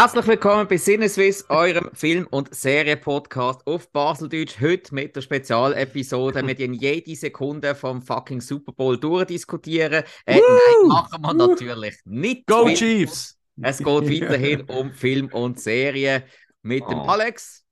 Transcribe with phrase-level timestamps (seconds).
[0.00, 4.60] Herzlich willkommen bei Sinneswiss, eurem Film- und Serienpodcast auf Baseldeutsch.
[4.60, 6.46] Heute mit der Spezialepisode.
[6.46, 10.04] Wir gehen jede Sekunde vom fucking Super Bowl durchdiskutieren.
[10.24, 12.46] Äh, nein, machen wir natürlich nicht.
[12.46, 12.78] Go mit.
[12.78, 13.40] Chiefs!
[13.60, 16.26] Es geht weiterhin um Film und Serie
[16.62, 17.06] mit dem Oh.
[17.08, 17.66] Alex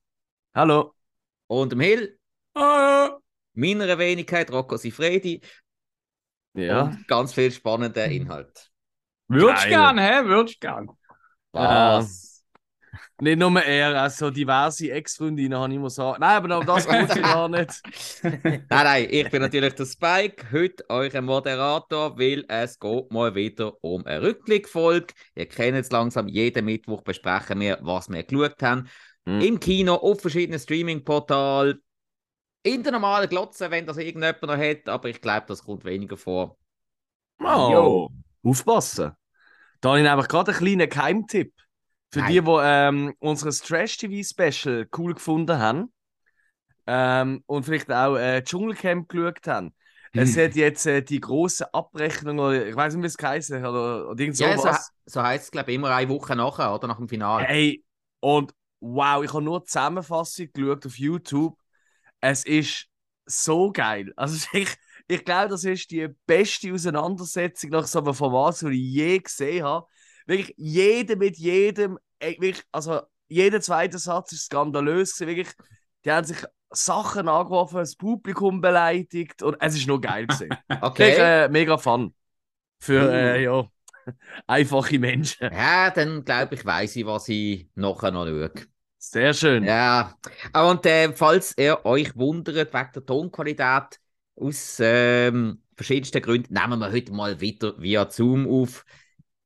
[0.52, 0.94] Hallo.
[1.46, 2.18] und dem Hill,
[2.56, 3.18] Ah.
[3.54, 5.42] meiner Wenigkeit Rocco Sifredi
[6.54, 6.82] Ja.
[6.86, 8.68] und ganz viel spannender Inhalt.
[9.28, 9.70] Würdest Geil.
[9.70, 10.24] gern, hä?
[10.24, 10.88] Würdest gern.
[11.56, 12.26] Was?
[13.18, 16.20] Nicht nur er, also diverse Ex-Freundinnen habe ich immer sagen.
[16.20, 17.82] Nein, aber das geht gar nicht.
[18.22, 23.72] nein, nein, ich bin natürlich der Spike, heute euer Moderator, weil es geht mal wieder
[23.82, 25.14] um eine Rückblickfolge.
[25.34, 28.86] Ihr kennt es langsam, jeden Mittwoch besprechen wir, was wir geschaut haben.
[29.26, 29.40] Hm.
[29.40, 31.80] Im Kino, auf verschiedenen Streaming-Portalen,
[32.64, 36.18] in der normalen Glotze, wenn das irgendjemand noch hat, aber ich glaube, das kommt weniger
[36.18, 36.58] vor.
[37.40, 38.10] Oh.
[38.42, 39.12] Aufpassen.
[39.80, 41.52] Da habe ich nämlich gerade einen kleinen Geheimtipp.
[42.12, 42.32] Für Nein.
[42.32, 45.92] die, die ähm, unser Trash-TV-Special cool gefunden haben
[46.86, 49.74] ähm, und vielleicht auch äh, Dschungelcamp geschaut haben.
[50.12, 53.68] Es hat jetzt äh, die große Abrechnung, oder ich weiß nicht, wie es geheißen hat,
[53.68, 54.90] oder, oder irgend Ja, so, sowas.
[55.04, 57.44] so heißt es, glaube ich, immer eine Woche nachher, oder nach dem Finale.
[57.44, 57.84] Hey,
[58.20, 61.58] und wow, ich habe nur die Zusammenfassung geschaut auf YouTube.
[62.20, 62.86] Es ist
[63.26, 64.12] so geil.
[64.16, 64.74] Also ich,
[65.08, 69.64] ich glaube, das ist die beste Auseinandersetzung nach so einem Format, das ich je gesehen
[69.64, 69.86] habe.
[70.26, 75.36] Wirklich jeder mit jedem, wirklich, also jeder zweite Satz ist skandalös gewesen.
[75.36, 75.54] Wirklich,
[76.04, 76.38] die haben sich
[76.70, 80.48] Sachen angeworfen, das Publikum beleidigt und es ist nur geil gewesen.
[80.80, 80.98] Okay.
[81.10, 82.14] Wirklich, äh, mega fun.
[82.80, 83.10] Für, Uh.
[83.10, 83.64] äh, ja,
[84.46, 85.50] einfache Menschen.
[85.52, 88.50] Ja, dann glaube ich, weiß ich, was ich nachher noch schaue.
[88.98, 89.64] Sehr schön.
[89.64, 90.16] Ja,
[90.52, 94.00] und äh, falls ihr euch wundert wegen der Tonqualität,
[94.36, 98.84] aus ähm, verschiedensten Gründen nehmen wir heute mal wieder via Zoom auf.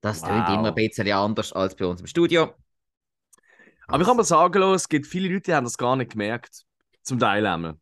[0.01, 0.29] Das Wow.
[0.31, 2.55] immer ein bisschen anders als bei uns im Studio.
[3.89, 6.65] Aber ich kann mal sagen, es gibt viele Leute, die haben das gar nicht gemerkt.
[7.03, 7.77] Zum Teil einmal.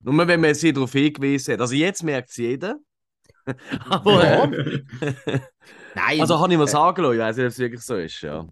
[0.00, 1.60] Nur wenn man sie darauf hingewiesen hat.
[1.60, 2.76] Also jetzt merkt es jeder.
[3.88, 4.46] Aber, Ja.
[5.94, 7.96] Nein, also kann ich mal äh, sagen, lassen, ich weiß nicht, ob es wirklich so
[7.96, 8.20] ist.
[8.20, 8.46] Ja.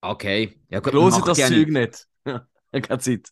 [0.00, 2.06] Okay, ja gut, macht das Zeug nicht.
[2.26, 3.28] Ja, Keine Zeit.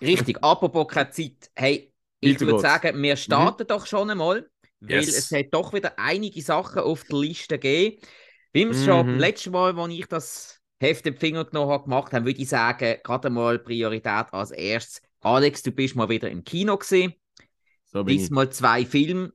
[0.00, 1.50] Richtig, apropos keine Zeit.
[1.54, 1.89] Hey,
[2.20, 4.48] ich würde sagen, wir starten doch schon einmal,
[4.80, 5.16] weil Yes.
[5.16, 8.00] es hat doch wieder einige Sachen auf der Liste gegeben.
[8.52, 9.10] Wie wir es schon Mhm.
[9.12, 12.48] beim letzten Mal, als ich das Heft im Finger genommen habe, gemacht haben, würde ich
[12.48, 15.02] sagen, gerade mal Priorität als erstes.
[15.20, 17.12] Alex, du bist mal wieder im Kino gesehen.
[17.84, 18.22] So bin ich.
[18.22, 19.32] Diesmal zwei Filme.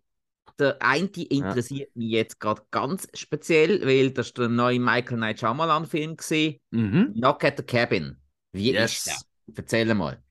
[0.57, 5.85] Der eine interessiert mich jetzt gerade ganz speziell, weil das der neue Michael Night Shyamalan
[5.85, 6.59] Film gesehen.
[6.72, 7.13] Mhm.
[7.13, 8.17] Knock at the Cabin.
[8.53, 8.94] Wie Yes.
[8.94, 9.16] ist der?
[9.57, 10.23] Erzähl mal.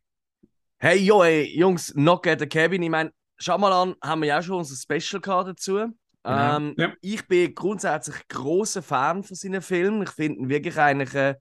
[0.84, 2.82] Hey, jo, ey, Jungs, Knock at the Cabin.
[2.82, 5.76] Ich meine, Shyamalan haben wir ja auch schon unser Special gehabt dazu.
[6.24, 6.56] Genau.
[6.58, 6.92] Ähm, Ja.
[7.00, 10.02] Ich bin grundsätzlich großer Fan von seinen Filmen.
[10.02, 11.36] Ich finde ihn wirklich eigentlich, äh,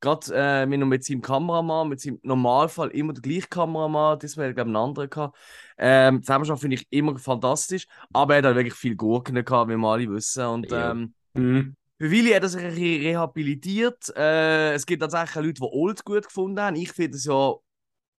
[0.00, 4.70] gerade äh, mit, mit seinem Kameramann, mit seinem Normalfall immer der gleiche Kameramann, diesmal glaube
[4.70, 5.38] ich einen anderen gehabt.
[5.78, 9.76] Ähm, Zusammenarbeit finde ich immer fantastisch, aber er hat halt wirklich viel Gurken gehabt, wie
[9.76, 10.44] wir alle wissen.
[10.46, 10.90] Und Ja.
[10.90, 11.76] ähm, Mhm.
[11.96, 14.12] für viele hat er sich ein bisschen rehabilitiert.
[14.16, 16.74] Äh, es gibt tatsächlich Leute, die Old gut gefunden haben.
[16.74, 17.54] Ich finde es ja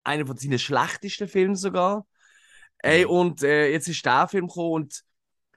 [0.04, 2.06] einer von seinen schlechtesten Filmen sogar.
[2.80, 5.02] Ey, und äh, jetzt ist der Film gekommen und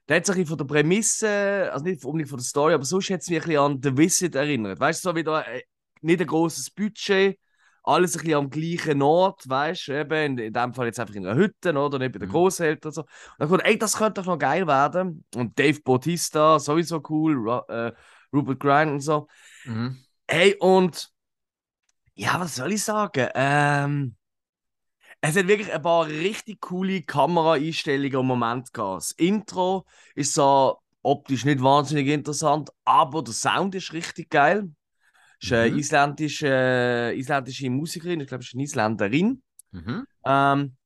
[0.08, 3.20] der hat sich von der Prämisse, also nicht unbedingt von der Story, aber sonst hat
[3.22, 4.78] es mich ein bisschen an The Visit erinnert.
[4.78, 5.62] Weißt du, so wieder äh,
[6.02, 7.38] nicht ein großes Budget,
[7.82, 11.14] alles ein bisschen am gleichen Ort, weißt du, eben in, in dem Fall jetzt einfach
[11.14, 12.32] in einer Hütte oder nicht bei den Mhm.
[12.32, 13.00] Großeltern und so.
[13.02, 15.24] Und dann kommt, ey, das könnte doch noch geil werden.
[15.34, 17.92] Und Dave Bautista, sowieso cool, Ru äh,
[18.32, 19.26] Rupert Grint und so.
[19.64, 20.04] Mhm.
[20.28, 21.10] Hey, und
[22.14, 23.28] ja, was soll ich sagen?
[23.34, 24.16] Ähm,
[25.26, 28.96] es hat wirklich ein paar richtig coole Kameraeinstellungen im Moment gehabt.
[28.98, 34.70] Das Intro ist so optisch nicht wahnsinnig interessant, aber der Sound ist richtig geil.
[35.40, 35.78] Ist eine Mhm.
[35.78, 39.42] isländische, äh, isländische Musikerin, ich glaube, ist eine Isländerin.
[39.72, 40.06] Mhm.
[40.26, 40.76] Ähm,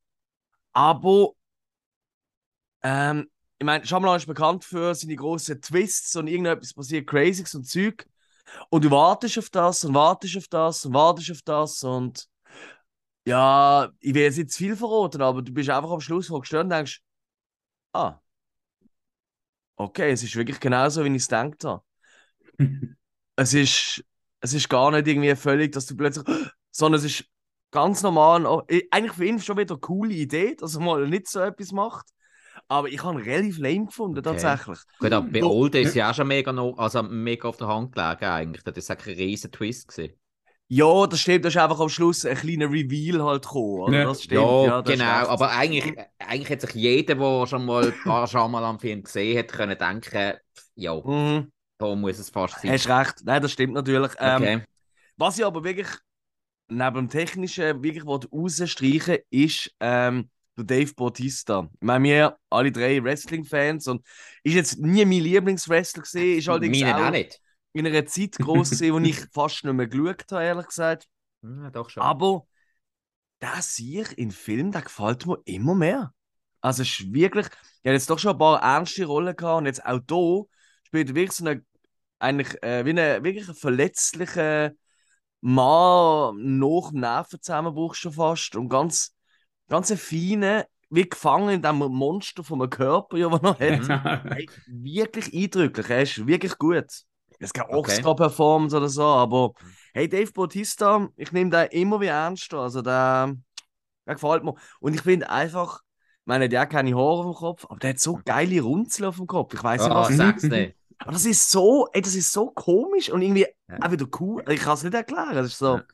[0.73, 1.31] aber
[2.83, 3.29] ähm,
[3.59, 8.07] ich meine, Shyamalan ist bekannt für seine großen Twists und irgendetwas passiert Crazyes und Zeug.
[8.71, 12.29] Und du wartest auf das und wartest auf das und wartest auf das und
[13.29, 16.37] ja, ich will jetzt nicht zu viel verraten, aber du bist einfach am Schluss du
[16.61, 17.01] und denkst,
[17.95, 18.19] ah,
[19.77, 21.83] okay, es ist wirklich genauso, wie ich es gedacht habe.
[23.37, 24.05] es ist,
[24.41, 26.27] es ist gar nicht irgendwie völlig, dass du plötzlich,
[26.71, 27.25] sondern es ist
[27.71, 28.47] ganz normal.
[28.47, 31.41] oh, ich- Eigentlich für ihn schon wieder eine coole Idee, dass er mal nicht so
[31.41, 32.07] etwas macht.
[32.69, 34.25] Aber ich habe ihn relativ lame gefunden, Okay.
[34.25, 34.79] tatsächlich.
[34.99, 37.95] Gut, aber bei Old ist ja auch schon mega, noch, also mega auf der Hand
[37.95, 38.65] gelegen eigentlich.
[38.65, 40.18] Das ist eigentlich ein riesen Twist gewesen.
[40.71, 43.95] Ja, das stimmt, da ist einfach am Schluss ein kleiner Reveal halt gekommen.
[43.95, 44.05] Ja.
[44.05, 45.29] Das stimmt, ja, ja, das genau.
[45.29, 49.79] Aber eigentlich, eigentlich hat sich jeder, der schon mal ein paar Shyamalan-Filme gesehen hat, können
[49.79, 50.35] denken,
[50.75, 51.51] ja, Mhm.
[51.79, 52.73] da muss es fast sein.
[52.73, 53.15] Hast recht.
[53.25, 54.13] Nein, das stimmt natürlich.
[54.19, 54.63] Ähm, Okay.
[55.17, 55.89] Was ich aber wirklich
[56.69, 61.69] neben dem Technischen wirklich rausstreichen ist ähm, der Dave Bautista.
[61.73, 64.05] Ich meine, wir alle drei Wrestling-Fans und
[64.43, 67.41] ist jetzt nie mein Lieblingswrestler gesehen, ist allerdings Meine auch auch nicht.
[67.73, 71.09] In einer Zeit groß gewesen, wo ich fast nicht mehr geschaut habe, ehrlich gesagt.
[71.43, 72.03] Ja, doch schon.
[72.03, 72.47] Aber
[73.41, 76.13] der sich in Film, der gefällt mir immer mehr.
[76.61, 77.47] Also es ist wirklich,
[77.83, 80.45] er hat jetzt doch schon ein paar ernste Rollen gehabt und jetzt auch hier
[80.85, 81.65] spielt er wirklich so eine,
[82.19, 84.73] eigentlich äh, wie eine wirklich ein verletzlicher
[85.41, 89.15] Mann nach dem Nervenzusammenbruch schon fast und ganz,
[89.69, 93.61] ganz ein feiner, wie gefangen in diesem Monster von einem Körper, den er hat.
[94.31, 96.87] Hey, wirklich eindrücklich, er ist wirklich gut.
[97.39, 97.93] Es gibt Okay.
[97.93, 99.53] Oscar-Performance oder so, aber
[99.95, 102.53] hey, Dave Bautista, ich nehme den immer wie ernst.
[102.55, 103.35] Also der,
[104.07, 104.55] der gefällt mir.
[104.81, 107.91] Und ich finde einfach, ich meine, der hat keine Haare auf dem Kopf, aber der
[107.91, 109.55] hat so geile Runzeln auf dem Kopf.
[109.55, 110.17] Ich weiß nicht, Ah, was.
[110.17, 110.75] sag's nicht.
[110.99, 113.79] Aber das ist so, ey, das ist so komisch und irgendwie Ja.
[113.83, 114.43] auch wieder cool.
[114.49, 115.35] Ich kann es nicht erklären.
[115.35, 115.77] Das ist so.
[115.77, 115.85] Ja.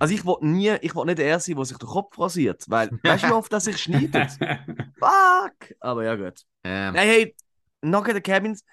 [0.00, 2.64] Also ich wollte nie, ich wollte nicht der Erste sein, der sich den Kopf rasiert.
[2.66, 4.30] Weil, weißt du, wie oft das sich schneidet?
[4.98, 5.74] Fuck!
[5.80, 6.42] Aber ja, gut.
[6.64, 7.36] Ähm, Nein, hey,
[7.82, 8.64] Knock at the Cabins,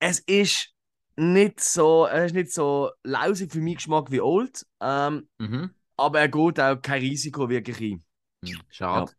[0.00, 0.72] es ist
[1.20, 5.70] nicht so, es ist nicht so lausig für meinen Geschmack wie Old, ähm, mhm.
[5.96, 8.04] aber er geht auch kein Risiko wirklich ein.
[8.44, 9.12] Hm, Schade.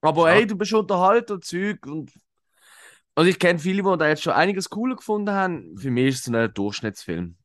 [0.00, 0.34] Aber Schade.
[0.34, 2.12] hey, du bist unterhalten und Zeug und
[3.14, 5.76] also ich kenne viele, die da jetzt schon einiges cooler gefunden haben.
[5.76, 7.36] Für mich ist es ein Durchschnittsfilm.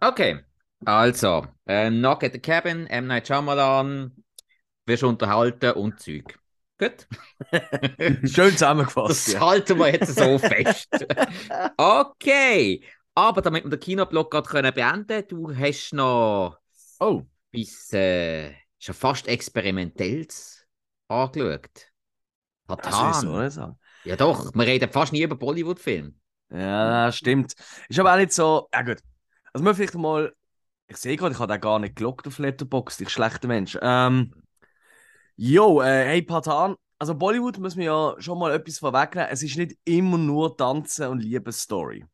[0.00, 0.40] Okay,
[0.84, 3.06] also, äh, Knock at the Cabin, M.
[3.06, 4.12] Night Shyamalan,
[4.84, 6.38] wirst unterhalten und Zeug.
[6.78, 7.06] Gut,
[8.24, 9.28] Schön zusammengefasst.
[9.28, 9.40] das ja.
[9.40, 11.06] halten wir jetzt so fest.
[11.78, 12.82] Okay,
[13.16, 16.58] aber damit wir den Kinoblock gerade können beenden du hast noch
[17.00, 20.66] Oh, bis äh, schon fast experimentells
[21.08, 21.92] angeschaut.
[22.66, 23.44] das Patan.
[23.46, 23.78] ist so.
[24.04, 26.12] Ja doch, wir reden fast nie über Bollywood-Filme.
[26.50, 27.54] Ja, stimmt.
[27.88, 28.68] Ist aber auch nicht so.
[28.72, 28.98] Ja, gut.
[29.52, 30.32] Also, wir vielleicht mal.
[30.88, 33.76] Ich sehe gerade, ich habe den gar nicht gelockt auf Letterboxd, ich schlechter Mensch.
[33.82, 34.32] Ähm,
[35.36, 36.76] jo, äh, hey, Patan.
[36.98, 39.28] Also, Bollywood muss man ja schon mal etwas vorwegnehmen.
[39.30, 42.04] Es ist nicht immer nur Tanzen und Liebesstory.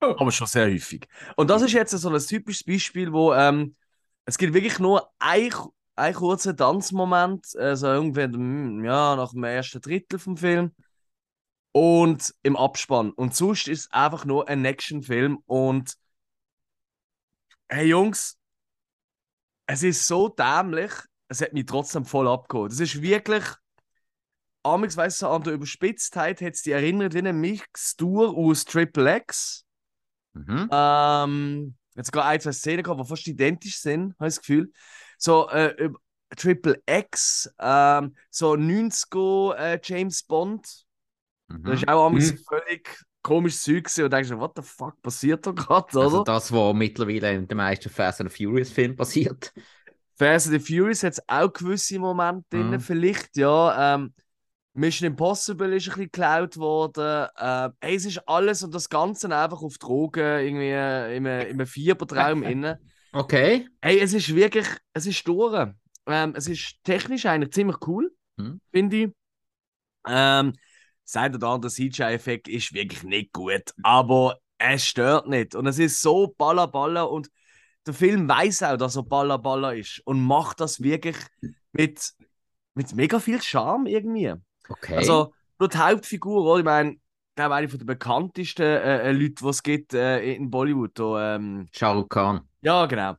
[0.00, 1.06] Aber schon sehr häufig.
[1.36, 3.76] Und das ist jetzt so ein typisches Beispiel, wo ähm,
[4.24, 5.52] es gibt wirklich nur ein,
[5.96, 10.72] ein kurzer Tanzmoment, also irgendwie hm, ja, nach dem ersten Drittel vom Film
[11.72, 13.10] und im Abspann.
[13.12, 15.42] Und sonst ist es einfach nur ein Actionfilm.
[15.46, 15.94] Und
[17.68, 18.38] hey Jungs,
[19.66, 20.92] es ist so dämlich,
[21.28, 22.72] es hat mich trotzdem voll abgeholt.
[22.72, 23.44] Es ist wirklich,
[24.62, 29.18] Amix weißt du, an der Überspitztheit hat es die erinnert wie eine Mixtur aus Triple
[29.18, 29.64] X.
[30.46, 30.68] Mhm.
[30.72, 34.72] Ähm, jetzt sogar ein, zwei Szenen gehabt, die fast identisch sind, habe ich das Gefühl.
[35.18, 35.90] So, äh,
[36.36, 40.64] Triple X, ähm, so 90er äh, James Bond.
[41.48, 41.72] Das Mhm.
[41.72, 42.38] ist auch mhm.
[42.48, 46.04] Völlig komisches Zeug gewesen und denkst, what the fuck passiert da gerade, oder?
[46.04, 49.52] Also das, was mittlerweile in den meisten Fast and Furious Filmen passiert.
[50.16, 52.80] Fast and the Furious hat auch gewisse Momente drin, Mhm.
[52.80, 53.94] vielleicht, ja.
[53.96, 54.14] Ähm,
[54.72, 57.28] Mission Impossible ist ein bisschen geklaut worden.
[57.38, 61.66] Ähm, hey, es ist alles und das Ganze einfach auf Drogen, irgendwie äh, im, im
[61.66, 62.76] Fiebertraum innen.
[63.12, 63.66] Okay.
[63.82, 65.68] Hey, es ist wirklich, es ist durch.
[66.06, 68.60] Ähm, es ist technisch eigentlich ziemlich cool, Mhm.
[68.70, 69.10] finde ich.
[70.06, 70.52] Ähm,
[71.02, 75.56] sein oder andere CGI-Effekt ist wirklich nicht gut, aber es stört nicht.
[75.56, 77.28] Und es ist so baller baller und
[77.84, 81.16] der Film weiß auch, dass er baller baller ist und macht das wirklich
[81.72, 82.12] mit,
[82.74, 84.34] mit mega viel Charme irgendwie.
[84.70, 84.96] Okay.
[84.96, 86.58] Also, nur die Hauptfigur, oder?
[86.60, 86.98] ich meine, ich
[87.36, 90.92] glaube, eine von der bekanntesten äh, äh, Leute, die es gibt äh, in Bollywood.
[90.98, 92.40] Da, ähm, Shah Rukh Khan.
[92.62, 93.14] ja, genau.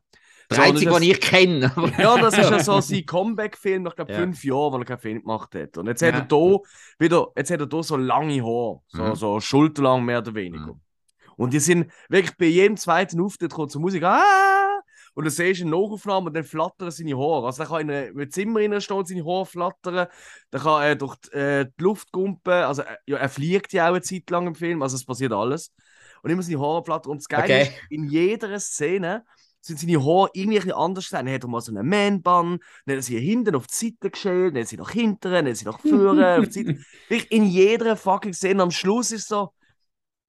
[0.50, 1.72] Der So, einzige, den ich kenne.
[1.98, 4.16] ja, das ist ja so sein Comeback-Film nach glaub, Ja.
[4.16, 5.78] fünf Jahren, wo er keinen Film gemacht hat.
[5.78, 6.12] Und jetzt Ja.
[6.12, 6.60] hat er hier
[6.98, 9.14] wieder, jetzt hat er hier so lange Haare, so, Mhm.
[9.14, 10.74] so schulterlang mehr oder weniger.
[10.74, 10.80] Mhm.
[11.36, 14.71] Und die sind wirklich bei jedem zweiten Auftritt kommt zur Musik, ah!
[15.14, 17.46] Und dann siehst du eine Nachaufnahme und dann flattern seine Haare.
[17.46, 20.06] Also, er kann in einem in einem Zimmer rein stehen und seine Haare flattern.
[20.50, 22.52] Dann kann er durch die, äh, die Luft gumpen.
[22.52, 24.82] Also, äh, ja, er fliegt ja auch eine Zeit lang im Film.
[24.82, 25.72] Also, es passiert alles.
[26.22, 27.12] Und immer seine Haare flattern.
[27.12, 27.62] Und das Geile Okay.
[27.62, 29.24] ist, in jeder Szene
[29.60, 31.26] sind seine Haare irgendwie anders sein.
[31.26, 34.54] Er hat mal so einen Man-Bun, dann hat er sie hinten auf die Seite geschält,
[34.54, 36.64] dann hat er sie nach hinten, dann hat er sie nach vorne, auf die
[37.08, 37.26] Seite.
[37.30, 38.62] In jeder fucking Szene.
[38.62, 39.52] Am Schluss ist so,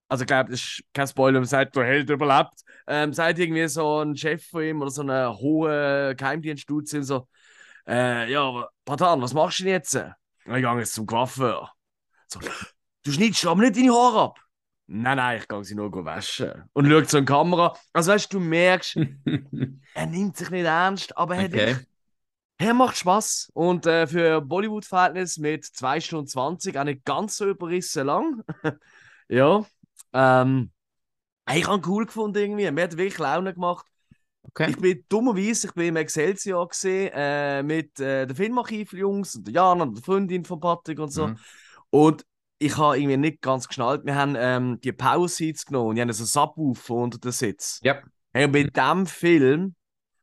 [0.10, 2.54] also ich glaube, das ist kein Spoiler, man sagt, der Held überlebt.
[2.88, 7.28] Ähm, sagt irgendwie so ein Chef von ihm oder so eine hohe Geheimdienststutze so,
[7.88, 9.96] äh, ja, Patan, was machst du denn jetzt?
[9.96, 11.72] Ich gehe jetzt zum Coiffeur.
[12.28, 12.40] So,
[13.04, 14.40] du schneidest aber nicht deine Haare ab.
[14.88, 16.70] Nein, nein, ich gehe sie nur waschen.
[16.74, 17.74] Und schaut so in die Kamera.
[17.94, 18.98] Also weißt du, du merkst,
[19.94, 21.78] er nimmt sich nicht ernst, aber er, hat Okay.
[22.58, 23.52] er macht Spaß.
[23.54, 28.44] Und äh, für Bollywood-Verhältnis mit 2 Stunden 20 auch nicht ganz so überrissen lang.
[29.30, 29.66] ja.
[30.14, 30.72] Ähm,
[31.54, 32.72] ich habe ihn cool gefunden irgendwie.
[32.72, 33.86] Mir hat wirklich Laune gemacht.
[34.44, 34.70] Okay.
[34.70, 39.54] Ich bin dummerweise, ich bin im Excelsior gesehen, äh, mit äh, den Filmarchiv-Jungs und der
[39.54, 41.28] Jana und der Freundin von Patrick und so.
[41.28, 41.38] Mhm.
[41.90, 42.26] Und
[42.60, 44.06] ich habe irgendwie nicht ganz geschnallt.
[44.06, 47.80] Wir haben ähm, die Power Seats genommen und die haben so Subwoofer unter den Sitz.
[47.84, 48.02] Ja.
[48.32, 49.76] Hey, und bei diesem Film,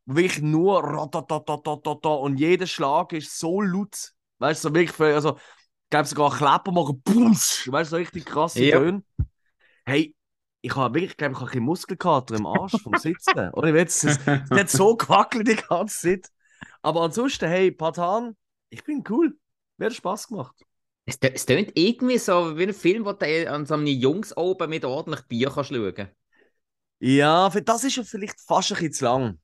[0.06, 4.12] wirklich nur ratatatatata und jeder Schlag ist so laut.
[4.38, 7.98] Weißt du, so wirklich, für, also, ich glaube sogar Klepper machen, Bums, weißt du, so
[7.98, 8.78] richtig krasse Ja.
[8.78, 9.02] Töne.
[9.86, 10.14] Hey,
[10.62, 13.50] ich habe wirklich, ich glaube, ich ein bisschen Muskelkater im Arsch vom Sitzen.
[13.52, 14.18] Ohne Witz, es,
[14.50, 16.30] es hat so gewackelt die ganze Zeit.
[16.82, 18.36] Aber ansonsten, hey, Patan,
[18.70, 19.36] ich bin cool.
[19.76, 20.56] Mir hat Spaß gemacht.
[21.04, 24.70] Es, es tönt irgendwie so wie ein Film, wo du an so einem Jungs oben
[24.70, 26.08] mit ordentlich Bier kannst schauen
[27.00, 29.40] Ja, für das ist ja vielleicht fast ein bisschen zu lang.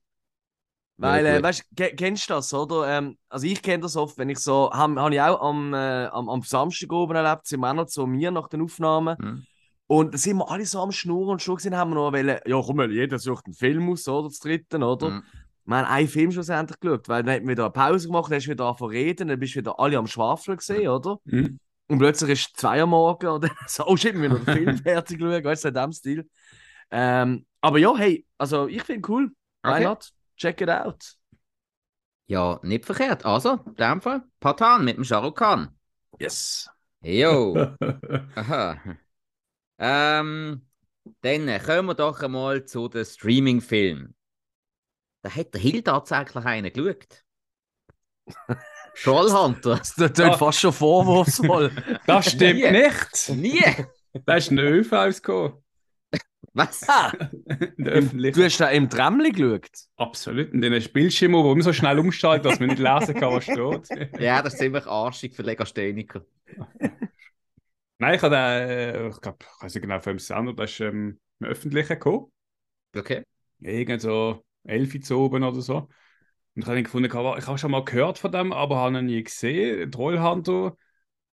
[0.99, 2.87] Weil, Ja, äh, weißt du, ke- kennst du das, oder?
[2.97, 6.07] Ähm, also ich kenne das oft, wenn ich so, habe hab ich auch am, äh,
[6.07, 9.17] am, am Samstag oben erlebt, sind noch zu mir nach den Aufnahmen.
[9.17, 9.45] Mhm.
[9.87, 12.39] Und da sind wir alle so am Schnurren und schon gesehen, haben wir noch wollen,
[12.45, 14.27] ja komm mal, jeder sucht einen Film aus, oder?
[14.27, 15.09] Das dritten, oder?
[15.09, 15.23] Mhm.
[15.65, 18.37] Wir haben einen Film schlussendlich geschaut, weil dann hätten wir wieder eine Pause gemacht, dann
[18.37, 21.17] hast du wieder angefangen zu reden, dann bist du wieder alle am Schwafeln gesehen, oder?
[21.25, 21.59] Mhm.
[21.89, 24.45] Und plötzlich ist es zwei am Morgen und dann so, oh shit, wir müssen noch
[24.45, 26.29] den Film fertig schauen, weißt du, so in dem Stil.
[26.91, 29.31] Ähm, aber ja, hey, also ich finde cool.
[29.63, 29.83] Why Okay.
[29.83, 30.09] not?
[30.37, 31.15] Check it out.
[32.27, 33.25] Ja, nicht verkehrt.
[33.25, 35.69] Also, in dem Fall, Patan mit dem Shah Rukh Khan.
[36.19, 36.69] Yes.
[37.01, 37.55] Jo.
[38.35, 38.77] Aha.
[39.79, 40.65] Ähm,
[41.21, 44.15] dann kommen wir doch einmal zu den Streaming-Filmen.
[45.23, 47.23] Da hat der Hill tatsächlich einen geschaut.
[49.03, 49.75] Trollhunter.
[49.77, 50.37] Das tut Ah.
[50.37, 51.71] fast schon vorwurfsvoll.
[52.07, 52.71] Das stimmt Nie.
[52.71, 53.29] nicht.
[53.29, 53.85] Nie!
[54.25, 55.53] Da ist ein ÖV ausgekommen.
[56.53, 56.89] Was?
[56.89, 57.11] ah,
[57.77, 59.69] du hast da im Tramli geschaut.
[59.97, 60.51] Absolut.
[60.53, 63.31] Und dann hast du Bildschirm, wo immer so schnell umschaltet, dass man nicht lesen kann,
[63.33, 64.19] was steht.
[64.19, 66.25] Ja, das ist ziemlich arschig für Legastheniker.
[67.99, 70.59] Nein, ich habe den, äh, ich glaube, ich weiß nicht genau, von wem es ist,
[70.59, 72.31] das ist ähm, im Öffentlichen gekommen.
[72.95, 73.23] Okay.
[73.59, 75.77] Irgend so elf zu oben oder so.
[75.77, 79.05] Und ich habe dann gefunden, ich habe schon mal gehört von dem, aber habe ihn
[79.05, 79.91] nie gesehen.
[79.91, 80.77] Trollhunter.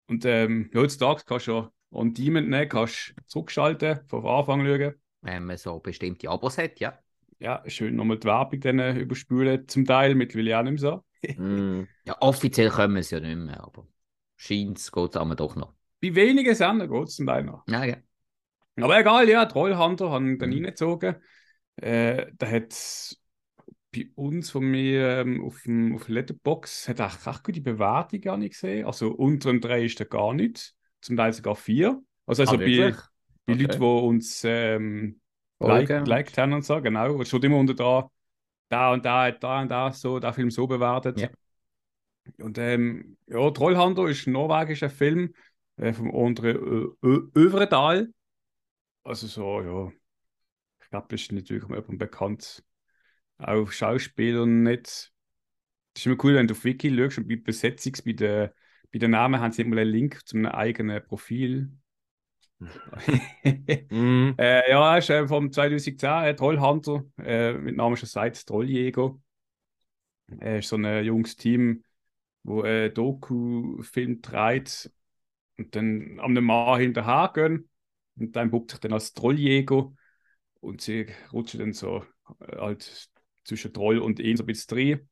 [0.07, 4.95] Und ähm, heutzutage kannst du on Demon nehmen, kannst zurückschalten, von Anfang schauen.
[5.21, 6.99] Wenn man so bestimmte Abos hat, ja.
[7.39, 11.05] Ja, schön nochmal die Werbung dann äh, überspülen, zum Teil, mittlerweile auch nicht mehr so.
[11.37, 11.87] Mm.
[12.05, 13.87] Ja, offiziell können wir es ja nicht mehr, aber
[14.35, 15.73] scheint es geht aber doch noch.
[16.03, 17.65] Bei wenigen Sendern geht es zum Teil noch.
[17.67, 17.97] Ja, ja.
[18.81, 20.57] Aber egal, ja, Trollhunter haben dann Mhm.
[20.57, 21.17] reingezogen.
[21.77, 23.17] Äh, der hat
[23.95, 28.37] bei uns von mir ähm, auf dem auf Letterbox hat auch recht gute Bewertung gar
[28.39, 28.87] nicht gesehen.
[28.87, 32.03] Also unter dem 3 ist er gar nicht, zum Teil sogar 4.
[32.27, 32.65] Also, also Ah, bei,
[33.47, 33.63] bei Okay.
[33.65, 35.21] Leuten, die uns ähm,
[35.61, 36.07] like, Folgen.
[36.07, 37.21] liked haben und so, genau.
[37.21, 38.11] Es steht immer unter da,
[38.69, 41.21] da und da hat da und da so, der Film so bewertet.
[41.21, 41.29] Ja.
[42.39, 45.35] Und ähm, ja, Trollhunter ist ein norwegischer Film
[45.77, 48.09] äh, vom Andre Ö- Ö- Øvredal.
[49.05, 49.93] Also so, ja.
[50.83, 52.65] Ich glaube, das ist natürlich jemand bekannt.
[53.39, 55.13] Auch Schauspieler nicht.
[55.95, 58.51] Das ist immer cool, wenn du auf Wiki schaust und bei Besetzungs, bei den,
[58.93, 61.73] bei den Namen haben sie immer einen Link zu einem eigenen Profil.
[62.61, 64.35] Mhm.
[64.39, 69.15] Äh, ja, er ist äh, vom 2010, äh, Trollhunter, äh, mit Namen schon sagt, Trolljäger.
[70.41, 71.85] Er ist so ein junges Team,
[72.45, 74.91] wo äh, Doku-Film treibt
[75.65, 77.69] und dann am Mann hinterher gehen
[78.19, 79.93] und dann buckt sich dann als Trolljäger
[80.61, 82.05] und sie rutschen dann so
[82.41, 83.09] äh, halt
[83.45, 85.09] zwischen Troll und ihn so ein bisschen rein.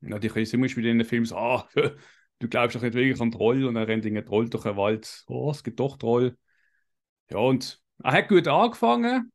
[0.00, 1.68] Natürlich ist immer wieder in den Film so, ah,
[2.38, 5.24] du glaubst doch nicht wirklich an Troll und dann rennt ein Troll durch den Wald.
[5.28, 6.36] Oh, es gibt doch Troll.
[7.30, 9.30] Ja, und er hat gut angefangen.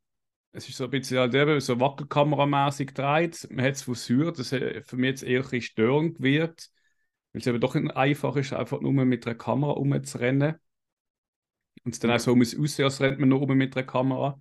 [0.52, 3.46] Es ist so ein bisschen halt eben so wackelkameramäßig gedreht.
[3.50, 6.70] Man hat es versucht, das hat für mich jetzt eher ein bisschen störend gewirkt.
[7.32, 10.56] Weil es eben doch einfach ist, einfach nur mit einer Kamera rumzurennen.
[11.84, 14.40] Und es dann auch so muss aussehen, als rennt man nur oben mit einer Kamera.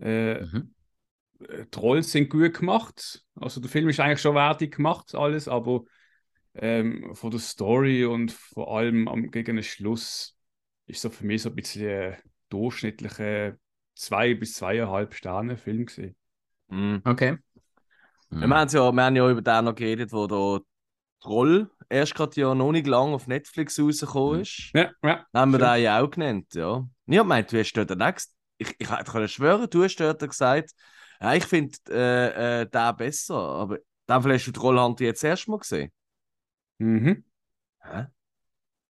[0.00, 0.74] Äh, Mhm.
[1.48, 3.24] äh, Trolls sind gut gemacht.
[3.34, 5.84] Also der Film ist eigentlich schon wertig gemacht, alles, aber
[6.54, 10.36] ähm, von der Story und vor allem am, gegen den Schluss
[10.86, 12.16] ist so für mich so ein bisschen äh,
[12.48, 13.56] durchschnittlicher
[13.94, 16.16] zwei bis zweieinhalb Sterne Film gesehen.
[16.68, 17.02] Mhm.
[17.04, 17.36] Okay.
[18.30, 20.60] Ja, wir, haben ja, wir haben ja über den noch geredet, wo der
[21.20, 24.70] Troll erst gerade ja noch nicht lange auf Netflix rausgekommen ist.
[24.74, 25.26] Ja, ja.
[25.34, 26.86] Haben wir den ja auch genannt, ja.
[27.06, 28.34] Ich habe gemeint, du hast dort den nächsten.
[28.58, 30.72] Ich, ich hätte können schwören, du hast dort gesagt,
[31.20, 35.58] ja, ich finde äh, äh, den besser, aber dann hast du Trollhunter jetzt erst mal
[35.58, 35.92] gesehen.
[36.78, 37.24] Mhm.
[37.80, 38.06] Hä?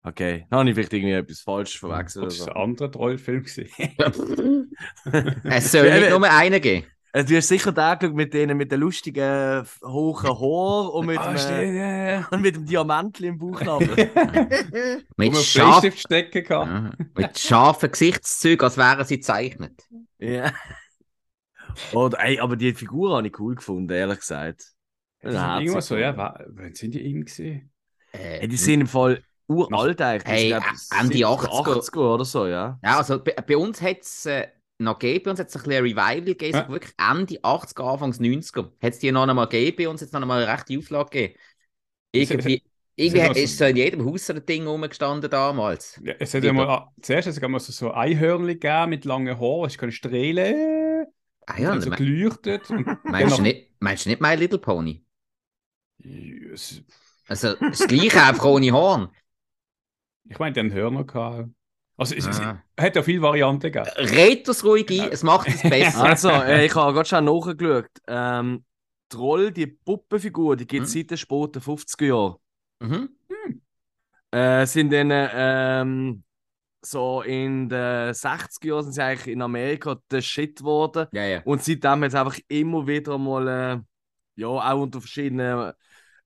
[0.02, 2.26] Okay, dann habe ich vielleicht irgendwie etwas falsch verwechselt.
[2.26, 2.50] Das so.
[2.50, 3.68] ein anderer Trollfilm gesehen.
[5.44, 6.86] es soll nicht nur einen geben.
[7.12, 11.18] Äh, Du hast sicher den geschaut mit denen mit den lustigen hohen Haaren und mit,
[11.18, 12.28] Ah, dem, stimmt, ja, ja.
[12.30, 13.96] und mit dem Diamantli im Bauchnabel.
[15.16, 16.68] Mit, man scharf, Bleistift stecken kann.
[16.68, 19.82] Ja, mit scharfen Gesichtszügen, als wären sie gezeichnet.
[20.18, 20.52] ja.
[21.94, 24.72] Oder, ey, aber die Figur habe ich cool gefunden, ehrlich gesagt.
[25.22, 27.70] Irgendwas so, ja, wa- wann sind die eben gesehen?
[28.12, 30.24] Äh, die sind im Fall uralt eigentlich.
[30.24, 31.74] Die Hey, Ende 70er, 80er.
[31.82, 32.78] 80er oder so, ja.
[32.82, 35.62] Ja, also bei, bei uns hat es äh, noch gegeben, bei uns hat es ein
[35.62, 36.68] bisschen ein Revival gegeben, Ja.
[36.68, 38.70] wirklich Ende 80er, Anfangs 90er.
[38.80, 41.10] Hat es die noch einmal gegeben, bei uns hat es noch einmal eine rechte Auflage
[41.10, 41.38] gegeben.
[42.12, 42.62] Irgendwie,
[42.96, 46.00] irgendwie so- ist so in jedem Haus so ein Ding rumgestanden damals.
[46.02, 49.04] Ja, es hat ja mal, ah, zuerst hat es mal so, so Einhörnchen gegeben mit
[49.04, 51.06] langen Haaren, es können strahlen,
[51.46, 52.68] Ah ja, so geleuchtet.
[53.04, 55.02] Meinst, du dann- nicht, meinst du nicht My Little Pony?
[55.98, 56.82] Ja, es-
[57.26, 59.08] Also das gleiche, einfach ohne Horn.
[60.30, 61.48] Ich meine, die haben Hörner gehabt.
[61.98, 62.62] Also es, es Ah.
[62.78, 63.90] hat ja viele Varianten gegeben.
[63.96, 66.04] Red das ruhig ein, es macht es besser.
[66.04, 67.90] Also, äh, ich habe gerade schon nachgeschaut.
[68.06, 68.64] Ähm,
[69.10, 70.98] Troll, die Puppenfigur, die gibt es Mhm.
[71.00, 72.36] seit den späten 50er Jahren.
[72.80, 73.08] Mhm.
[74.30, 76.22] Äh, sind dann ähm,
[76.82, 81.06] so in den 60er Jahren sind sie eigentlich in Amerika der Shit geworden.
[81.12, 81.42] Ja, ja.
[81.44, 83.78] Und seitdem hat es einfach immer wieder mal, äh,
[84.36, 85.72] ja, auch unter verschiedenen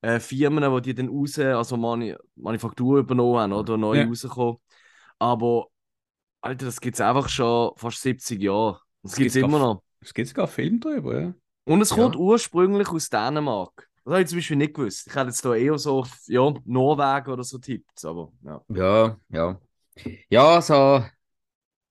[0.02, 4.06] äh, Firmen, die die dann raus, also Mani Manufaktur übernommen haben oder neu Ja.
[4.06, 4.56] rauskommen.
[5.22, 5.68] Aber,
[6.40, 8.80] Alter, das gibt es einfach schon fast 70 Jahre.
[9.02, 9.82] Das gibt es immer noch.
[10.00, 11.34] Es gibt sogar Film drüber, ja.
[11.64, 11.96] Und es Ja.
[11.96, 13.88] kommt ursprünglich aus Dänemark.
[14.04, 15.06] Das habe ich zum Beispiel nicht gewusst.
[15.06, 18.04] Ich hätte jetzt da eher so ja, Norwegen oder so tippt.
[18.04, 18.60] Aber ja.
[18.68, 19.60] Ja, ja.
[20.28, 21.04] Ja, so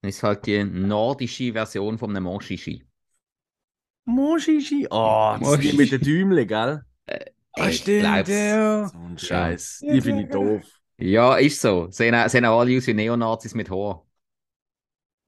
[0.02, 2.84] ist halt die nordische Version von einem Monchichi.
[4.04, 4.86] Moschichi.
[4.90, 6.82] Oh, das ist mit den Däumchen, gell?
[7.54, 8.28] Ah, ich glaub's.
[8.30, 8.88] ja.
[8.88, 9.80] So ein Scheiß.
[9.82, 10.64] Die finde ich doof.
[11.02, 11.90] Ja, ist so.
[11.90, 14.06] Sehen, sehen auch alle aus wie Neonazis mit Haar.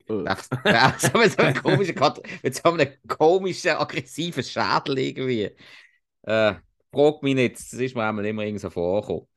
[0.09, 0.27] Äh.
[0.27, 1.97] Einfach- Ja, so mit so einem komischen,
[2.43, 5.51] mit so einem komischen, aggressiven Schädel irgendwie.
[6.23, 6.55] Äh,
[6.93, 9.29] frag mich nicht, das ist mir einmal immer irgendwie so vorgekommen.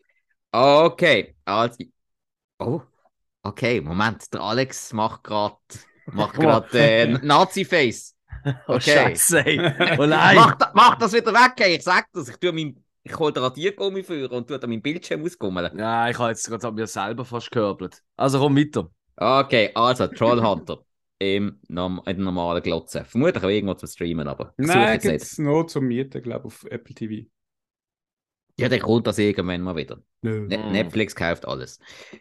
[0.51, 1.83] Okay, also.
[2.59, 2.81] Oh,
[3.43, 5.57] okay, Moment, der Alex macht gerade
[6.07, 8.13] macht grad, äh, Nazi-Face.
[8.67, 9.15] Oh, Okay.
[9.15, 9.57] Scheiße, ey.
[9.99, 10.35] Oh nein.
[10.35, 11.75] Mach, mach das wieder weg, ey.
[11.75, 12.29] ich sag das.
[12.29, 15.77] Ich, tue mein, ich hole den Radiergummi für und tue da meinen Bildschirm ausgummeln.
[15.77, 18.03] Ja, ich habe jetzt gerade mir selber fast gekörbelt.
[18.17, 18.91] Also komm weiter.
[19.15, 20.83] Okay, also Trollhunter
[21.19, 23.05] im, norm in der normalen Glotze.
[23.05, 25.23] Vermutlich auch irgendwo zum Streamen, aber Nein, jetzt gibt nicht.
[25.23, 27.29] es nur zum Mieten, glaube ich, auf Apple TV.
[28.59, 30.01] Ja, dann kommt das irgendwann mal wieder.
[30.21, 30.47] Nö.
[30.47, 30.57] Ne.
[30.71, 31.79] Netflix kauft alles.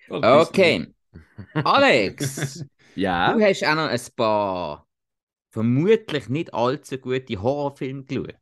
[0.09, 0.87] Okay.
[1.55, 3.33] Alex, Ja.
[3.35, 4.87] du hast auch noch ein paar
[5.51, 8.35] vermutlich nicht allzu gute Horrorfilme geschaut.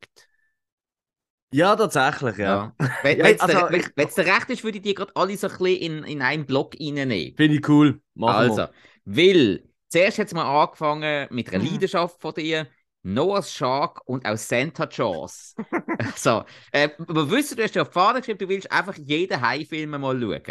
[1.54, 2.74] Ja, tatsächlich, ja.
[3.02, 5.36] Wenn Ja, es also, dir, ich- wenn's dir recht ist, würde ich die gerade alle
[5.36, 7.36] so ein bisschen in, in einen Block reinnehmen.
[7.36, 8.00] Finde ich cool.
[8.14, 8.70] Machen Also, wir.
[9.04, 11.70] weil zuerst hat es mal angefangen mit einer Mhm.
[11.70, 12.66] Leidenschaft von dir.
[13.06, 15.54] Noah's Shark und auch Santa Jaws.
[16.16, 19.40] so, äh, wir wissen, du hast ja auf die Fahne geschrieben, du willst einfach jeden
[19.40, 20.42] Hai-Film mal schauen.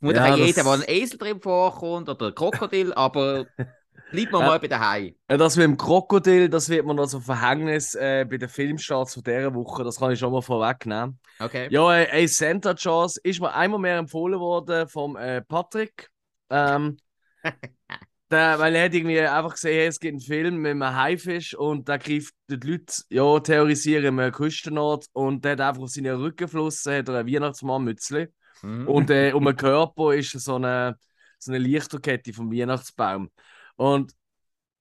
[0.00, 3.46] Muss Ja, auch das- jeder, wo ein Esel drin vorkommt oder ein Krokodil, aber
[4.10, 4.46] bleiben wir Ja.
[4.46, 5.14] mal bei den Hai.
[5.30, 9.14] Ja, Das mit dem Krokodil, das wird mir noch so Verhängnis äh, bei den Filmstarts
[9.14, 9.84] von dieser Woche.
[9.84, 11.18] Das kann ich schon mal vorwegnehmen.
[11.38, 11.68] Okay.
[11.70, 16.08] Ja, ey, ey, Santa Jaws ist mir einmal mehr empfohlen worden vom äh, Patrick.
[16.50, 16.98] Ähm,
[18.30, 21.54] der, weil er hat irgendwie einfach gesehen, hey, es gibt einen Film mit einem Haifisch
[21.54, 26.18] und da greift die Leute, ja, terrorisieren im Küstenort und der hat einfach auf seine
[26.18, 28.28] Rückenflossen hat er ein Weihnachtsmann-Mützli.
[28.62, 28.88] Mhm.
[28.88, 30.96] Und äh, um den Körper ist so eine,
[31.38, 33.30] so eine Lichterkette vom Weihnachtsbaum.
[33.76, 34.12] Und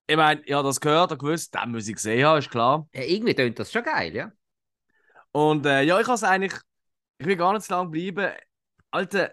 [0.07, 2.87] ich meine, ja, das gehört, ich gewusst, den muss ich gesehen haben, ist klar.
[2.93, 4.31] ja, irgendwie klingt das schon geil, ja?
[5.31, 6.53] Und äh, ja, ich habe es eigentlich,
[7.17, 8.31] ich will gar nicht zu lange bleiben.
[8.91, 9.31] Alter,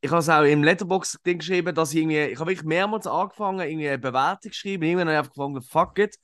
[0.00, 3.60] ich habe es auch im Letterbox-Ding geschrieben, dass ich irgendwie, ich habe wirklich mehrmals angefangen,
[3.60, 4.82] irgendwie eine Bewertung zu schreiben.
[4.84, 6.18] Irgendwann habe ich einfach gefunden, fuck it.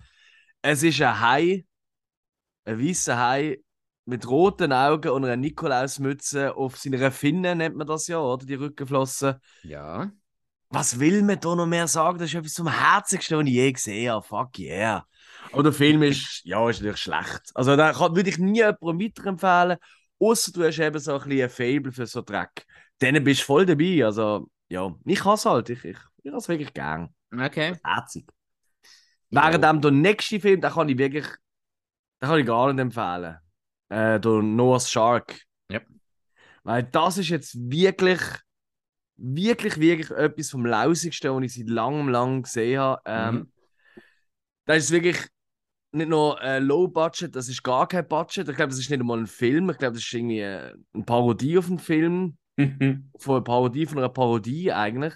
[0.62, 1.66] Es ist ein Hai,
[2.64, 3.58] ein weißer Hai
[4.04, 8.44] mit roten Augen und einer Nikolausmütze auf seiner Finne, nennt man das ja, oder?
[8.44, 9.36] Die Rückenflossen.
[9.62, 10.10] Ja.
[10.70, 12.18] Was will man da noch mehr sagen?
[12.18, 14.24] Das ist etwas zum Herzigsten, was ich je gesehen habe.
[14.24, 15.04] Fuck yeah.
[15.52, 17.50] Aber der Film ist, ja, ist natürlich schlecht.
[17.54, 19.78] Also da kann, würde ich nie jemandem weiterempfehlen,
[20.20, 22.64] außer du hast eben so ein bisschen ein Fable für so Dreck.
[23.00, 24.04] Dann bist du voll dabei.
[24.04, 25.70] Also, ja, ich hasse halt.
[25.70, 27.12] Ich, ich, ich habe es wirklich gern.
[27.33, 27.76] Okay.
[27.83, 28.30] Herzig.
[29.30, 31.26] Während der nächste Film, den kann ich wirklich,
[32.22, 33.38] den kann ich gar nicht empfehlen.
[33.88, 35.40] Äh, der Noah's Shark.
[35.70, 35.80] Ja.
[36.62, 38.20] Weil das ist jetzt wirklich,
[39.20, 43.02] wirklich, wirklich etwas vom Lausigsten, was ich seit langem, lang gesehen habe.
[43.06, 43.52] Ähm, Mhm.
[44.66, 45.16] Das ist wirklich
[45.92, 48.48] nicht nur äh, Low Budget, das ist gar kein Budget.
[48.48, 49.70] Ich glaube, das ist nicht einmal ein Film.
[49.70, 52.37] Ich glaube, das ist irgendwie äh, eine Parodie auf einen Film
[53.18, 55.14] von einer Parodie von einer Parodie eigentlich.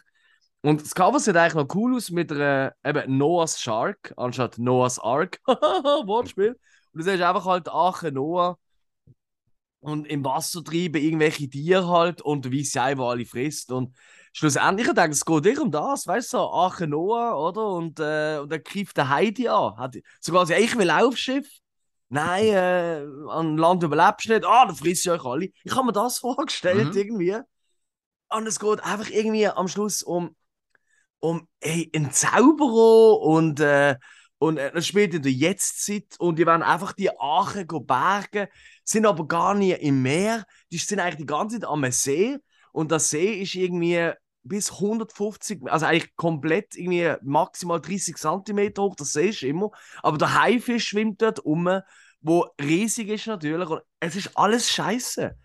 [0.63, 4.99] Und das Cover sieht eigentlich noch cool aus mit einer, eben Noah's Shark anstatt Noah's
[4.99, 5.39] Ark.
[5.47, 6.53] Wortspiel.
[6.53, 6.59] Und
[6.95, 8.59] du siehst einfach halt Ache Noah
[9.85, 13.71] und im Wasser treiben irgendwelche Tiere halt und weißt ja, wo alle frisst.
[13.71, 13.95] Und
[14.33, 17.69] schlussendlich, ich denke, es geht wirklich um das, weißt du, so Arche Noah, oder?
[17.69, 19.77] Und, äh, und dann greift der Heidi an.
[19.77, 21.47] Hat, so quasi, ich will aufs Schiff.
[22.09, 24.47] Nein, äh, an Land überlebst du nicht.
[24.47, 25.49] Ah, dann frisst ihr euch alle.
[25.65, 26.99] Ich habe mir das vorgestellt, Mhm.
[27.01, 27.37] irgendwie.
[28.31, 30.35] Und es geht einfach irgendwie am Schluss um,
[31.21, 33.97] um ey, einen Zauberer und, äh,
[34.39, 38.49] und äh, das spielt in der Jetztzeit und die werden einfach die Aachen bergen,
[38.85, 42.39] sind aber gar nicht im Meer, die sind eigentlich die ganze Zeit am See
[42.73, 48.95] und der See ist irgendwie bis 150, also eigentlich komplett irgendwie maximal 30 cm hoch,
[48.95, 49.71] das See ist immer,
[50.03, 51.81] aber der Haifisch schwimmt dort um,
[52.21, 55.37] wo riesig ist natürlich und es ist alles scheiße.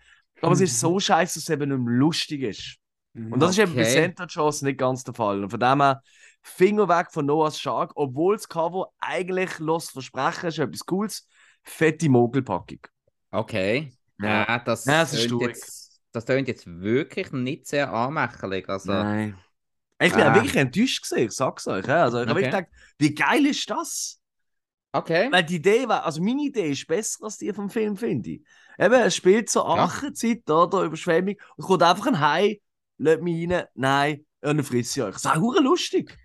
[0.42, 2.76] Aber es ist so scheiße, dass es eben nicht mehr lustig ist.
[3.30, 3.92] Und das ist eben bei Okay.
[4.02, 5.42] Santa Jaws nicht ganz der Fall.
[5.42, 6.02] Und von dem her,
[6.42, 11.28] Finger weg von Noah's Shark, obwohl das Cover eigentlich los versprechen ist etwas Cooles.
[11.62, 12.80] Fette Mogelpackung.
[13.32, 13.92] Okay.
[14.20, 14.44] Ja.
[14.48, 18.68] Ja, das, Ja, es ist tönt jetzt, das tönt jetzt wirklich nicht sehr anmächerlich.
[18.68, 19.38] Also, Nein.
[20.02, 20.30] Ich bin Ah.
[20.30, 21.86] auch wirklich enttäuscht gewesen, ich sag's euch.
[21.86, 22.04] Ja.
[22.04, 22.52] Also, ich habe Okay.
[22.52, 24.20] wirklich gedacht, wie geil ist das?
[24.92, 25.28] okay.
[25.30, 28.42] Weil die Idee war, also meine Idee ist besser als die vom Film, finde ich.
[28.78, 29.62] Eben, es spielt Ja.
[29.62, 32.60] Achenzeit oder Überschwemmung und kommt einfach ein Hai,
[32.98, 35.12] lädt mich rein, nein, und dann frisst sie euch.
[35.14, 36.16] Das ist auch lustig.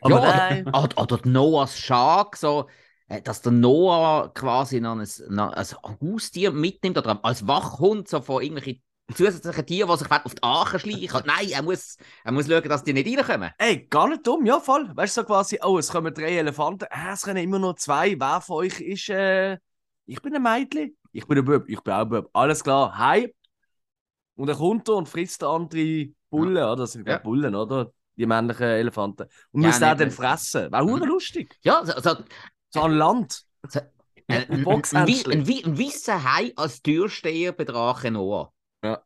[0.00, 0.66] Aber ja, nein.
[0.68, 2.72] Oder, oder, oder Noahs Shark, so, äh,
[3.20, 5.66] dass der Noah quasi noch ein, noch ein
[6.00, 8.82] Haustier mitnimmt oder als Wachhund so von irgendwelchen
[9.14, 11.22] zusätzlichen Tieren, die sich auf die Aachen schleichen.
[11.26, 13.50] Nein, er muss, er muss schauen, dass die nicht reinkommen.
[13.58, 14.90] Ey, gar nicht dumm, ja voll.
[14.94, 18.18] Weißt du, so quasi, oh, es kommen drei Elefanten, äh, es können immer nur zwei.
[18.18, 19.58] Wer von euch ist, äh,
[20.06, 22.30] ich bin ein Mädchen, ich bin ein Bub, ich bin auch ein Bub.
[22.32, 23.34] Alles klar, hi.
[24.34, 26.76] Und dann kommt er und frisst andere Bullen, oder?
[26.76, 27.14] Das sind Ja.
[27.14, 27.18] ja.
[27.18, 27.92] Bullen, oder?
[28.16, 29.26] Die männlichen Elefanten.
[29.52, 30.72] Und Ja, muss den dann fressen.
[30.72, 31.04] Wäre Mhm.
[31.04, 31.58] lustig.
[31.62, 32.14] Ja, so,
[32.72, 33.44] so, an Land.
[33.68, 33.82] so, äh,
[34.28, 35.32] ein, ein, Boxhändchen.
[35.32, 38.52] ein, ein, ein weißer Hai als Türsteher bei Drache Noah.
[38.82, 39.02] Ja.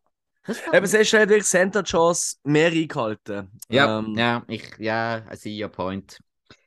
[0.73, 3.51] Eben, siehst du, durch Santa Jaws mehr eingehalten.
[3.69, 6.19] ja, Ähm, ja, ich, ja, I see your point.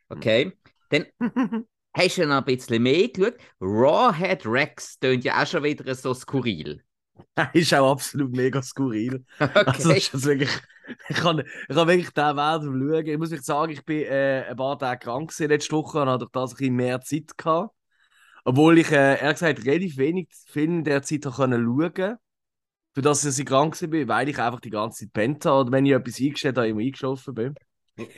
[0.09, 0.53] Okay.
[0.91, 1.07] Dann
[1.95, 3.37] hast du noch ein bisschen mehr geschaut.
[3.61, 6.83] Rawhead Rex tönt ja auch schon wieder so skurril.
[7.53, 9.25] ist auch absolut mega skurril.
[9.39, 9.97] Also, Okay.
[9.99, 10.51] ist das wirklich,
[11.09, 13.07] ich kann, ich kann wirklich den Wert schauen.
[13.07, 16.09] Ich muss mich sagen, ich bin äh, ein paar Tage krank gewesen letzte Woche und
[16.09, 17.75] hatte durch das ein bisschen mehr Zeit gehabt.
[18.45, 22.17] Obwohl ich, äh, ehrlich gesagt, relativ wenig Filme in der Zeit habe können schauen
[22.95, 25.87] für das ich krank war, weil ich einfach die ganze Zeit pennt habe oder wenn
[25.87, 27.55] ich etwas eingestellt habe, immer eingeschlafen bin.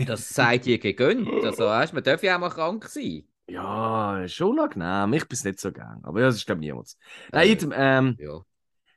[0.07, 1.29] Das seid ihr gegönnt.
[1.45, 3.25] Also, weißt, man darf ja auch mal krank sein.
[3.49, 5.13] Ja, schon unangenehm.
[5.15, 6.01] Ich bin es nicht so gern.
[6.05, 6.97] Aber ja, das ist, glaube ich, niemand.
[7.33, 8.45] Nein, Äh, ähm, Ja.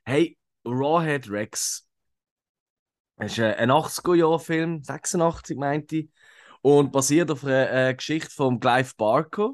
[0.08, 1.88] Hey, Rawhead Rex.
[3.18, 6.10] Das ist äh, ein 80er-Jahr-Film, 86 meinte ich.
[6.62, 9.54] Und basiert auf einer äh, Geschichte von Clive Barker.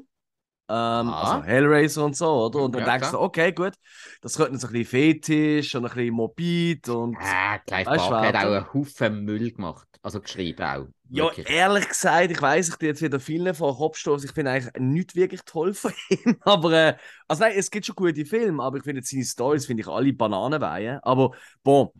[0.72, 2.60] Ähm, also Hellraiser und so, oder?
[2.60, 3.74] Und dann Ja, denkst du, okay, gut,
[4.22, 7.16] das könnte so ein bisschen fetisch und ein bisschen morbid und.
[7.18, 9.88] Ah, Clive Barker hat auch einen Haufen Müll gemacht.
[10.02, 10.88] Also geschrieben auch.
[11.14, 11.46] Ja, Wirklich.
[11.46, 14.26] ehrlich gesagt, ich weiß, ich bin jetzt wieder vielen vor den Kopf stoßen.
[14.28, 16.36] Ich finde eigentlich nicht wirklich toll von ihm.
[16.40, 16.96] Aber, äh,
[17.28, 20.12] also nein, es gibt schon gute Filme, aber ich finde seine Stories, finde ich alle
[20.14, 21.00] Bananenweihen.
[21.02, 21.32] Aber,
[21.62, 21.90] bon.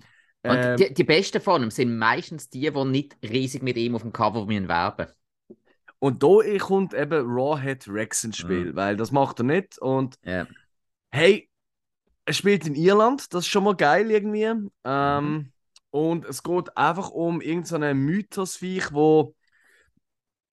[0.44, 3.94] Und ähm, die, die besten von ihm sind meistens die, die nicht riesig mit ihm
[3.94, 5.06] auf dem Cover werben
[6.02, 9.78] Und da kommt eben Rawhead Rex ins Spiel, weil das macht er nicht.
[9.78, 10.48] Und Ja.
[11.12, 11.48] hey,
[12.24, 14.42] er spielt in Irland, das ist schon mal geil irgendwie.
[14.42, 15.52] Ähm, Mhm.
[15.90, 19.36] Und es geht einfach um irgendeinen Mythosviech, wo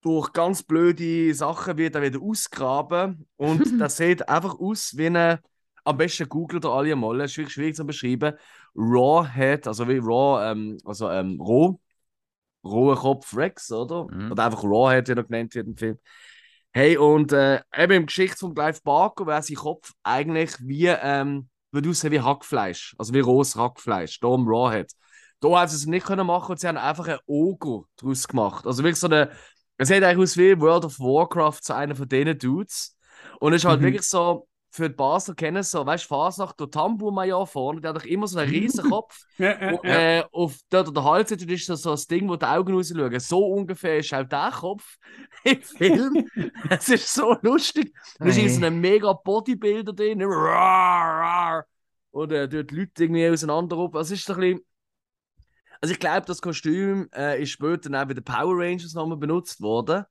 [0.02, 3.26] durch ganz blöde Sachen wird er wieder ausgraben.
[3.36, 5.40] Und das sieht einfach aus wie eine.
[5.82, 8.34] Am besten googelt ihr alle mal, wirklich schwierig zu beschreiben.
[8.76, 11.80] Rawhead, also wie Raw, ähm, also ähm, roh,
[12.64, 14.06] roher Kopf Rex, oder?
[14.10, 14.32] Mhm.
[14.32, 15.98] Oder einfach Rawhead, wie er genannt wird im Film.
[16.72, 21.48] Hey, und äh, eben im Geschichte von Clive Barker wäre sein Kopf eigentlich wie, ähm,
[21.72, 24.92] würde aussehen wie Hackfleisch, also wie rohes Hackfleisch, da im Rawhead.
[25.40, 28.66] Da haben sie es nicht können machen und sie haben einfach ein Ogo daraus gemacht.
[28.66, 29.30] Also wirklich so eine,
[29.78, 32.96] es sieht eigentlich aus wie World of Warcraft, so einer von denen Dudes.
[33.40, 33.84] Und es ist halt Mhm.
[33.84, 37.96] wirklich so, für die Basler kennen so, weißt du, Fasnacht, der Tambour-Major vorne, der hat
[38.02, 39.26] doch immer so einen riesen Kopf.
[39.38, 40.04] Ja, ja, Und, ja.
[40.20, 43.20] äh, auf dort an der Hals ist das so das Ding, wo die Augen rausschauen.
[43.20, 44.96] So ungefähr ist auch der Kopf
[45.44, 46.28] im Film.
[46.70, 47.94] es ist so lustig.
[48.22, 48.48] Da ist Hey.
[48.48, 50.22] so ein mega Bodybuilder drin.
[52.12, 53.76] Und äh, dort die Leute irgendwie auseinander.
[53.76, 54.60] Also, es ist so ein bisschen.
[55.80, 59.16] Also, ich glaube, das Kostüm äh, ist später dann auch bei den Power Rangers nochmal
[59.16, 60.04] benutzt worden.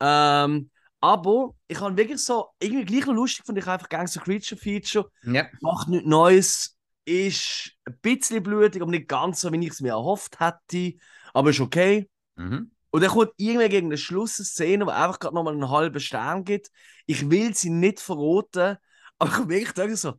[0.00, 4.60] Ähm, aber ich habe wirklich so, irgendwie gleich noch lustig, fand ich einfach Gangster Creature
[4.60, 5.46] Feature Ja.
[5.60, 9.90] macht nichts Neues, ist ein bisschen blutig, aber nicht ganz so, wie ich es mir
[9.90, 10.96] erhofft hätte.
[11.32, 12.08] Aber ist okay.
[12.34, 12.72] Mhm.
[12.90, 16.00] Und dann kommt irgendwie gegen den Schluss eine Szene, wo einfach gerade nochmal einen halben
[16.00, 16.70] Stern gibt.
[17.04, 18.78] Ich will sie nicht verraten,
[19.18, 20.14] aber ich habe wirklich gedacht so,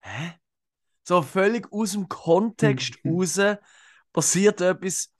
[0.00, 0.32] hä?
[1.04, 3.38] So völlig aus dem Kontext raus
[4.12, 5.12] passiert etwas.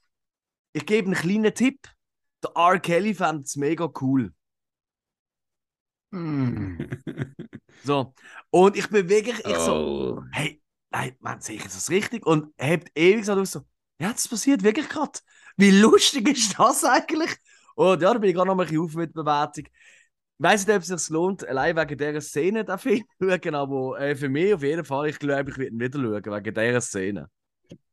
[0.72, 1.86] ich gebe einen kleinen Tipp.
[2.42, 2.80] Der R.
[2.80, 4.32] Kelly fand es mega cool.
[7.84, 8.14] So.
[8.50, 10.22] Und ich bin wirklich, ich so, Oh.
[10.32, 12.26] hey, nein, man, sehe ich das richtig?
[12.26, 13.60] Und hebt ewig so so,
[14.00, 15.20] ja, das passiert wirklich gerade.
[15.56, 17.30] Wie lustig ist das eigentlich?
[17.74, 19.64] Und ja, da bin ich gerade noch mal ein bisschen auf mit der Bewertung.
[19.66, 19.72] Ich
[20.38, 24.00] weiss nicht, ob es sich lohnt, allein wegen dieser Szene den Film zu schauen, aber
[24.00, 26.80] äh, für mich auf jeden Fall, ich glaube, ich werde ihn wieder schauen, wegen dieser
[26.80, 27.30] Szene.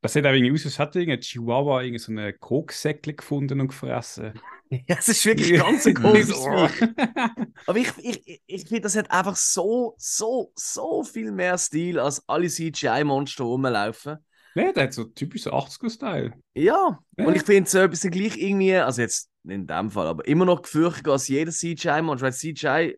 [0.01, 3.67] Das sieht auch irgendwie aus, als hätte irgendein Chihuahua irgendwie so einen Koksäckchen gefunden und
[3.69, 4.33] gefressen.
[4.87, 6.43] Ja, es ist wirklich ganz ein komisches.
[7.67, 12.27] Aber ich, ich, ich- finde, das hat einfach so, so, so viel mehr Stil, als
[12.27, 14.17] alle CGI-Monster rumlaufen.
[14.55, 16.33] Ne, der hat so typisch so 80er-Style.
[16.55, 17.25] Ja, Ja.
[17.27, 20.45] und ich finde so etwas gleich irgendwie, also jetzt nicht in dem Fall, aber immer
[20.45, 22.97] noch gefürchtet als jeder CGI-Monster, weil CGI,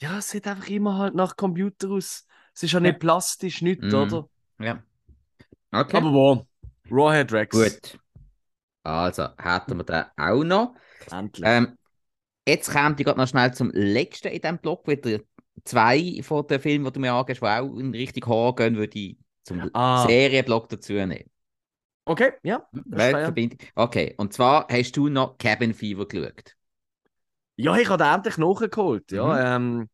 [0.00, 2.26] ja, es sieht einfach immer halt nach Computer aus.
[2.54, 2.98] Es ist ja nicht Ja.
[2.98, 3.94] plastisch, nicht, Mhm.
[3.94, 4.28] oder?
[4.60, 4.82] Ja.
[5.74, 5.96] Okay.
[5.96, 6.46] Aber wo?
[6.90, 7.56] Rawhead Rex.
[7.56, 7.98] Gut.
[8.84, 10.74] Also, hätten wir den auch noch.
[11.10, 11.44] Endlich.
[11.46, 11.76] Ähm,
[12.46, 14.86] jetzt kommt ich gerade noch schnell zum letzten in diesem Block.
[14.86, 15.20] Wieder
[15.64, 18.98] zwei von den Filmen, die du mir angehst, die auch in Richtung Horror gehen, würde
[18.98, 20.06] ich zum Ah.
[20.06, 21.30] Serienblock dazu nehmen.
[22.06, 22.66] Okay, ja.
[22.72, 23.58] Weltverbindung.
[23.74, 26.54] Okay, und zwar hast du noch Cabin Fever geschaut.
[27.56, 29.10] Ja, ich habe endlich nachgeholt.
[29.12, 29.88] Ja, ähm,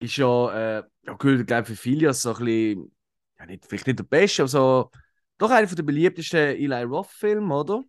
[0.00, 2.96] ist ja, äh, ja ich glaube für viele so ein bisschen,
[3.38, 4.90] ja, nicht, vielleicht nicht der beste, aber so,
[5.38, 7.84] doch einer der beliebtesten Eli Roth-Filme, oder?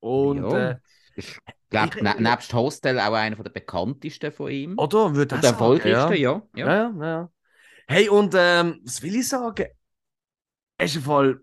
[0.00, 0.70] Und, Ja.
[0.70, 0.76] äh,
[1.14, 1.38] Ich
[1.70, 4.78] glaube, ne, nebst Hostel auch einer der bekanntesten von ihm.
[4.78, 5.14] oder?
[5.14, 6.42] Würde und das der erfolgreichste, ja.
[6.54, 6.66] ja.
[6.66, 7.30] Ja, ja, ja.
[7.86, 9.66] Hey, und ähm, was will ich sagen?
[10.78, 11.40] Er ist Fall,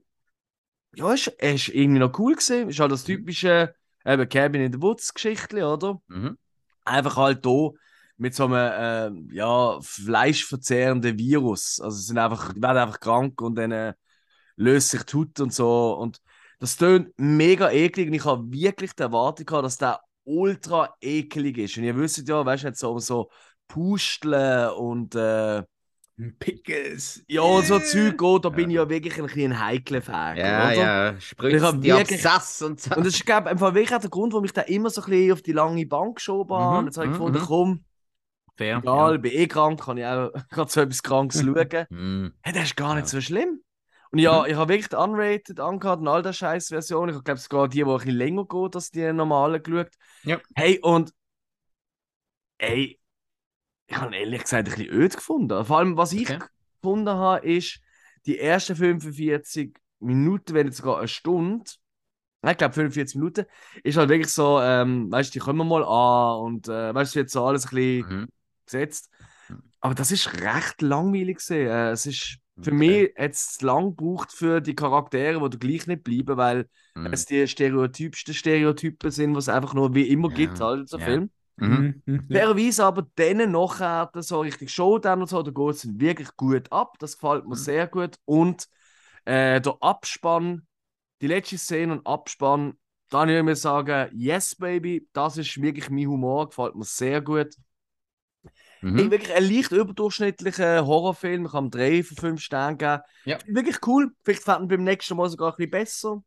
[0.96, 2.70] ja, ist, er ist irgendwie noch cool gewesen.
[2.70, 3.74] Ist halt das typische,
[4.06, 6.02] eben Cabin in the Woods Geschichte, oder?
[6.08, 6.38] Mhm.
[6.84, 7.70] einfach halt da
[8.18, 8.72] mit so einem
[9.18, 11.80] ähm, ja, fleischverzehrenden Virus.
[11.80, 13.94] Also sie sind einfach, die werden einfach krank und dann äh,
[14.60, 15.94] löst sich die Haut und so.
[15.94, 16.20] Und
[16.60, 21.58] das tönt mega eklig und ich habe wirklich die Erwartung gehabt, dass der ultra eklig
[21.58, 21.78] ist.
[21.78, 23.30] Und ihr wisst ja, weißt du, so, so
[23.68, 25.64] Pusteln und äh,
[26.38, 27.24] Pickles.
[27.28, 30.36] ja, und so Zeug geht, da bin ich ja wirklich ein bisschen ein heikler Fan.
[30.36, 30.74] Ja, oder?
[30.76, 32.94] ja, Ich Spritzen, hab die wirklich- Absatz und so.
[32.96, 35.02] Und das ist, glaube ich, einfach wirklich auch der Grund, warum ich da immer so
[35.02, 36.72] ein bisschen auf die lange Bank geschoben habe.
[36.74, 37.46] Mhm, Und Jetzt habe ich mhm, gefunden, mhm.
[37.46, 37.86] komm,
[38.58, 41.70] Fair, Egal, bin eh krank, kann ich auch gerade so etwas Krankes schauen.
[41.72, 41.86] Ja.
[41.90, 42.34] Mhm.
[42.42, 43.08] Hey, das ist gar nicht Ja.
[43.08, 43.62] so schlimm.
[44.12, 47.10] Und ja, ich habe wirklich die Unrated angehört und all der scheiß Version.
[47.10, 49.92] Ich glaube sogar die, die ein bisschen länger geht als die normalen geschaut.
[50.24, 50.40] Ja.
[50.56, 51.14] Hey, und
[52.58, 53.00] ey,
[53.88, 55.66] ich habe ehrlich gesagt ein bisschen öd gefunden.
[55.66, 56.40] Vor allem, was ich Okay.
[56.82, 57.82] gefunden habe, ist,
[58.26, 61.66] die ersten 45 Minuten, wenn nicht sogar eine Stunde,
[62.48, 63.46] ich glaube 45 Minuten,
[63.84, 67.20] ist halt wirklich so, ähm, weißt du, die kommen mal an und äh, weißt du,
[67.20, 68.28] jetzt so alles ein bisschen Mhm.
[68.66, 69.10] gesetzt.
[69.50, 69.64] Mhm.
[69.82, 71.68] Aber das ist recht langweilig gewesen.
[71.68, 72.74] Äh, es ist für Okay.
[72.74, 77.10] mich jetzt lang gebraucht für die Charaktere, die gleich nicht bleiben, weil Mhm.
[77.12, 80.88] es die stereotypsten Stereotypen sind, was es einfach nur wie immer Ja, gibt halt in
[80.88, 81.00] so ja.
[81.00, 81.32] Film.
[81.58, 82.02] Mhm.
[82.06, 82.26] Mhm.
[82.30, 82.44] Ja.
[82.44, 86.96] Fairerweise aber denen nachher so richtig Showdown und so, da geht es wirklich gut ab.
[87.00, 87.56] Das gefällt mir Mhm.
[87.56, 88.18] sehr gut.
[88.26, 88.68] Und
[89.26, 90.68] äh, der Abspann,
[91.22, 92.74] die letzte Szene und Abspann,
[93.10, 97.22] da kann ich mir sagen, yes, baby, das ist wirklich mein Humor, gefällt mir sehr
[97.22, 97.56] gut.
[98.82, 99.12] Mhm.
[99.12, 101.46] Wirklich ein leicht überdurchschnittlicher Horrorfilm.
[101.46, 103.02] Ich kann ihm drei von fünf Sternen geben.
[103.26, 103.38] Ja.
[103.48, 104.12] Wirklich cool.
[104.24, 106.24] Vielleicht fällt ihn beim nächsten Mal sogar ein bisschen besser.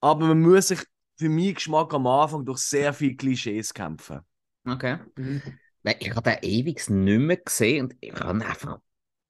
[0.00, 0.80] Aber man muss sich
[1.18, 4.20] für meinen Geschmack am Anfang durch sehr viele Klischees kämpfen.
[4.66, 4.98] Okay.
[5.16, 5.42] Mhm.
[5.82, 8.78] Nein, ich habe den ewig nicht mehr gesehen und ich habe ihn einfach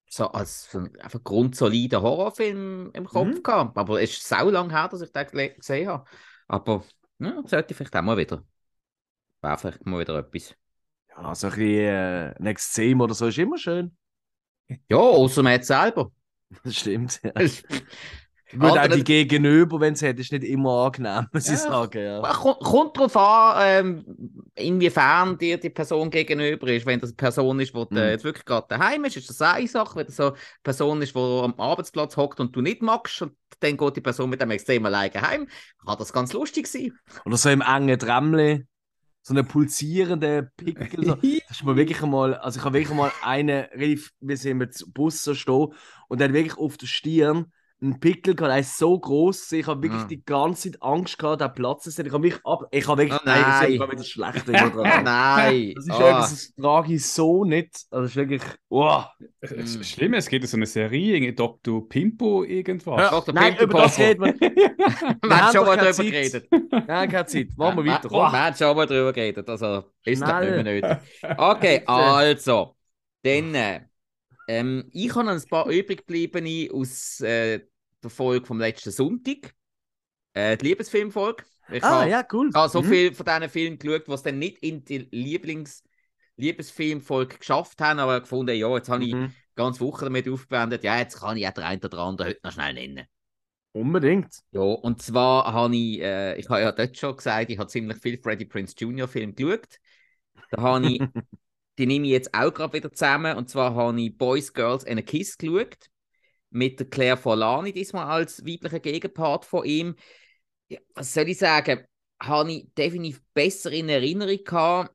[0.09, 3.43] so als so einen einfach grundsoliden Horrorfilm im Kopf Mhm.
[3.43, 3.79] gehabt.
[3.79, 6.05] Aber es ist sau lang her, dass ich den gesehen habe.
[6.49, 6.85] Aber
[7.19, 8.45] ja, sollte ich vielleicht auch mal wieder.
[9.41, 10.55] Wäre vielleicht mal wieder etwas.
[11.17, 13.97] Ja, so ein bisschen äh, Next Theme oder so ist immer schön.
[14.89, 16.11] Ja, außer man hat selber.
[16.65, 17.19] Das stimmt.
[17.25, 17.33] Ja.
[17.33, 21.55] Gut, auch die Gegenüber, wenn es hat, ist nicht immer angenehm, muss Ja.
[21.55, 22.05] ich sagen.
[22.05, 22.21] Ja.
[22.21, 24.05] Kommt, darauf an, ähm,
[24.55, 26.85] inwiefern dir die Person gegenüber ist.
[26.85, 27.97] Wenn das eine Person ist, die Mhm.
[27.97, 29.97] äh, jetzt wirklich gerade daheim ist, ist das eine Sache.
[29.97, 33.33] Wenn das so eine Person ist, die am Arbeitsplatz hockt und du nicht magst, und
[33.61, 35.49] dann geht die Person mit dem extrem alleine heim,
[35.87, 36.93] kann das ganz lustig sein.
[37.25, 38.67] Oder so im engen Trämmli,
[39.23, 41.05] so eine pulsierende Pickel.
[41.05, 41.15] So.
[41.49, 44.85] Das ist mir wirklich einmal, also ich habe wirklich einmal einen, relativ, wir sind mit
[44.89, 45.69] Bus so stehen
[46.09, 49.83] und hat wirklich auf der Stirn einen Pickel gehabt, der ist so groß, ich habe
[49.83, 50.07] wirklich Ah.
[50.07, 51.99] die ganze Zeit Angst gehabt, der Platz ist.
[51.99, 53.91] Ich habe wirklich ab, ich habe wirklich, Oh nein, das ist nein.
[53.91, 54.47] wieder schlecht.
[55.05, 55.73] Nein.
[55.75, 56.09] Das ist Ah.
[56.11, 57.75] etwas, das trage ich so nicht.
[57.91, 59.07] Also das ist wirklich, wow.
[59.41, 61.89] Es ist schlimm, es geht um so eine Serie, irgendwie Dr.
[61.89, 63.01] Pimpo irgendwas.
[63.01, 63.35] Ja, Dr.
[63.35, 64.09] nein, Pimple über das Popper.
[64.09, 64.41] reden wir.
[65.23, 66.07] Wir haben schon mal drüber Zeit.
[66.07, 66.49] geredet.
[66.87, 67.49] Nein, keine Zeit.
[67.57, 68.11] Machen wir weiter.
[68.11, 69.49] Wir, haben schon mal drüber geredet.
[69.49, 70.63] Also ist das Schnell.
[70.63, 71.09] nicht mehr nötig.
[71.39, 72.77] Okay, also.
[73.25, 73.81] Dann, äh,
[74.49, 77.61] ähm, ich habe ein paar übrig gebliebene aus äh,
[78.03, 79.55] der Folge vom letzten Sonntag.
[80.35, 81.45] Äh, die Liebesfilmfolge.
[81.71, 82.51] Ich Ah, habe ja, cool.
[82.51, 82.89] ich habe so Mhm.
[82.89, 85.85] viel von diesen Filmen geschaut, die es dann nicht in die Lieblings
[86.37, 89.33] Liebesfilmfolge geschafft haben, aber gefunden, ja, jetzt habe ich Mhm.
[89.51, 92.41] die ganze Woche damit aufgewendet, ja, jetzt kann ich auch den einen oder anderen heute
[92.45, 93.07] noch schnell nennen.
[93.73, 94.43] Unbedingt.
[94.51, 97.99] Ja, und zwar habe ich, äh, ich habe ja dort schon gesagt, ich habe ziemlich
[97.99, 99.09] viel Freddie Prince Jr.
[99.09, 99.79] Film geschaut.
[100.51, 101.07] Da habe ich,
[101.79, 105.01] die nehme ich jetzt auch gerade wieder zusammen, und zwar habe ich Boys, Girls and
[105.01, 105.77] a Kiss geschaut,
[106.53, 109.97] mit der Claire Forlani diesmal als weiblicher Gegenpart von ihm.
[110.69, 111.87] Ja, was soll ich sagen,
[112.23, 114.95] habe ich definitiv besser in Erinnerung gehabt,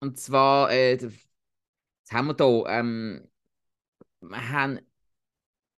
[0.00, 1.12] und zwar, äh, was
[2.12, 3.28] haben wir da, ähm,
[4.20, 4.80] wir haben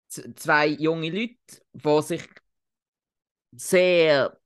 [0.08, 1.36] zwei junge Leute,
[1.72, 2.28] die sich
[3.52, 4.38] sehr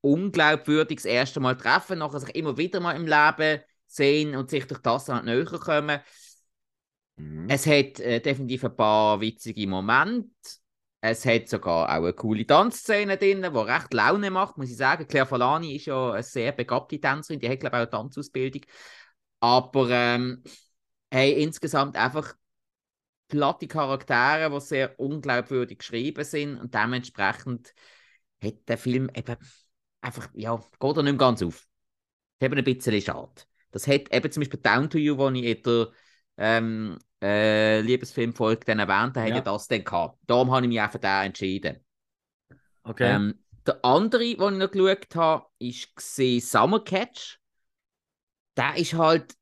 [0.00, 4.66] unglaubwürdig das erste Mal treffen, nachher sich immer wieder mal im Leben sehen und sich
[4.66, 6.00] durch das dann näher kommen.
[7.16, 7.46] Mhm.
[7.48, 10.30] Es hat äh, definitiv ein paar witzige Momente.
[11.00, 15.06] Es hat sogar auch eine coole Tanzszene drin, die recht Laune macht, muss ich sagen.
[15.06, 18.62] Claire Falani ist ja eine sehr begabte Tänzerin, die hat, glaube ich, auch eine Tanzausbildung.
[19.40, 20.42] Aber ähm,
[21.10, 22.34] hey, insgesamt einfach
[23.28, 27.74] platte Charaktere, die sehr unglaubwürdig geschrieben sind und dementsprechend
[28.42, 29.36] hat der Film eben
[30.00, 31.66] einfach, ja, geht er nicht mehr ganz auf.
[32.38, 33.42] Das ist eben ein bisschen schade.
[33.70, 35.88] Das hat eben zum Beispiel Down to You, wo ich in der
[36.36, 39.36] ähm, äh, Liebesfilmfolge dann erwähnt habe, Ja.
[39.36, 39.40] ja.
[39.40, 40.18] das dann gehabt.
[40.26, 41.76] Darum habe ich mich auch für den entschieden.
[42.84, 43.14] Okay.
[43.14, 47.38] Ähm, der andere, den ich noch geschaut habe, ist gesehen Summer Catch.
[48.56, 49.34] Der ist halt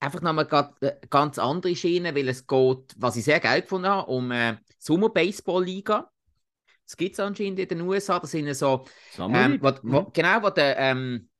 [0.00, 3.88] einfach nochmal grad, äh, ganz andere Schiene, weil es geht, was ich sehr geil gefunden
[3.88, 6.10] habe, um äh, Summer Baseball Liga.
[6.84, 8.18] Das gibt es anscheinend in den USA.
[8.20, 8.84] Das sind so
[9.18, 10.06] ähm, wo, wo, Mhm.
[10.12, 11.30] genau, wo du ähm,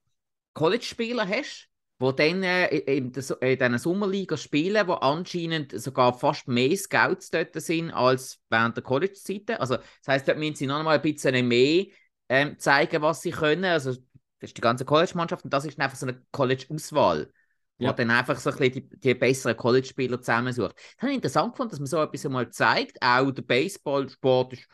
[0.55, 1.69] College-Spieler hast,
[2.01, 7.55] die dann äh, in, in diesen Sommerliga spielen, wo anscheinend sogar fast mehr Scouts dort
[7.61, 9.57] sind als während der College-Zeiten.
[9.57, 11.87] Also, das heisst, dort müssen sie noch mal ein bisschen mehr
[12.29, 13.65] ähm, zeigen, was sie können.
[13.65, 17.31] Also, das ist die ganze College-Mannschaft und das ist dann einfach so eine College-Auswahl.
[17.79, 17.93] Wo Ja.
[17.93, 20.77] dann einfach so ein bisschen die, die besseren College-Spieler zusammensucht.
[20.77, 23.03] Das habe ich interessant gefunden, dass man so etwas einmal zeigt.
[23.03, 24.69] Auch der Baseballsport ist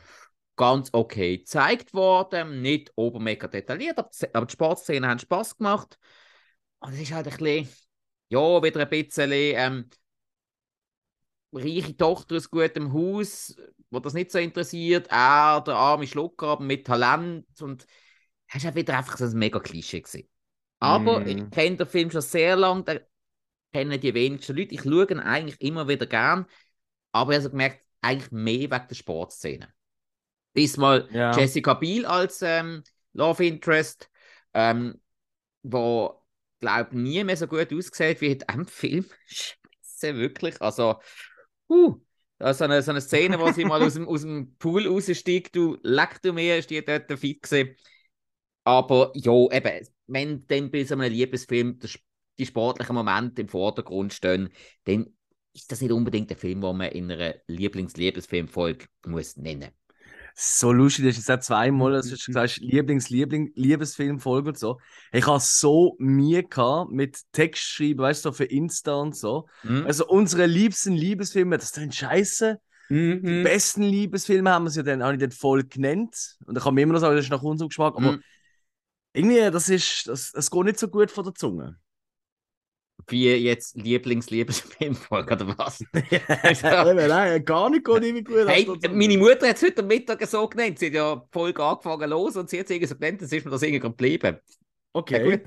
[0.57, 2.61] ganz okay gezeigt worden.
[2.61, 5.99] Nicht obermega detailliert, aber, die- aber die Sportszenen haben Spaß gemacht.
[6.81, 7.69] Und es ist halt ein bisschen,
[8.29, 9.91] ja, wieder ein bisschen ähm,
[11.53, 13.57] reiche Tochter aus gutem Haus,
[13.91, 15.09] wo das nicht so interessiert.
[15.11, 17.47] Er, der arme Schlucker, aber mit Talent.
[17.61, 17.87] Und
[18.49, 20.29] es ist auch wieder einfach so ein mega Klischee gewesen.
[20.79, 21.29] Aber Mm.
[21.29, 23.01] ich kenne den Film schon sehr lange, den
[23.73, 24.75] kennen die wenigsten Leute.
[24.75, 26.47] Ich schaue ihn eigentlich immer wieder gern,
[27.13, 29.69] aber ich habe gemerkt, eigentlich mehr wegen der Sportszene.
[30.57, 31.37] Diesmal Ja.
[31.37, 34.11] Jessica Biel als ähm, Love Interest,
[34.55, 35.01] ähm,
[35.63, 36.20] wo
[36.61, 39.07] glaube nie mehr so gut aussieht wie in diesem Film.
[39.27, 40.61] Scheiße, wirklich.
[40.61, 40.97] Also,
[41.69, 41.97] uh,
[42.39, 45.79] so eine, so eine Szene, wo sie mal aus dem, aus dem Pool raussteigt, du
[45.83, 47.77] leck du mir, ist die dort fit gewesen.
[48.65, 51.79] Aber ja, eben, wenn dann bei so einem Liebesfilm
[52.39, 54.51] die sportlichen Momente im Vordergrund stehen,
[54.85, 55.15] dann
[55.53, 59.37] ist das nicht unbedingt der Film, den man in einer Lieblings-Liebesfilmfolge muss
[60.35, 61.97] So lustig, das ist jetzt auch zweimal, Mhm.
[61.97, 64.79] dass du gesagt hast, Lieblings, Liebling, Liebesfilmfolge und so.
[65.13, 69.49] Ich habe so Mühe gehabt mit Text schreiben, weißt du, so für Insta und so.
[69.63, 69.85] hm?
[69.87, 72.61] Also unsere liebsten Liebesfilme, das ist dann scheiße.
[72.91, 73.43] Die Mhm.
[73.45, 76.37] besten Liebesfilme haben wir sie dann, habe ich dann voll genannt.
[76.47, 77.95] Und da kann man immer noch sagen, das ist nach unserem Geschmack.
[77.97, 78.23] Aber Mhm.
[79.13, 81.80] irgendwie, das ist, das, das geht nicht so gut von der Zunge.
[83.09, 85.81] Wie jetzt Lieblings-Liebesfilmfolge oder was?
[85.95, 88.49] Eben, Nein, gar nicht geht irgendwie gut.
[88.49, 90.79] Hey, meine Mutter hat es heute Mittag so genannt.
[90.79, 93.33] Sie hat ja die Folge angefangen los und sie hat es irgendwie so genannt, das
[93.33, 94.39] ist mir das irgendwie geblieben.
[95.09, 95.23] Ja, Okay.
[95.23, 95.43] gut.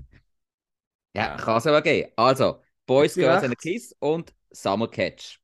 [1.16, 2.12] Ja, kann es aber gehen.
[2.16, 5.40] Also, Boys, Girls and a Kiss und Summer Catch.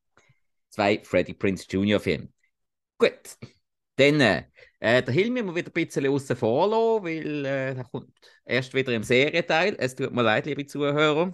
[0.69, 1.99] Zwei Freddie Prince Jr.
[1.99, 2.29] Filme.
[2.97, 3.37] Gut.
[3.97, 4.43] Dann, äh,
[5.03, 8.11] der Hill müssen wir wieder ein bisschen außen vor lassen, weil äh, der kommt
[8.45, 9.75] erst wieder im Serienteil.
[9.79, 11.33] Es tut mir leid, liebe Zuhörer.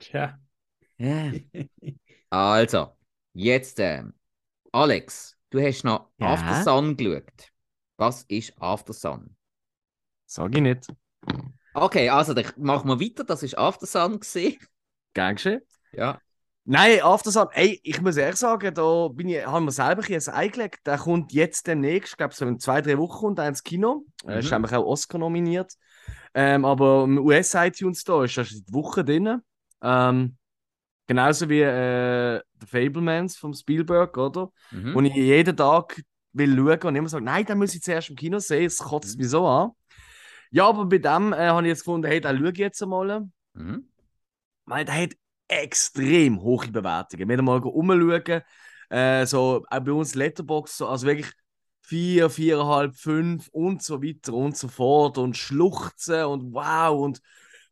[0.00, 0.38] Tja.
[0.98, 1.32] Ja.
[2.32, 2.96] Also,
[3.34, 4.14] jetzt, ähm,
[4.72, 6.32] Alex, du hast noch Ja?
[6.32, 7.50] After Sun geschaut.
[7.96, 9.36] Was ist After Sun?
[10.26, 10.86] Sag ich nicht.
[11.74, 13.24] Okay, also dann machen wir weiter.
[13.24, 14.58] Das ist After Sun gesehen.
[15.12, 15.60] Gern geschehen.
[15.92, 16.20] Ja.
[16.64, 20.86] Nein, Aftersun, ey, ich muss ehrlich sagen, da bin ich, haben wir selber ein eingelegt.
[20.86, 24.04] Der kommt jetzt demnächst, ich glaube, so in zwei, drei Wochen kommt er ins Kino.
[24.24, 24.50] Er ist Mhm.
[24.52, 25.72] nämlich auch Oscar nominiert.
[26.32, 29.40] Ähm, aber im US-iTunes da ist er seit Wochen drin.
[29.82, 30.36] Ähm,
[31.06, 34.50] genauso wie äh, The Fablemans vom Spielberg, oder?
[34.70, 34.94] Mhm.
[34.94, 36.02] Wo ich jeden Tag
[36.32, 39.16] will schauen und immer sage, nein, den muss ich zuerst im Kino sehen, es kotzt
[39.16, 39.22] Mhm.
[39.22, 39.70] mich so an.
[40.50, 43.28] Ja, aber bei dem äh, habe ich jetzt gefunden, hey, den schaue ich jetzt einmal.
[43.54, 43.84] Mhm.
[44.66, 45.10] Weil der hat
[45.48, 47.28] extrem hohe Bewertungen.
[47.28, 48.42] Wenn ihr mal umschauen,
[48.90, 51.32] äh, so auch bei uns Letterbox, so, also wirklich
[51.82, 57.20] vier, viereinhalb, fünf und so weiter und so fort und schluchzen und wow und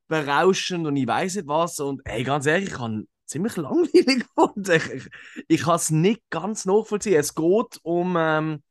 [0.09, 1.81] berauschend und ich weiß nicht was.
[1.81, 4.73] Und ey, ganz ehrlich, ich habe ziemlich langweilig gefunden.
[4.73, 5.09] Ich,
[5.49, 7.19] ich, kann es nicht ganz nachvollziehen.
[7.21, 8.63] Es geht um, ähm,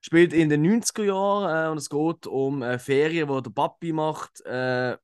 [0.00, 3.92] spielt in den 90er Jahren äh, und es geht um äh, Ferien, die der Papi
[3.92, 4.96] macht, äh,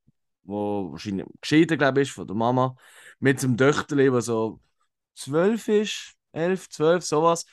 [0.45, 2.77] wo wahrscheinlich geschieden, glaube ich, von der Mama,
[3.19, 4.61] mit seinem Töchterli, der so
[5.15, 7.47] zwölf ist, elf, zwölf, sowas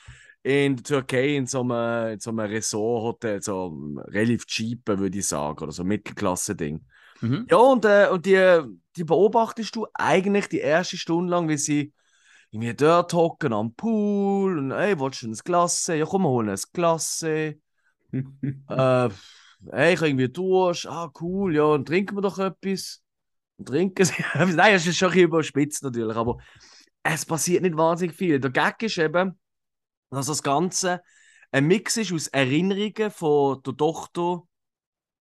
[0.44, 5.28] in der Türkei in so einem, in so einem Resort-Hotel, so relativ cheap, würde ich
[5.28, 6.84] sagen, oder so Mittelklasse-Ding.
[7.22, 7.48] Mhm.
[7.50, 8.62] Ja, und, äh, und die,
[8.96, 11.94] die beobachtest du eigentlich die erste Stunde lang, wie sie
[12.52, 15.96] irgendwie dort hocken am Pool und ey, willst du ein Klasse?
[15.96, 17.56] Ja, komm, wir holen ein Klasse.
[18.12, 19.10] äh,
[19.72, 20.88] ey, ich irgendwie Durst.
[20.88, 23.02] Ah, cool, ja, und trinken wir doch etwas.
[23.58, 24.14] Und trinken sie.
[24.34, 26.40] Nein, es ist schon ein bisschen überspitzt natürlich, aber
[27.04, 28.40] es passiert nicht wahnsinnig viel.
[28.40, 29.40] Der Gag ist eben,
[30.10, 31.02] dass das Ganze
[31.52, 34.44] ein Mix ist aus Erinnerungen von der Tochter,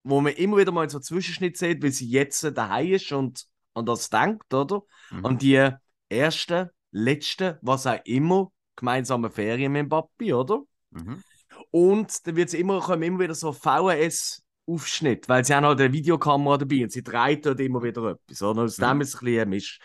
[0.02, 3.86] wo man immer wieder mal so Zwischenschnitt sieht, weil sie jetzt daheim ist und an
[3.86, 4.82] das denkt, oder?
[5.10, 5.26] Mhm.
[5.26, 5.70] An die
[6.08, 10.60] erste, letzte, was auch immer, gemeinsame Ferien mit dem Papi, oder?
[10.90, 11.22] Mhm.
[11.70, 15.92] Und dann wird immer, kommen immer wieder so VHS Aufschnitt, weil sie haben halt eine
[15.92, 18.42] Videokamera dabei und sie dreht dort immer wieder etwas.
[18.42, 18.62] Oder?
[18.62, 18.84] Aus mhm.
[18.84, 19.80] dem ist es ein bisschen ein Misch.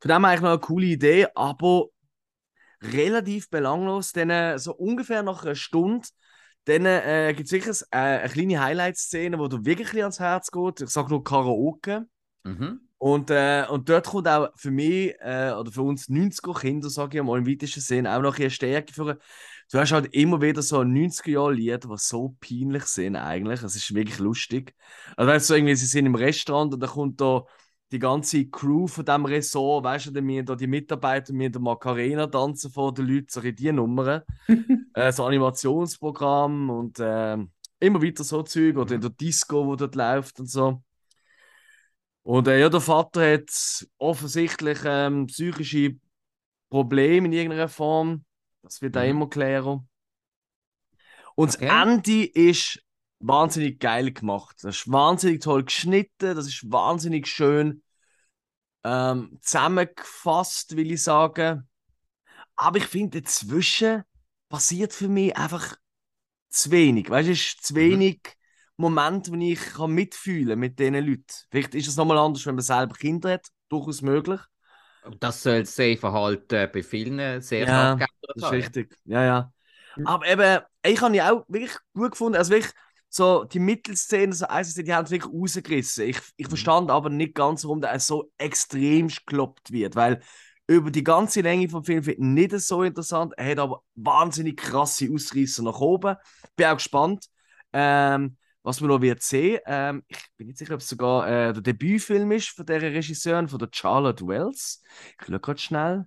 [0.00, 1.86] Von dem eigentlich noch eine coole Idee, aber
[2.82, 4.12] relativ belanglos.
[4.12, 6.08] Dann so ungefähr nach einer Stunde
[6.70, 10.80] dann äh, gibt es sicher äh, eine kleine Highlight-Szene, wo du wirklich ans Herz geht.
[10.80, 12.06] Ich sage nur Karaoke.
[12.44, 12.80] Mhm.
[12.98, 17.24] Und, äh, und dort kommt auch für mich äh, oder für uns 90er-Kinder, sage ich
[17.24, 19.18] mal, im weitesten Sinne, auch noch eine Stärke für.
[19.72, 23.62] Du hast halt immer wieder so 90er-Jahre-Lieder, die so peinlich sind eigentlich.
[23.62, 24.74] Es ist wirklich lustig.
[25.16, 27.44] Also weißt du, irgendwie, sie sind im Restaurant und da kommt da
[27.92, 32.26] die ganze Crew von diesem Ressort, weißt du, wir da die Mitarbeiter, wir der Macarena
[32.26, 34.22] tanzen vor den Leuten, so in die Nummern.
[34.94, 37.36] äh, so Animationsprogramm und äh,
[37.80, 40.82] immer wieder so Zeug oder in der Disco, wo dort läuft und so.
[42.22, 43.50] Und äh, ja, der Vater hat
[43.98, 45.96] offensichtlich ähm, psychische
[46.68, 48.24] Probleme in irgendeiner Form.
[48.62, 49.08] Das wird auch mhm.
[49.08, 49.84] immer klarer.
[51.34, 51.66] Und okay.
[51.66, 52.82] das Ende ist
[53.20, 54.56] wahnsinnig geil gemacht.
[54.62, 57.82] Das ist wahnsinnig toll geschnitten, das ist wahnsinnig schön
[58.82, 61.68] ähm, zusammengefasst, will ich sagen.
[62.56, 64.02] Aber ich finde, dazwischen
[64.48, 65.76] passiert für mich einfach
[66.48, 67.08] zu wenig.
[67.08, 67.78] Weißt du, es ist zu mhm.
[67.78, 68.30] wenig mhm.
[68.84, 71.24] Moment, wo ich kann mitfühlen mit diesen Leuten.
[71.50, 74.40] Vielleicht ist es nochmal anders, wenn man selber Kinder hat, durchaus möglich.
[75.18, 78.98] Das soll das Sehverhalten bei vielen sehr ja, Das ist richtig.
[79.04, 79.52] Ja, ja.
[79.96, 80.06] Mhm.
[80.06, 82.36] Aber eben, ich habe ja auch wirklich gut gefunden.
[82.36, 82.72] Also wirklich,
[83.10, 86.06] so die Mittelszene, so also, die haben es wirklich rausgerissen.
[86.06, 86.50] Ich, ich mhm.
[86.50, 90.20] verstand aber nicht ganz, warum der so extrem gekloppt wird, weil
[90.68, 93.34] über die ganze Länge vom Film finde ich nicht so interessant.
[93.36, 96.14] Er hat aber wahnsinnig krasse Ausreißer nach oben.
[96.54, 97.26] Bin auch gespannt,
[97.72, 99.58] ähm, was man noch wird sehen.
[99.66, 103.48] Ähm, ich bin nicht sicher, ob es sogar äh, der Debütfilm ist von der Regisseurin,
[103.48, 104.84] von der Charlotte Wells.
[105.18, 106.06] Ich schaue gerade schnell.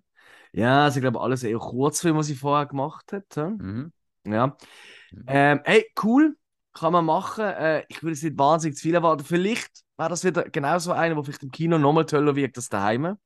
[0.53, 3.35] Ja, also ich glaube, alles eher Kurzfilm, was sie vorher gemacht hat.
[3.35, 3.91] Mhm.
[4.25, 4.55] Ja.
[5.11, 5.23] Mhm.
[5.27, 6.37] Ähm, hey, cool
[6.73, 7.45] kann man machen.
[7.45, 9.23] Äh, ich würde es nicht wahnsinnig zu viel erwarten.
[9.23, 13.17] Vielleicht wäre das wieder genauso einer, der vielleicht im Kino nochmal toller wirkt als daheim.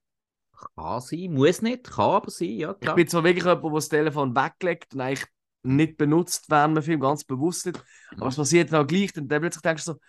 [0.76, 2.94] Kann sein, muss nicht, kann aber sein, ja klar.
[2.94, 5.28] Ich bin zwar wirklich jemand, der das Telefon weglegt und eigentlich
[5.64, 7.84] nicht benutzt während dem Film, ganz bewusst nicht.
[8.14, 8.30] Aber mhm.
[8.30, 10.00] es passiert dann auch gleich, dann plötzlich denkst du so,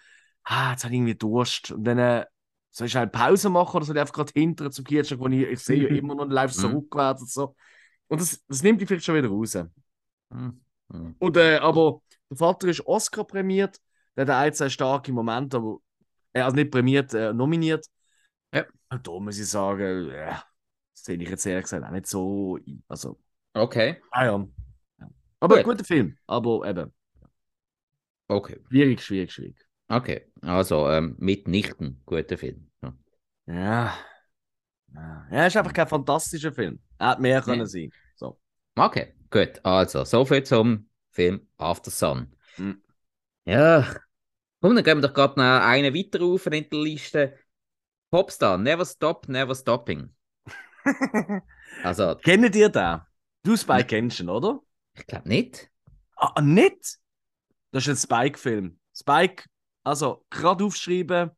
[0.45, 1.73] ah, jetzt habe ich irgendwie Durst.
[1.73, 2.25] Und dann äh,
[2.71, 5.43] soll ich halt Pause machen oder soll ich einfach gerade hinterher zum Kirchstag, wo ich,
[5.43, 6.77] ich sehe ja immer noch und läuft so mhm.
[6.77, 7.57] rückwärts und so.
[8.07, 9.59] Und das, das nimmt dich vielleicht schon wieder raus.
[10.31, 11.15] Mhm.
[11.19, 13.81] Und, äh, aber der Vater ist Oscar prämiert.
[14.17, 15.79] Der hat ein, zwei starke Momente, aber
[16.33, 17.87] er also nicht prämiert, äh, nominiert.
[18.53, 18.65] Ja.
[18.91, 20.43] Und da muss ich sagen, ja,
[20.93, 22.59] das sehe ich jetzt ehrlich gesagt auch nicht so.
[22.89, 23.21] Also,
[23.55, 24.01] okay.
[24.11, 24.49] Ah, ja.
[25.41, 25.59] Aber Gut.
[25.59, 26.93] ein guter Film, aber eben.
[28.27, 28.61] Okay.
[28.69, 29.69] Schwierig, schwierig, schwierig.
[29.89, 32.71] Okay, also ähm, mitnichten guter Film.
[32.83, 32.95] Ja.
[33.47, 33.99] ja.
[34.95, 36.79] Ja, er ist einfach kein fantastischer Film.
[36.99, 37.91] Er hat mehr können sein.
[38.17, 38.41] So.
[38.75, 39.61] Okay, gut.
[39.63, 40.88] Also, soviel zum
[41.19, 42.33] Film After Sun.
[42.59, 42.81] Mhm.
[43.45, 43.85] Ja,
[44.61, 47.37] komm, dann gehen wir doch gerade noch einen weiter auf in der Liste.
[48.13, 50.15] Popstar, Never Stop, Never Stopping.
[51.83, 53.09] also, Kennt ihr da?
[53.43, 54.61] Du Spike kennst ihn, oder?
[54.95, 55.69] Ich glaube nicht.
[56.15, 56.99] Ah, nicht?
[57.73, 58.79] Das ist ein Spike-Film.
[58.97, 59.45] Spike,
[59.83, 61.33] also gerade aufschreiben,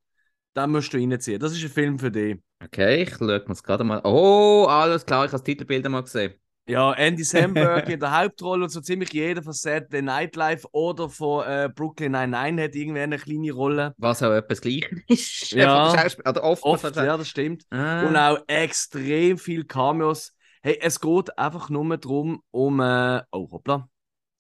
[0.53, 1.41] dann musst du reinziehen.
[1.41, 2.39] Das ist ein Film für dich.
[2.63, 4.03] Okay, ich schaue mir es gerade mal.
[4.05, 6.35] Oh, alles klar, ich habe das Titelbild mal gesehen.
[6.71, 11.45] Ja, Andy Samberg in der Hauptrolle und so ziemlich jeder von Saturday Nightlife oder von
[11.45, 13.93] äh, Brooklyn Nine-Nine hat irgendwie eine kleine Rolle.
[13.99, 15.51] Was auch etwas gleich ist.
[15.51, 15.93] Ja,
[16.25, 17.65] oder oft, oft ja, das stimmt.
[17.71, 18.07] Ah.
[18.07, 20.33] Und auch extrem viele Cameos.
[20.63, 22.79] Hey, es geht einfach nur darum, um.
[22.79, 23.89] Äh, oh, hoppla.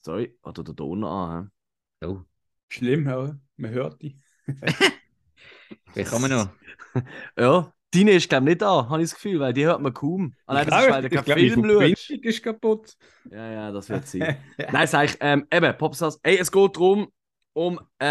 [0.03, 1.51] Sorry, oder der Donner an.
[2.05, 2.21] Oh.
[2.69, 3.37] Schlimm, ja.
[3.57, 4.21] man hört die.
[5.95, 6.49] Wie kann man noch?
[7.37, 9.93] Ja, deine ist, glaube ich, nicht da, habe ich das Gefühl, weil die hört man
[9.93, 10.35] kaum.
[10.47, 11.65] Allein das ist, weil ich keinen Film.
[11.65, 12.97] Verbindung ist kaputt.
[13.31, 14.37] Ja, ja, das wird sein.
[14.73, 17.09] Nein, sag ich, ähm, eben, Popstars, ey, es geht darum,
[17.53, 18.05] um äh,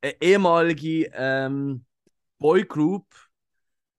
[0.00, 1.84] eine ehemalige ähm,
[2.38, 3.06] Boygroup,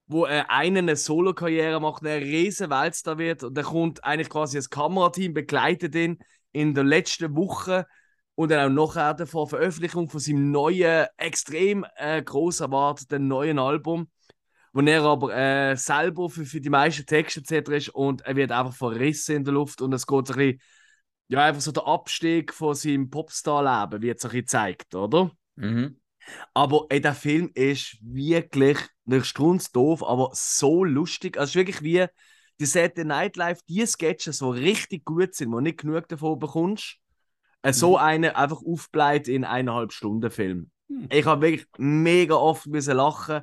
[0.07, 4.57] wo äh, einer eine Solo-Karriere macht, eine riesen Weltstar wird und dann kommt eigentlich quasi
[4.57, 6.19] das Kamerateam, begleitet ihn
[6.51, 7.85] in der letzten Woche
[8.35, 14.09] und dann auch nachher vor Veröffentlichung von seinem neuen, extrem äh, groß erwarteten neuen Album,
[14.73, 17.69] wo er aber äh, selber für, für die meisten Texte etc.
[17.71, 20.61] ist und er wird einfach verrissen in der Luft und es geht so ein bisschen,
[21.27, 25.31] ja, einfach so der Abstieg von seinem Popstar-Leben wird so ein bisschen gezeigt, oder?
[25.55, 25.99] Mhm.
[26.53, 31.37] Aber ey, der Film ist wirklich, nicht strunzdoof, aber so lustig.
[31.37, 32.05] Also es ist wirklich wie
[32.59, 36.97] die Saturday Night Live, die Sketches, die richtig gut sind, wo nicht genug davon bekommst,
[37.61, 40.71] äh, so eine einfach aufbleibt in eineinhalb Stunden Film.
[40.87, 41.07] Hm.
[41.11, 43.41] Ich habe wirklich mega oft müssen lachen.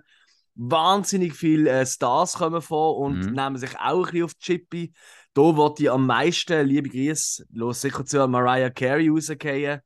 [0.55, 3.32] Wahnsinnig viele äh, Stars kommen vor und Mhm.
[3.32, 4.92] nehmen sich auch ein bisschen auf die Chippy.
[5.32, 9.80] Da wird die am meisten, liebe Grüße, los sicher zu Mariah Carey rausgehen.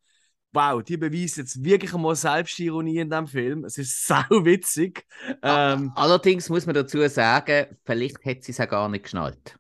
[0.53, 3.65] Wow, die beweist jetzt wirklich einmal Selbstironie in diesem Film.
[3.65, 5.05] Es ist sau witzig.
[5.43, 9.59] Ähm, Allerdings muss man dazu sagen, vielleicht hat sie es ja gar nicht geschnallt.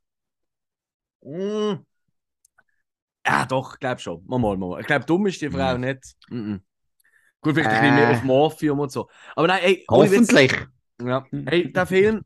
[1.22, 1.84] mm,
[3.26, 4.22] ja, doch, ich glaube schon.
[4.26, 4.80] Mal, mal, mal.
[4.80, 5.80] Ich glaube, dumm ist die Frau Mhm.
[5.80, 6.16] nicht.
[6.30, 6.60] Mm-mm.
[7.40, 8.12] Gut, vielleicht ein bisschen mehr Äh.
[8.12, 9.08] auf Morphium und so.
[9.34, 10.66] Aber nein, ey, ohne Witz, Hoffentlich.
[11.02, 11.26] Ja.
[11.46, 12.22] Hey, der Film,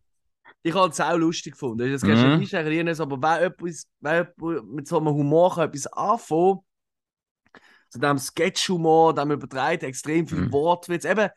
[0.62, 1.90] ich habe es auch lustig gefunden.
[1.90, 2.38] Das ist Mhm.
[2.38, 2.54] nicht
[3.00, 4.32] aber wer, etwas, wer
[4.64, 6.60] mit so einem Humor kann etwas anfangen
[7.90, 10.52] zu diesem Sketch-Humor, dem übertreibt extrem viel Mhm.
[10.52, 11.30] Wortwitz, eben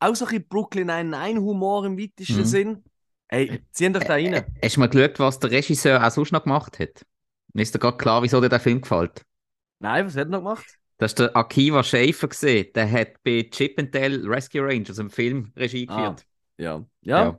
[0.00, 2.44] auch so ein Brooklyn Nine-Nine-Humor im weitesten Mhm.
[2.44, 2.84] Sinn.
[3.28, 4.44] Ey, ziehen doch da rein.
[4.62, 7.06] Hast du mal geschaut, was der Regisseur auch sonst noch gemacht hat?
[7.54, 9.24] Mir ist dir gerade klar, wieso dir der Film gefällt.
[9.78, 10.66] Nein, was hat er noch gemacht?
[10.98, 12.68] Das ist der Akiva Schäfer gesehen.
[12.74, 16.26] Der hat bei Chip and Dale Rescue Rangers im Film Regie Ah, geführt.
[16.62, 16.84] Ja.
[17.02, 17.38] Ja, Ja.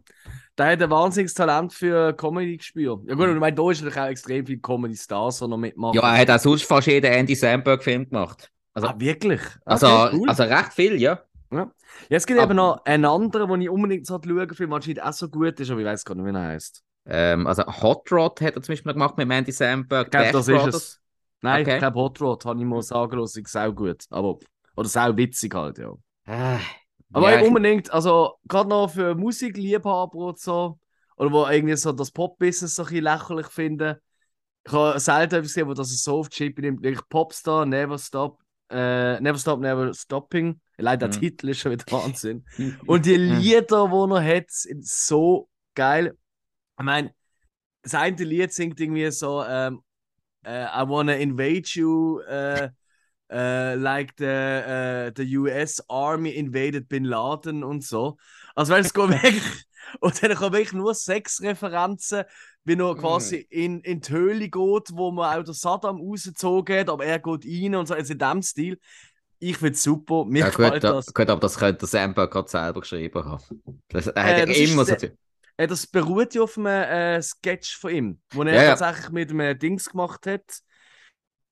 [0.58, 3.02] der hat ein wahnsinniges Talent für Comedy gespürt.
[3.08, 5.96] Ja gut, und ich meine, da ist natürlich auch extrem viele Comedy-Stars, die noch mitmachen.
[5.96, 8.52] Ja, er hat auch sonst fast jeden Andy Samberg-Film gemacht.
[8.74, 9.42] Also, ah, wirklich?
[9.66, 10.30] also, Okay, cool.
[10.30, 11.20] also recht viel, ja.
[11.52, 11.72] Ja,
[12.10, 15.04] es gibt Aber- eben noch einen anderen, den ich unbedingt so schauen will, der anscheinend
[15.04, 16.84] auch so gut ist, aber ich weiß gar nicht, wie er heißt.
[17.06, 20.08] Ähm, also Hot Rod hat er zum Beispiel noch gemacht mit Andy Samberg.
[20.08, 21.00] Ich glaube, das ist es.
[21.42, 21.74] Nein, Okay.
[21.74, 24.06] ich glaube, Hot Rod habe ich mal sagen lassen, ist auch gut.
[24.10, 24.40] Aber,
[24.76, 25.94] oder sau witzig halt, ja.
[27.14, 30.80] Aber ja, ich- unbedingt, also gerade noch für Musikliebhaber und so,
[31.18, 33.96] oder wo irgendwie so das Pop-Business so ein bisschen lächerlich finden.
[34.66, 36.82] Ich habe selten etwas gesehen, wo das so auf die Chip nimmt.
[36.82, 40.60] Wirklich Popstar, Never Stop, äh, Never Stop, Never Stopping.
[40.78, 41.22] Leider der Mhm.
[41.22, 42.46] Titel ist schon wieder Wahnsinn.
[42.88, 46.18] Und die Lieder, die er hat, sind so geil.
[46.80, 47.14] Ich meine,
[47.84, 49.84] das eine Lied singt irgendwie so, ähm,
[50.46, 52.70] äh, I wanna invade you, äh,
[53.32, 58.18] äh, like the, äh, the US Army invaded Bin Laden und so.
[58.56, 59.44] Also, es geht wirklich,
[60.00, 62.24] und dann kommen wirklich nur sechs Referenzen,
[62.66, 66.90] wie er quasi in, in die Höhle geht, wo man auch der Saddam rausgezogen hat,
[66.90, 68.80] aber er geht rein und so, also in dem Stil.
[69.40, 71.14] Ich finde es super, mir Ja, gefällt gut, da, das.
[71.14, 73.44] gut, aber das könnte der Samberg gerade selber geschrieben haben.
[73.90, 74.96] Das, er Äh, hat ja das ist immer so.
[75.58, 78.78] Äh, das beruht ja auf einem äh, Sketch von ihm, wo er Ja, ja.
[78.78, 80.44] tatsächlich mit einem Dings gemacht hat.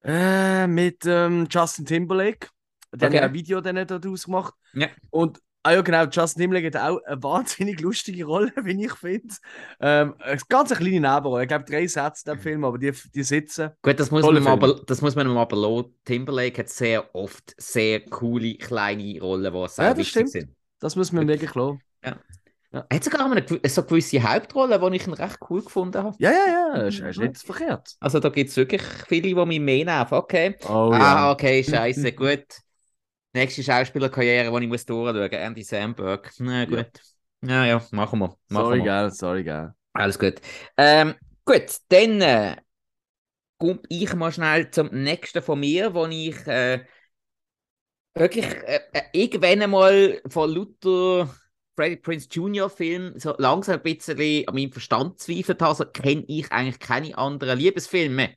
[0.04, 2.48] Äh, mit ähm, Justin Timberlake.
[2.94, 3.06] Der Okay.
[3.08, 4.54] hat ja ein Video dann daraus gemacht.
[4.74, 4.88] Ja.
[5.10, 9.36] Und, ah ja, genau, Justin Timberlake hat auch eine wahnsinnig lustige Rolle, wie ich finde.
[9.80, 11.44] Ähm, eine ganz eine kleine Nebenrolle.
[11.44, 13.72] Ich glaube, drei Sätze in dem Film, aber die, die sitzen.
[13.82, 14.48] Gut, das muss, man ihm Film.
[14.48, 15.96] aber, das muss man ihm aber lassen.
[16.06, 20.30] Timberlake hat sehr oft sehr coole kleine Rollen, die sehr Ja, das wichtig stimmt.
[20.30, 20.56] sind.
[20.80, 21.82] Das muss man wirklich lassen.
[22.72, 26.16] Er hat sogar eine, so gewisse Hauptrolle, die ich ihn recht cool gefunden habe.
[26.20, 27.96] Ja, ja, ja, ist, ist nicht verkehrt.
[28.00, 30.18] Also da gibt es wirklich viele, die mich mehr nerven.
[30.18, 30.56] Okay.
[30.64, 32.46] Oh ah, okay, scheiße, gut.
[33.34, 35.32] Nächste Schauspielerkarriere, die ich muss durchschauen muss.
[35.32, 36.32] Andy Samberg.
[36.40, 36.92] Na gut.
[37.44, 38.38] Ja, ja, machen wir.
[38.50, 38.84] Machen Sorry, wir.
[38.84, 39.74] gell, sorry, gell.
[39.94, 40.36] Alles gut.
[40.78, 42.56] Ähm, gut, dann äh,
[43.58, 46.86] komme ich mal schnell zum nächsten von mir, wo ich äh,
[48.14, 51.30] wirklich äh, äh, irgendwann einmal von Luther
[51.76, 52.70] Freddie Prince Jr.
[52.70, 57.18] Film so langsam ein bisschen an meinem Verstand zweifelt habe, also kenne ich eigentlich keine
[57.18, 58.36] anderen Liebesfilme.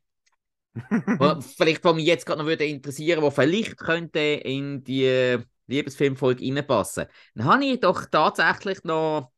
[1.57, 7.07] Vielleicht, was mich jetzt gerade noch würde interessieren, wo vielleicht könnte in die Liebesfilmfolge reinpassen.
[7.35, 9.30] Dann habe ich doch tatsächlich noch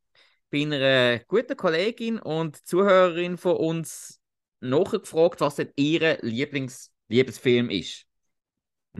[0.49, 4.19] bei einer guten Kollegin und Zuhörerin von uns
[4.61, 8.06] nachgefragt, was denn ihr Lieblings-Liebesfilm ist.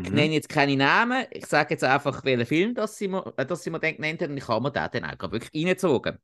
[0.03, 0.15] Ich Mhm.
[0.15, 3.63] nenne jetzt keine Namen, ich sage jetzt einfach, welchen Film das sie mir, äh, das
[3.63, 6.17] sie mir dann genannt haben und ich habe mir den dann auch gerade wirklich reingezogen.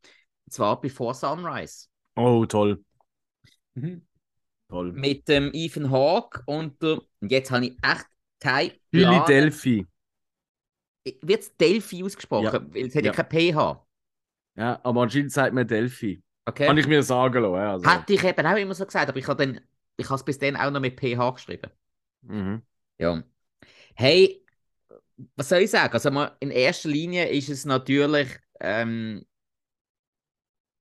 [0.46, 1.88] Und zwar Before Sunrise.
[2.16, 2.84] Oh, toll.
[3.76, 4.06] Mhm.
[4.70, 4.92] Toll.
[4.94, 8.06] Mit dem Ethan Hawke und der, und jetzt habe ich echt
[8.40, 9.26] kein Billy Plan.
[9.26, 9.88] Delphi.
[11.22, 12.46] Wird es Delphi ausgesprochen?
[12.46, 12.74] Ja.
[12.74, 13.24] Weil es hat ja, Ja.
[13.24, 13.86] kein PH.
[14.56, 16.22] Ja, aber anscheinend sagt man Delphi.
[16.46, 16.68] Okay.
[16.68, 17.56] Kann ich mir sagen lassen.
[17.56, 17.90] ja, Also.
[17.90, 19.62] Hätte ich eben auch immer so gesagt, aber ich habe dann,
[19.98, 21.72] ich habe es bis dann auch noch mit PH geschrieben.
[22.22, 22.62] Mhm.
[23.00, 23.24] Ja.
[23.96, 24.42] Hey,
[25.36, 25.94] was soll ich sagen?
[25.94, 28.30] Also in erster Linie ist es natürlich
[28.60, 29.26] ähm,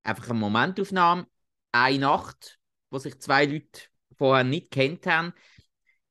[0.02, 1.26] einfach eine Momentaufnahme,
[1.72, 2.58] eine Nacht,
[2.90, 3.80] wo sich zwei Leute
[4.16, 5.32] vorher nicht kennt haben.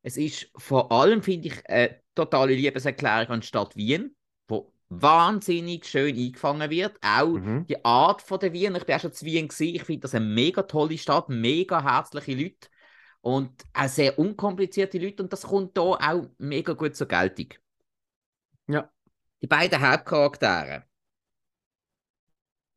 [0.04, 4.16] Es ist vor allem, finde ich, eine totale Liebeserklärung an die Stadt Wien,
[4.50, 6.98] wo wahnsinnig schön eingefangen wird.
[7.04, 7.66] Auch Mhm.
[7.70, 10.16] die Art von der Wien, ich bin auch schon zu Wien gewesen, ich finde das
[10.16, 12.70] eine mega tolle Stadt, mega herzliche Leute
[13.22, 17.48] und auch sehr unkomplizierte Leute und das kommt hier auch mega gut zur Geltung.
[18.68, 18.92] Ja.
[19.42, 20.86] Die beiden Hauptcharaktere.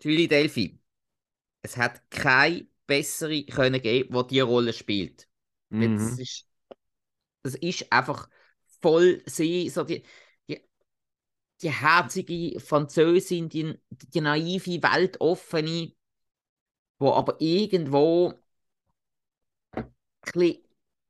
[0.03, 0.79] Julie Delphi.
[1.63, 5.29] Es hat keine bessere können geben, die diese Rolle spielt.
[5.79, 6.19] Weil Das Mhm.
[6.19, 6.49] ist,
[7.43, 8.29] das ist einfach
[8.83, 10.05] voll sie, so die,
[10.49, 10.61] die,
[11.63, 15.95] die herzige Französin, die, die naive, weltoffene,
[16.99, 18.35] wo aber irgendwo
[20.33, 20.59] bisschen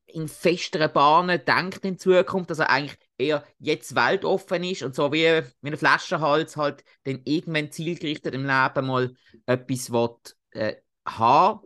[0.07, 5.13] in festeren Bahnen denkt in Zukunft, dass er eigentlich eher jetzt weltoffen ist und so
[5.13, 9.15] wie, wie ein Flaschenhals halt dann irgendwann zielgerichtet im Leben mal
[9.47, 10.11] etwas will,
[10.51, 11.61] äh, haben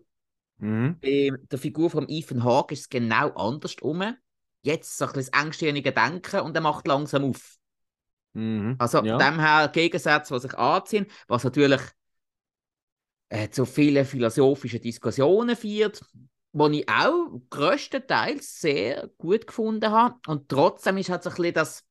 [0.60, 0.98] Mhm.
[1.00, 4.16] bei der Figur von Ethan Hawke ist es genau andersrum.
[4.62, 7.56] Jetzt so ein bisschen das engstirnige Denken und er macht langsam auf.
[8.32, 8.76] Mhm.
[8.78, 9.16] Also ja.
[9.18, 11.80] dem her Gegensätze, die sich anziehen, was natürlich
[13.28, 16.02] äh, zu vielen philosophischen Diskussionen führt,
[16.52, 20.16] die ich auch größtenteils sehr gut gefunden habe.
[20.26, 21.84] Und trotzdem ist halt so ein bisschen das.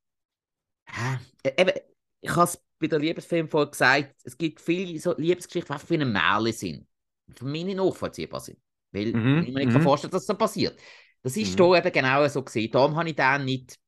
[1.42, 1.72] Äh, eben,
[2.20, 5.90] ich habe es bei der Liebesfilm vorher gesagt, es gibt viele so Liebesgeschichten, die einfach
[5.90, 6.88] wie ein Märchen sind.
[7.36, 8.58] Für mich nicht nachvollziehbar sind.
[8.92, 9.72] Weil Mhm, ich mir nicht mhm.
[9.72, 10.78] kann vorstellen dass das so passiert.
[11.22, 11.58] Das ist Mhm.
[11.58, 12.70] hier eben genau so gesehen.
[12.70, 13.78] Darum habe ich den nicht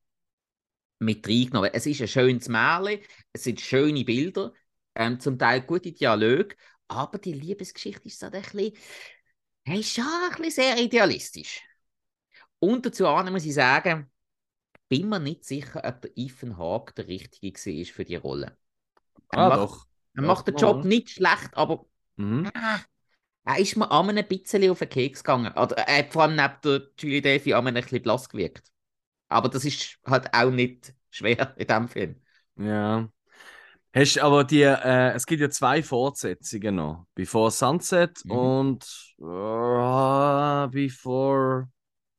[0.98, 1.70] mit reingenommen.
[1.72, 3.00] Es ist ein schönes Märchen,
[3.32, 4.52] es sind schöne Bilder,
[4.94, 6.56] ähm, zum Teil gute Dialoge,
[6.88, 8.72] aber die Liebesgeschichte ist so ein bisschen,
[9.64, 11.62] hey, schon ein bisschen sehr idealistisch.
[12.58, 14.10] Und dazu muss ich sagen,
[14.88, 18.58] bin mir nicht sicher, ob der Ethan Hawke der Richtige war für die Rolle.
[19.30, 19.86] Er Ah, macht, doch.
[20.16, 20.56] Er macht den ja.
[20.56, 21.86] Job nicht schlecht, aber
[22.18, 22.50] Mhm.
[22.54, 22.80] ah,
[23.44, 25.52] er ist mir einmal ein bisschen auf den Keks gegangen.
[25.54, 28.72] Oder er hat vor allem neben der Julie Delphi einmal ein bisschen blass gewirkt.
[29.28, 32.22] Aber das ist halt auch nicht schwer in diesem Film.
[32.56, 33.10] Ja.
[33.94, 37.06] Hast aber die, äh, es gibt ja zwei Fortsetzungen noch.
[37.14, 38.30] Before Sunset Mhm.
[38.30, 38.84] und
[39.18, 41.68] äh, Before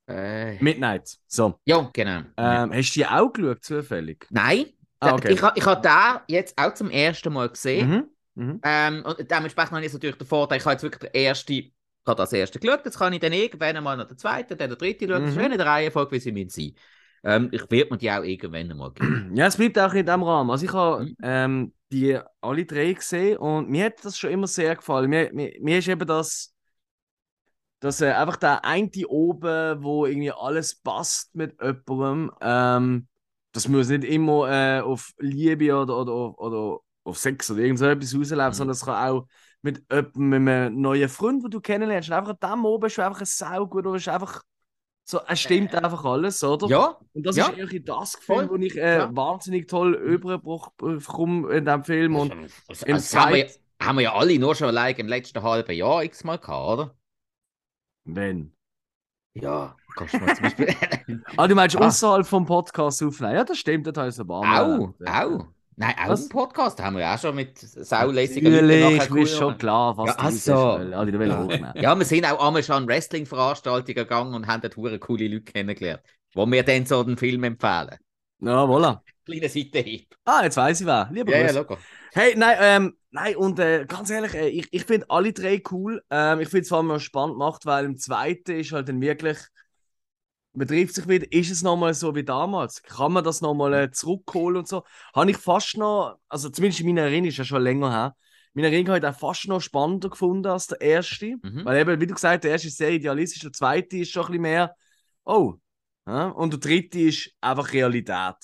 [0.07, 1.17] Äh, Midnight.
[1.27, 1.59] So.
[1.65, 2.21] ja, genau.
[2.37, 2.63] Ja.
[2.65, 4.27] Ähm, Hast du die auch geschaut, zufällig?
[4.29, 4.65] Nein,
[4.99, 5.31] Ah, da- okay.
[5.33, 7.89] ich, ich habe den jetzt auch zum ersten Mal gesehen.
[8.35, 8.43] Mhm.
[8.43, 8.59] Mhm.
[8.63, 11.73] Ähm, und dementsprechend habe ich natürlich den Vorteil, ich habe jetzt wirklich den ersten, ich
[12.05, 14.77] habe das erste geschaut, jetzt kann ich dann irgendwann einmal noch den zweiten, dann den
[14.77, 15.21] dritten schauen.
[15.21, 15.51] Das ist Mhm.
[15.51, 16.75] in der Reihenfolge, wie sie müssen sein.
[17.23, 19.31] Ähm, ich werde mir die auch irgendwann einmal geben.
[19.35, 20.49] Ja, es bleibt auch in diesem Rahmen.
[20.51, 21.15] Also ich habe Mhm.
[21.23, 25.09] ähm, die alle drei gesehen und mir hat das schon immer sehr gefallen.
[25.09, 26.53] Mir, mir, mir ist eben das,
[27.79, 33.07] dass äh, einfach der eine oben, wo irgendwie alles passt mit jemandem, ähm,
[33.53, 37.85] das muss nicht immer äh, auf Liebe oder, oder, oder auf Sex oder irgend so
[37.85, 38.53] etwas rauslaufen, Mhm.
[38.53, 39.27] sondern es kann auch
[39.63, 42.09] mit jemandem, mit einem neuen Freund, den du kennenlernst.
[42.09, 44.43] Und einfach an dem oben ist einfach ein Saugut oder ist einfach
[45.03, 46.67] so, es stimmt einfach alles, oder?
[46.67, 47.47] Ja, Und das Ja.
[47.47, 48.63] ist irgendwie das Gefühl, Voll.
[48.63, 49.15] ich äh, Ja.
[49.15, 52.15] wahnsinnig toll überbekomme in diesem Film.
[52.15, 52.31] Und
[52.67, 53.49] also, im das haben, wir,
[53.81, 56.95] haben wir ja alle nur schon allein im letzten halben Jahr x-mal gehabt, oder?
[58.05, 58.55] wenn.
[59.33, 60.75] Ja, kannst du mal zum Beispiel.
[61.37, 61.87] Ah, du meinst Ah.
[61.87, 63.35] außerhalb vom Podcast aufnehmen?
[63.35, 65.47] Ja, das stimmt, das heißt aber Au, au.
[65.75, 66.21] Nein, auch Was?
[66.23, 70.15] im Podcast haben wir auch schon mit saulässigen Natürlich, nachher ist schon klar, was Ja,
[70.17, 70.53] du ach raus so.
[70.53, 71.75] hast, weil alle will Ja.
[71.79, 75.51] Ja, wir sind auch einmal schon an Wrestling-Veranstaltungen gegangen und haben dort hure coole Leute
[75.51, 76.01] kennengelernt,
[76.33, 77.97] wo wir dann so den Film empfehlen.
[78.39, 79.01] Ja, voilà.
[79.25, 80.15] Kleine Seitenhieb.
[80.25, 81.09] Ah, jetzt weiß ich wer.
[81.11, 81.51] Lieber Ja, ja, Grüß.
[81.51, 81.85] locker.
[82.13, 86.03] Hey, nein, ähm, nein, und äh, ganz ehrlich, äh, ich, ich finde alle drei cool.
[86.09, 89.01] Ähm, ich finde es vor allem auch spannend gemacht, weil im zweiten ist halt dann
[89.01, 89.37] wirklich,
[90.53, 92.81] man trifft sich wieder, ist es nochmal so wie damals?
[92.83, 94.83] Kann man das nochmal äh, zurückholen und so?
[95.15, 98.15] Habe ich fast noch, also zumindest in meiner Erinnerung, ist ja schon länger her,
[98.53, 101.37] meine Erinnerung habe ich auch fast noch spannender gefunden als der erste.
[101.41, 101.63] Mhm.
[101.63, 104.23] Weil eben, wie du gesagt hast, der erste ist sehr idealistisch, der zweite ist schon
[104.23, 104.75] ein bisschen mehr,
[105.23, 105.55] oh,
[106.05, 106.27] ja?
[106.29, 108.35] und der dritte ist einfach Realität.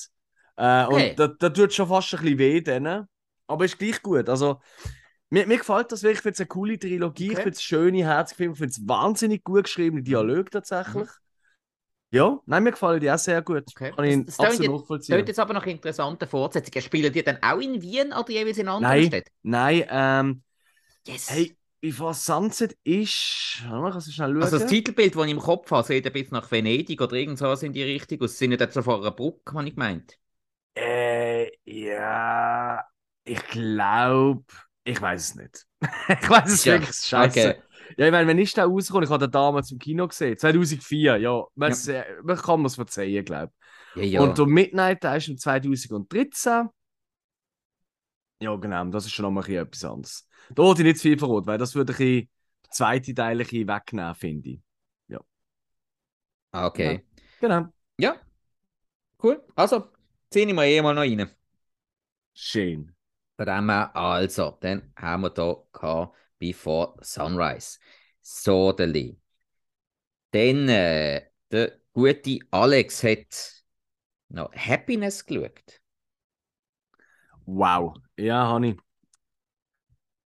[0.55, 1.10] Äh, Okay.
[1.12, 3.08] Und da, da tut schon fast ein bisschen weh denen.
[3.47, 4.28] Aber ist gleich gut.
[4.30, 4.60] Also,
[5.30, 6.18] mir, mir gefällt das wirklich.
[6.18, 7.26] Ich finde es eine coole Trilogie.
[7.26, 7.43] Ich Okay.
[7.43, 8.53] finde es schöne, herzige Filme.
[8.53, 11.10] Ich finde es wahnsinnig gut geschriebene Dialoge tatsächlich.
[12.10, 13.64] Ja, nein, mir gefallen die auch sehr gut.
[13.76, 13.91] Okay.
[13.91, 15.16] Kann ich Das- das absolut jetzt- nachvollziehen.
[15.18, 16.82] Tönt jetzt aber noch interessante Fortsetzungen.
[16.82, 19.08] Spielen die dann auch in Wien oder jeweils in anderen Nein.
[19.08, 19.30] Städten?
[19.43, 20.43] Nein, ähm,
[21.05, 21.30] Yes.
[21.30, 23.62] hey, Before Sunset ist.
[23.68, 24.41] Warte mal, kannst du schnell schauen?
[24.41, 27.62] Also das Titelbild, das ich im Kopf habe, sieht ein bisschen nach Venedig oder irgendwas
[27.62, 28.38] in die Richtung aus.
[28.38, 30.18] Sind nicht jetzt vor einer Brücke, habe ich gemeint.
[30.76, 32.84] Äh, ja,
[33.24, 34.43] ich glaube,
[34.84, 35.66] ich weiß es nicht.
[36.22, 37.39] ich weiß es Ja, wirklich scheiße.
[37.49, 37.62] okay.
[37.97, 39.05] Ja, ich meine, wenn ist der rausgekommen?
[39.05, 40.38] Ich habe den damals im Kino gesehen.
[40.38, 41.43] 2004, ja.
[41.55, 42.03] Man, ja.
[42.23, 43.53] man kann es verzeihen, glaube
[43.93, 44.11] Ja, ich.
[44.11, 44.21] ja.
[44.21, 46.69] Und der Midnight, der ist im 2013.
[48.39, 50.27] Ja, genau, das ist schon noch mal ein bisschen etwas anderes.
[50.51, 52.29] Da wollte ich nicht zu viel verraten, weil das würde ich den
[52.71, 54.61] zweiten Teil ein bisschen wegnehmen, finde ich.
[56.51, 57.05] Ah, okay.
[57.39, 57.71] Genau.
[57.97, 58.17] Ja.
[59.19, 59.41] Cool.
[59.55, 59.91] Also,
[60.31, 61.29] ziehen wir eh mal noch rein.
[62.33, 62.95] Schön.
[63.35, 67.79] Von dem her, also, dann haben wir da gehabt Before Sunrise.
[68.21, 69.17] Sodeli.
[70.31, 73.63] Dann, äh, der gute Alex hat
[74.29, 75.81] noch Happiness geschaut.
[77.45, 77.95] Wow.
[78.17, 78.77] Ja, habe ich.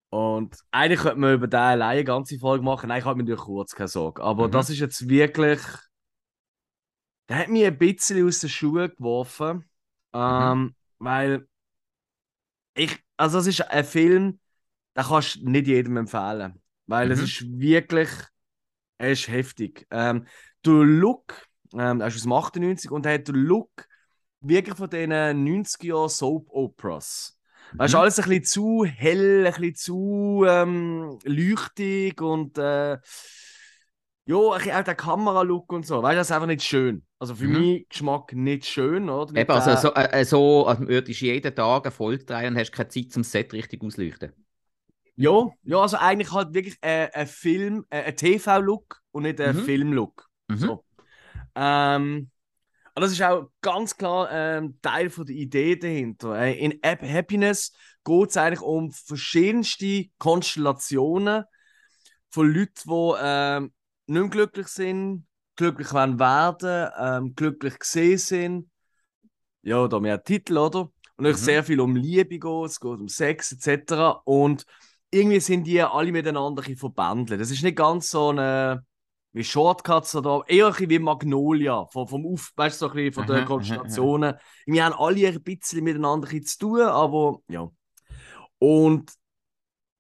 [0.09, 2.89] Und eigentlich könnte man über den alleine eine ganze Folge machen.
[2.89, 4.21] Nein, ich habe mir natürlich kurz keine Sorge.
[4.23, 4.51] Aber Mhm.
[4.51, 5.59] das ist jetzt wirklich.
[7.29, 9.69] Der hat mich ein bisschen aus den Schuhen geworfen.
[10.13, 11.47] Ähm, Weil
[12.73, 12.99] ich.
[13.17, 14.39] Also, das ist ein Film,
[14.97, 16.61] den kannst du nicht jedem empfehlen.
[16.87, 17.25] Weil es Mhm.
[17.25, 18.09] ist wirklich.
[18.97, 19.87] Er ist heftig.
[19.91, 20.25] Ähm,
[20.65, 23.71] der Look, ähm, er ist aus dem 98 und er hat den Look
[24.41, 27.39] wirklich von diesen 90er Soap Operas.
[27.77, 28.01] Weißt du, Mhm.
[28.01, 32.97] alles ein bisschen zu hell, ein bisschen zu ähm, leuchtig und äh,
[34.27, 36.01] ja, ein auch der Kameralook und so.
[36.01, 37.05] Weißt du, das ist einfach nicht schön.
[37.19, 37.53] Also für Mhm.
[37.53, 39.31] meinen Geschmack nicht schön, oder?
[39.31, 42.71] Nicht Eben, also so, äh, so als würdest du jeden Tag Folge drehen und hast
[42.71, 44.33] keine Zeit zum Set richtig ausleuchten.
[45.15, 49.55] Ja, ja, also eigentlich halt wirklich äh, ein Film, äh, ein TV-Look und nicht ein
[49.55, 49.59] Mhm.
[49.59, 50.27] Film-Look.
[50.47, 50.57] Mhm.
[50.57, 50.83] So.
[51.55, 52.29] Ähm,
[52.95, 56.37] und das ist auch ganz klar ähm, Teil von der Idee dahinter.
[56.39, 61.45] Äh, in App Happiness geht es eigentlich um verschiedenste Konstellationen
[62.29, 63.73] von Leuten, die ähm,
[64.07, 68.69] nicht mehr glücklich sind, glücklich wollen werden, ähm, glücklich gesehen sind.
[69.63, 70.91] Ja, da mehr Titel, oder?
[71.17, 71.35] Und Mhm.
[71.35, 74.21] sehr viel um Liebe geht, es geht um Sex etc.
[74.25, 74.65] Und
[75.11, 77.39] irgendwie sind die alle miteinander verbandelt.
[77.41, 78.85] Das ist nicht ganz so eine
[79.33, 82.95] wie Shortcuts oder eher ein bisschen wie Magnolia, vom, vom Auf, weißt du, so ein
[82.95, 84.35] bisschen von Aha, aha, den Konstellationen.
[84.65, 87.69] Wir haben alle ein bisschen miteinander zu tun, aber ja.
[88.59, 89.11] Und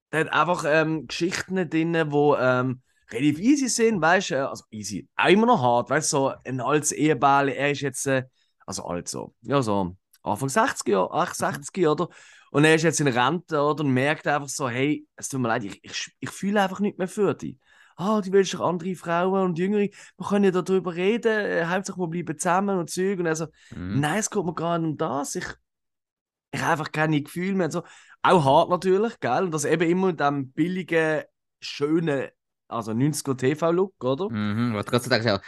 [0.09, 5.07] er hat einfach ähm, Geschichten drin, die ähm, relativ easy sind, weißt du, also easy,
[5.15, 8.25] auch immer noch hart, weißt du, so ein altes Ehepaar, er ist jetzt, äh,
[8.65, 12.09] also alt so, ja, so Anfang 60er, 68 oder?
[12.51, 13.83] Und er ist jetzt in Rente, oder?
[13.83, 16.97] Und merkt einfach so, hey, es tut mir leid, ich, ich, ich fühle einfach nicht
[16.97, 17.57] mehr für dich.
[17.95, 19.81] Ah, du willst doch andere Frauen und Jüngere,
[20.17, 23.19] wir können ja darüber reden, äh, Hauptsache wir bleiben zusammen und Zeug.
[23.19, 23.99] Und er so, Mhm.
[23.99, 25.45] nein, es geht mir gar nicht um das, ich,
[26.51, 27.65] ich habe einfach keine Gefühle mehr.
[27.67, 27.83] und So.
[28.21, 29.43] Auch hart natürlich, gell?
[29.45, 31.23] Und das eben immer in diesem billigen,
[31.59, 32.27] schönen,
[32.67, 34.29] also 90er TV-Look, oder?
[34.29, 34.73] Mhm.
[34.73, 35.39] Was kannst du sagen?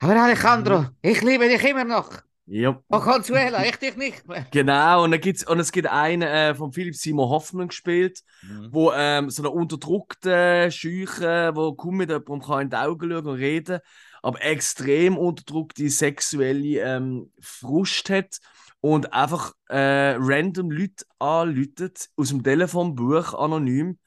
[0.00, 2.10] Aber Alejandro, ich liebe dich immer noch.
[2.46, 2.78] Ja.
[2.90, 4.46] Oh, Consuela, ich dich nicht mehr.
[4.50, 8.68] Genau, und, dann gibt's, und es gibt einen äh, von Philipp Simon Hoffmann gespielt, Mhm.
[8.70, 13.26] wo ähm, so eine unterdrückte Scheuche, wo kaum mit jemandem kann in die Augen schauen
[13.26, 13.80] und reden,
[14.22, 18.38] aber extrem unterdrückte sexuelle ähm, Frust hat
[18.80, 23.98] und einfach äh, random Leute anläutet aus dem Telefonbuch anonym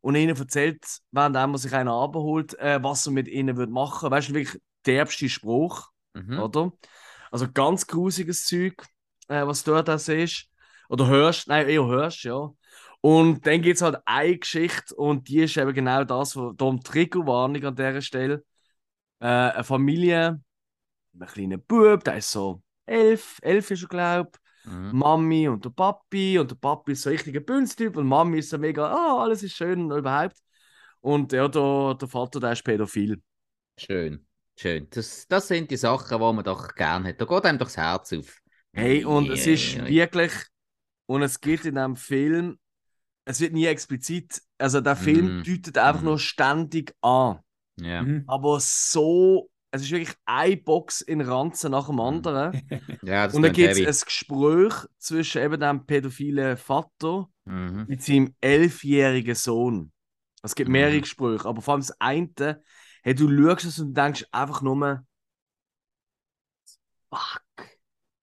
[0.00, 4.10] und ihnen erzählt, während er sich einen abholt, äh, was er mit ihnen wird machen.
[4.10, 6.38] Weißt du, wirklich der derbste Spruch, Mhm.
[6.38, 6.72] oder?
[7.32, 8.74] Also ganz grusiges Zeug,
[9.28, 10.48] äh, was du da siehst.
[10.88, 12.50] Oder hörst, nein, eher hörst, ja.
[13.00, 16.80] Und dann gibt es halt eine Geschichte und die ist eben genau das, wo darum
[16.80, 18.44] Triggerwarnung an dieser Stelle.
[19.20, 20.40] Äh, eine Familie,
[21.18, 24.30] ein kleiner Bub, der ist so elf, elf ist er, glaube
[24.64, 24.96] Mhm.
[24.96, 28.50] Mami und der Papi und der Papi ist so ein richtiger Bünstyp und Mami ist
[28.50, 30.36] so mega, ah, alles ist schön und überhaupt.
[31.00, 33.20] Und ja, der, der Vater, der ist pädophil.
[33.76, 34.24] Schön,
[34.56, 34.86] schön.
[34.90, 37.20] Das, das sind die Sachen, die man doch gerne hat.
[37.20, 38.38] Da geht einem doch das Herz auf.
[38.72, 40.32] Hey, und es ist wirklich,
[41.06, 42.58] und es geht in dem Film,
[43.24, 45.42] es wird nie explizit, also der Film Mhm.
[45.44, 46.06] deutet einfach Mhm.
[46.06, 47.40] nur ständig an.
[47.76, 48.02] Ja.
[48.02, 48.24] Mhm.
[48.26, 52.00] Aber so, es ist wirklich eine Box in Ranzen nach dem Mhm.
[52.00, 52.52] anderen.
[53.02, 57.86] ja, das und dann gibt es ein Gespräch zwischen eben dem pädophilen Vater Mhm.
[57.88, 59.92] mit seinem elfjährigen Sohn.
[60.42, 61.02] Es gibt mehrere Mhm.
[61.02, 62.62] Gespräche, aber vor allem das eine,
[63.02, 65.04] hey, du schaust es und denkst einfach nur,
[67.10, 67.42] fuck.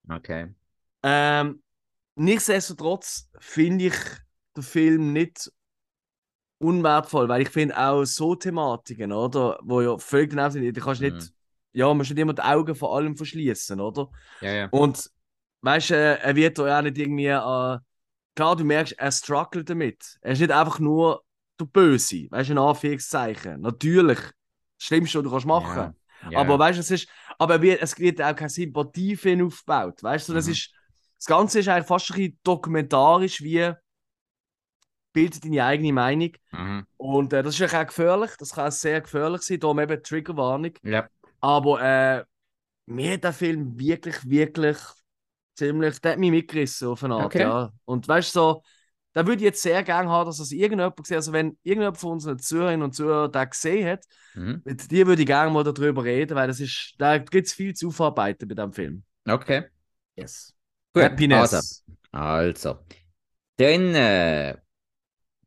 [0.08, 0.54] Okay.
[1.02, 1.62] Ähm,
[2.16, 3.94] nichtsdestotrotz finde ich
[4.56, 5.50] den Film nicht
[6.58, 11.00] unwertvoll, weil ich finde auch so Thematiken, oder, wo ja völlig genau sind, du kannst
[11.00, 11.28] nicht, Mhm.
[11.72, 14.10] ja, man muss nicht immer die Augen vor allem verschließen, oder?
[14.40, 14.68] Ja, ja.
[14.70, 15.10] Und
[15.62, 17.78] weißt du, äh, er wird da auch nicht irgendwie, äh,
[18.34, 20.18] klar, du merkst, er struggelt damit.
[20.20, 21.24] Er ist nicht einfach nur
[21.58, 22.26] der Böse.
[22.30, 23.60] Weißt du, in Anführungszeichen.
[23.60, 24.18] Natürlich.
[24.80, 25.94] Das Schlimmste, was du kannst machen
[26.30, 26.40] Ja.
[26.40, 27.08] Aber weißt du, es ist.
[27.38, 30.02] Aber wie- es wird auch keine Sympathie für ihn aufgebaut.
[30.02, 30.52] Weißt du, das Mhm.
[30.52, 30.72] ist.
[31.18, 33.72] Das Ganze ist eigentlich fast ein bisschen dokumentarisch, wie
[35.12, 36.32] bildet deine eigene Meinung.
[36.52, 36.86] Mhm.
[36.96, 38.30] Und äh, das ist auch gefährlich.
[38.38, 39.60] Das kann sehr gefährlich sein.
[39.60, 40.72] Darum eben Triggerwarnung.
[40.82, 41.08] Ja.
[41.40, 42.24] Aber äh,
[42.86, 44.78] mir hat der Film wirklich, wirklich
[45.54, 46.00] ziemlich.
[46.00, 47.26] Der hat mich mitgerissen auf eine Art.
[47.26, 47.42] Okay.
[47.42, 47.70] Ja.
[47.84, 48.62] Und weißt du, so,
[49.12, 51.16] da würde ich jetzt sehr gerne haben, dass das irgendjemand sieht.
[51.16, 54.04] Also, wenn irgendjemand von unseren Zuhörerinnen und Zuhörern den gesehen hat,
[54.34, 54.62] Mhm.
[54.64, 57.74] mit dir würde ich gerne mal darüber reden, weil das ist, da gibt es viel
[57.74, 59.02] zu aufarbeiten bei diesem Film.
[59.28, 59.64] Okay.
[60.16, 60.54] Yes.
[60.92, 61.52] Gut, Happiness.
[61.52, 62.78] Also, also.
[63.56, 64.56] Dann äh,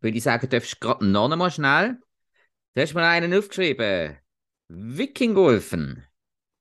[0.01, 1.97] würde ich sagen, darfst du gerade noch einmal schnell.
[2.76, 4.18] Du hast mir einen aufgeschrieben.
[4.68, 6.03] Vikingulfen.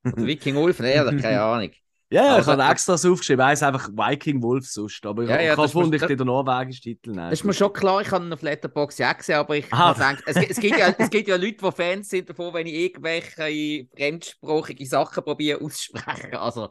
[0.04, 1.70] Oder Vikingulfen, ehrlich, keine Ahnung.
[2.12, 3.48] Ja, ja, ich Also- habe extra das aufgeschrieben.
[3.50, 5.04] Ist einfach Viking Wolf sonst.
[5.06, 7.30] Aber ich, Ja, ja, gefunden, ich den norwegischen Titel nehmen.
[7.30, 9.92] Das ist mir schon klar, ich habe ihn auf Letterboxd ja gesehen, aber ich Ah.
[9.94, 12.74] gedacht, es, es, gibt ja, es gibt ja Leute, die Fans sind davon, wenn ich
[12.74, 16.34] irgendwelche fremdsprachige Sachen probiere auszusprechen.
[16.36, 16.68] Also,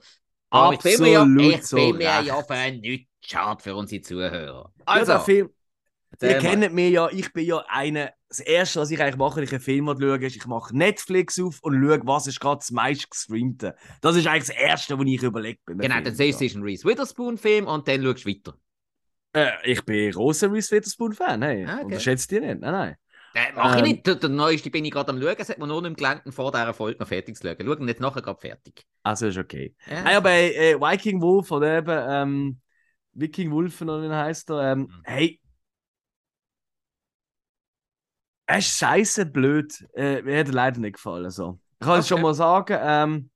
[0.49, 4.01] aber ich bin mir ja, ich so bin mir ja für nichts schade für unsere
[4.01, 4.71] Zuhörer.
[4.85, 5.49] Also, Also, der Film,
[6.21, 8.11] ihr kennt mich ja, ich bin ja einer.
[8.29, 11.37] Das Erste, was ich eigentlich mache, wenn ich einen Film schaue, ist, ich mache Netflix
[11.39, 13.75] auf und schaue, was ist gerade das meist gestreamte.
[14.01, 15.59] Das ist eigentlich das Erste, was ich überlege.
[15.65, 16.05] bei einem Genau, Film.
[16.05, 18.53] dann siehst du, es ist ein Reese Witherspoon-Film und dann schaust du weiter.
[19.33, 21.41] Äh, ich bin großer Reese Witherspoon-Fan.
[21.41, 21.65] Hey.
[21.65, 21.85] Ah, okay.
[21.85, 22.59] Unterschätzt ihr nicht?
[22.61, 22.95] Nein, nein.
[23.33, 23.87] Äh, mach ich Ähm.
[23.89, 24.07] nicht.
[24.07, 25.35] Der, der neueste bin ich gerade am Schauen.
[25.37, 27.55] Es hat mir nur nicht gelangt, vor dieser Folge noch fertig zu schauen.
[27.65, 28.85] Schauen nicht nachher gerade fertig.
[29.03, 29.73] Also ist okay.
[29.89, 30.11] Ja.
[30.11, 32.59] Ja, bei äh, Viking Wolf oder eben ähm,
[33.13, 35.01] Viking Wolfen oder wie heißt er, ähm, Mhm.
[35.03, 35.37] hey.
[38.51, 39.87] Er ist scheiße blöd.
[39.93, 41.29] Äh, mir hat er leider nicht gefallen.
[41.29, 41.57] So.
[41.79, 42.15] Ich kann es Okay.
[42.15, 42.77] schon mal sagen.
[42.81, 43.29] Ähm,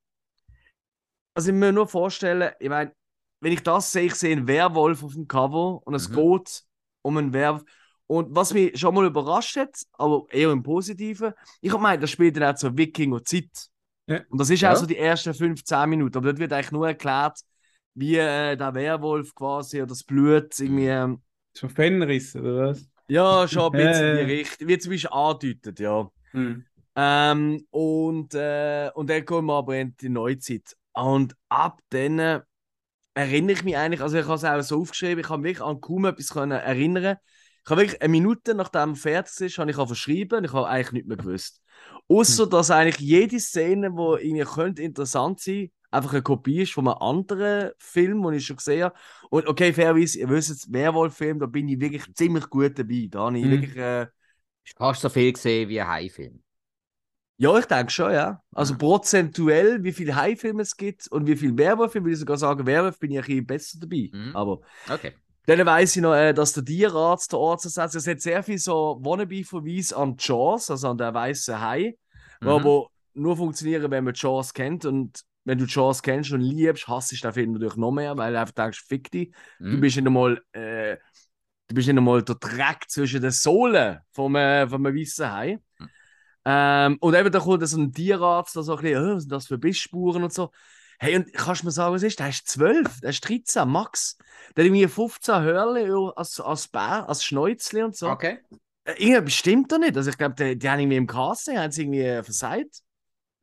[1.34, 2.94] also ich muss mir nur vorstellen, ich meine,
[3.40, 6.16] wenn ich das sehe, ich sehe einen Werwolf auf dem Cover und es Mhm.
[6.16, 6.64] geht
[7.02, 7.64] um einen Werwolf.
[8.08, 12.12] Und was mich schon mal überrascht hat, aber eher im Positiven, ich habe gemeint, das
[12.12, 13.70] spielt dann auch zur Wikinger-Zeit.
[14.08, 14.20] Ja.
[14.28, 14.74] Und das ist Ja.
[14.74, 16.18] auch so die ersten 15 Minuten.
[16.18, 17.40] Aber dort wird eigentlich nur erklärt,
[17.94, 20.88] wie äh, der Werwolf quasi oder das Blut irgendwie.
[20.88, 21.22] Ähm,
[21.56, 22.90] Schon Fenris, oder was?
[23.08, 24.34] Ja, schon ein bisschen in die.
[24.34, 24.68] Richtung.
[24.68, 26.10] Wie zum Beispiel andeutet, ja.
[26.32, 26.66] Hm.
[26.96, 30.76] Ähm, und, äh, und dann kommen wir aber in die Neuzeit.
[30.94, 32.42] Und ab dann
[33.14, 35.82] erinnere ich mich eigentlich, also ich habe es auch so aufgeschrieben, ich habe mich an
[35.82, 37.18] kaum etwas können erinnern.
[37.64, 40.68] Ich habe wirklich eine Minute, nachdem er fertig ist, habe ich verschrieben und ich habe
[40.68, 41.62] eigentlich nicht mehr gewusst.
[42.08, 46.88] Außer dass eigentlich jede Szene, die irgendwie könnte interessant sein einfach eine Kopie ist von
[46.88, 48.96] einem anderen Film, den ich schon gesehen habe.
[49.30, 53.08] Und okay, fairerweise, ihr wisst jetzt, Werwolf-Film, da bin ich wirklich ziemlich gut dabei.
[53.10, 53.52] Da habe ich Mhm.
[53.52, 53.76] wirklich.
[53.78, 54.08] Äh,
[54.66, 56.42] Hast fast so viel gesehen wie ein Hai-Film.
[57.38, 58.42] Ja, ich denke schon, ja.
[58.54, 58.78] Also Ja.
[58.78, 62.98] prozentuell, wie viele Hai-Filme es gibt und wie viele Werwölfe, würde ich sogar sagen, Werwolf
[63.00, 64.10] bin ich ein bisschen besser dabei.
[64.14, 64.32] Mhm.
[64.34, 65.14] Aber Okay.
[65.46, 69.00] dann weiss ich noch, äh, dass der Tierarzt, der Ortsersatz, es hat sehr viel so
[69.02, 71.98] Wannabe-Verweis an Jaws, also an der weißen Hai,
[72.42, 72.50] die Mhm.
[72.50, 77.12] aber nur funktionieren, wenn man Jaws kennt und wenn du Jaws kennst und liebst, hasst
[77.12, 79.32] du den Film natürlich noch mehr, weil du einfach denkst, fick dich.
[79.60, 79.82] Du Mhm.
[79.82, 80.98] bist nicht einmal, äh,
[81.68, 85.60] du bist nicht einmal der Dreck zwischen den Sohlen vom, äh, vom weißen Hai.
[86.46, 89.32] Ähm, und eben da kommt so ein Tierarzt, der so ein bisschen, «Äh, was sind
[89.32, 90.52] das für Bissspuren und so.
[91.00, 92.20] Hey, und kannst du mir sagen, was ist?
[92.20, 94.18] Der ist 12, der ist 13, Max.
[94.56, 98.12] Der hat irgendwie 15 Hörle als, als Bär, als Schnäuzli und so.
[98.12, 98.40] Okay.
[98.86, 99.98] Äh, Irgendwie bestimmt doch nicht.
[99.98, 102.82] Also ich glaube, die, die haben irgendwie im Casting haben sie irgendwie äh, versagt.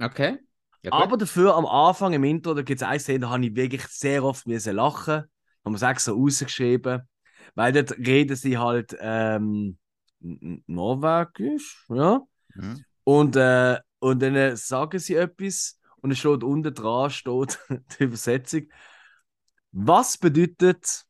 [0.00, 0.38] Okay.
[0.82, 0.92] Ja.
[0.92, 3.86] Aber dafür am Anfang im Intro, da gibt es eine Szene, da habe ich wirklich
[3.86, 5.24] sehr oft müssen lachen.
[5.64, 7.02] Haben wir es extra rausgeschrieben.
[7.54, 9.78] Weil dort reden sie halt ähm,
[10.20, 12.20] Norwegisch, ja.
[12.54, 12.84] Mhm.
[13.04, 17.58] Und, äh, und dann äh, sagen sie etwas und es steht unten dran, steht
[17.98, 18.68] die Übersetzung.
[19.72, 21.04] Was bedeutet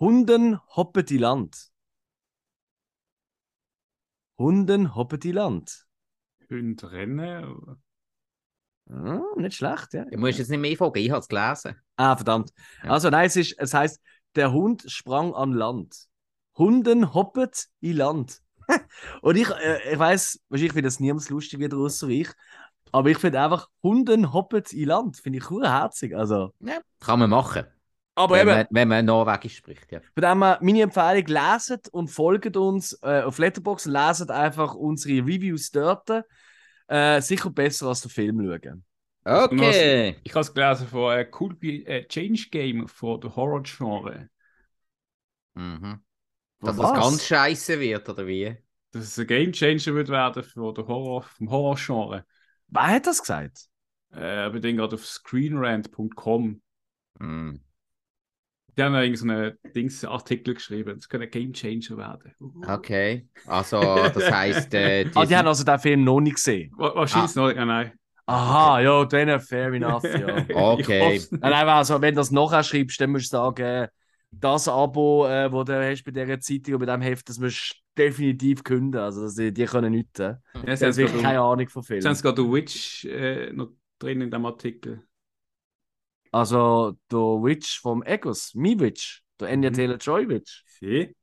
[0.00, 1.70] Hunden hoppen die Land?
[4.36, 5.86] Hunden hoppen die Land.
[6.50, 7.83] Hunde rennen.
[8.90, 10.04] Ah, nicht schlecht, ja.
[10.04, 11.76] Du musst jetzt nicht mehr fragen, ich habe es gelesen.
[11.96, 12.50] Ah, verdammt.
[12.82, 12.90] Ja.
[12.90, 14.00] Also nein, es, ist, es heißt,
[14.34, 16.06] der Hund sprang an Land.
[16.56, 18.40] Hunden hoppet in Land.
[19.22, 22.28] Und ich, äh, ich weiß, wahrscheinlich findet das niemand lustig wieder außer ich.
[22.92, 25.16] Aber ich finde einfach, Hunden hoppet in Land.
[25.16, 26.14] Finde ich cool herzig.
[26.14, 26.52] Also.
[26.60, 27.64] Ja, kann man machen.
[28.16, 30.00] Aber wenn, eben, man, wenn man Norwegisch spricht, ja.
[30.14, 34.74] von dem her, meine Empfehlung, leset und folgt uns äh, auf Letterboxd und leset einfach
[34.74, 36.08] unsere Reviews dort.
[36.86, 38.84] Äh, sicher besser als den Film schauen.
[39.24, 40.16] Okay.
[40.22, 44.28] Ich habe es gelesen von äh, Cool Be äh, Change Game von der Horror-Genre.
[45.54, 46.00] Mhm.
[46.60, 46.92] Dass Was?
[46.92, 48.56] das ganz scheiße wird, oder wie?
[48.90, 52.24] Dass es ein Game Changer wird werden für den Horror, vom Horror-Genre.
[52.68, 53.68] Wer hat das gesagt?
[54.12, 56.62] Äh, aber den gerade auf screenrant.com.
[57.18, 57.60] Mhm.
[58.76, 60.98] Die haben ja so einen Dings-Artikel geschrieben.
[60.98, 62.32] Es könnte ein Game Changer werden.
[62.40, 62.62] Uh.
[62.66, 63.28] Okay.
[63.46, 64.74] Also, das heisst.
[64.74, 66.72] Äh, Ah, die haben also den Film noch nicht gesehen.
[66.76, 67.50] Wa- Wahrscheinlich noch.
[67.52, 67.92] Ja, nein.
[68.26, 70.44] Aha, ja, dann fair enough, ja.
[70.54, 71.12] Okay.
[71.12, 71.32] Nicht.
[71.32, 73.88] Nein, also, wenn du das nachher schreibst, dann musst du sagen,
[74.30, 77.76] das Abo, äh, das du hast bei dieser Zeitung und bei diesem Heft, das musst
[77.94, 78.98] du definitiv künden.
[79.00, 80.18] Also, das, die, die können nichts.
[80.18, 82.14] Ja, Ja, sie haben wirklich keine Sie Ahnung von haben Filmen.
[82.14, 83.68] sogar The Witch äh, noch
[83.98, 85.02] drin in dem Artikel.
[86.34, 89.74] Also, der Witch vom Egos, Mi Witch, der Anya Mhm.
[89.74, 90.64] Taylor-Joy Witch.
[90.80, 91.14] Sie?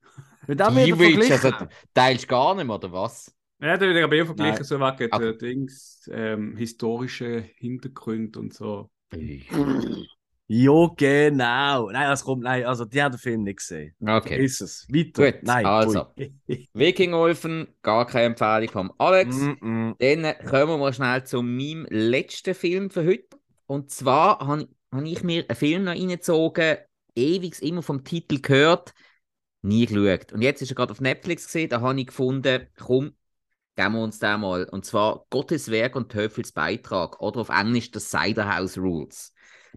[0.47, 1.51] Mit dem Die Witch, also
[1.93, 3.29] teilst du gar nicht mehr, oder was?
[3.59, 4.63] Ja, da würde ich aber eher vergleichen, Nein.
[4.63, 5.19] so wegen Okay.
[5.19, 8.89] der Dings, ähm, historische Hintergründe und so.
[10.47, 11.89] Ja, genau.
[11.91, 13.93] Nein, das kommt, nein, also die haben den Film nicht gesehen.
[14.05, 14.43] Okay.
[14.43, 14.87] Ist es.
[14.89, 15.31] Weiter.
[15.33, 16.07] Gut, nein, also.
[16.73, 19.35] Wikingolfen, gar keine Empfehlung vom Alex.
[19.35, 19.95] Mm -mm.
[19.99, 23.27] Dann kommen wir mal schnell zu meinem letzten Film für heute.
[23.67, 26.77] Und zwar habe hab ich mir einen Film noch reingezogen,
[27.15, 28.93] ewig immer vom Titel gehört,
[29.61, 30.33] nie geschaut.
[30.33, 33.15] Und jetzt ist er gerade auf Netflix gesehen, da habe ich gefunden, komm,
[33.75, 34.65] geben wir uns den mal.
[34.65, 39.33] Und zwar Gottes Werk und Teufels Beitrag oder auf Englisch das Cider House Rules.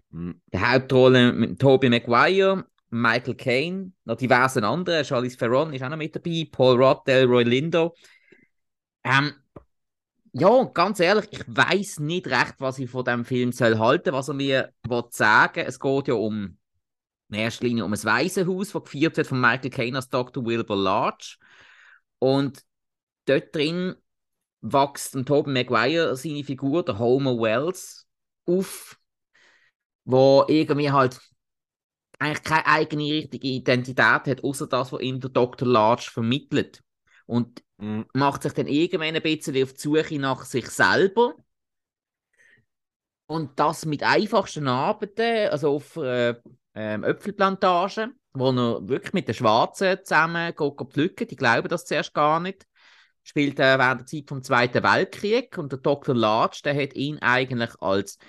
[0.09, 0.31] Mm.
[0.53, 5.05] Die Hauptrolle mit Tobey Maguire, Michael Caine, noch diversen anderen.
[5.05, 7.95] Charlize Theron ist auch noch mit dabei, Paul Rudd, Delroy Lindo.
[9.03, 9.33] Ähm,
[10.37, 14.27] ja, ganz ehrlich, ich weiß nicht recht, was ich von dem Film soll halten, was
[14.27, 15.63] er mir will sagen.
[15.65, 16.57] Es geht ja um
[17.29, 20.45] in erster Linie um ein Waisenhaus, das geführt wird von Michael Caine als Dr.
[20.45, 21.37] Wilbur Large.
[22.19, 22.63] Und
[23.25, 23.95] dort drin
[24.59, 28.05] wächst dem Tobey Maguire seine Figur, der Homer Wells,
[28.45, 28.99] auf,
[30.03, 31.17] wo irgendwie halt
[32.19, 35.65] eigentlich keine eigene richtige Identität hat, außer das, was ihm der Dr.
[35.67, 36.83] Large vermittelt.
[37.25, 38.01] Und Mm.
[38.13, 41.35] macht sich dann irgendwann ein bisschen auf die Suche nach sich selber.
[43.27, 46.35] Und das mit einfachsten Arbeiten, also auf äh,
[46.75, 51.27] ähm, Äpfelplantagen, wo er wirklich mit den Schwarzen zusammen geht, geht pflücken.
[51.27, 52.67] Die glauben das zuerst gar nicht.
[53.23, 56.13] Spielt äh, während der Zeit vom Zweiten Weltkrieg und der Dr.
[56.13, 58.19] Large, der hat ihn eigentlich als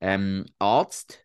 [0.00, 1.24] ähm, Arzt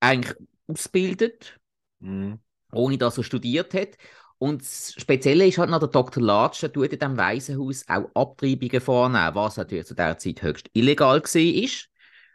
[0.00, 0.36] eigentlich
[0.66, 1.58] ausgebildet
[2.00, 2.34] Mm.
[2.72, 3.96] ohne dass er studiert hat.
[4.38, 6.22] Und das Spezielle ist halt noch, der Dr.
[6.22, 10.70] Latsch der tut in diesem Waisenhaus auch Abtreibungen vornehmen, was natürlich zu dieser Zeit höchst
[10.74, 11.68] illegal war.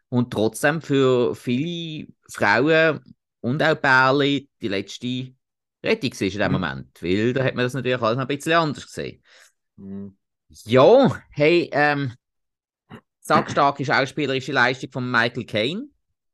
[0.10, 3.00] Und trotzdem für viele Frauen
[3.42, 5.34] und auch Bärli die letzte
[5.84, 6.52] Rettung war in dem Mhm.
[6.52, 7.02] Moment.
[7.02, 9.22] Weil da hat man das natürlich alles noch ein bisschen anders gesehen.
[9.78, 10.08] Mm.
[10.66, 12.14] Ja, hey, ähm,
[13.22, 15.88] sackstarke schauspielerische Leistung von Michael Caine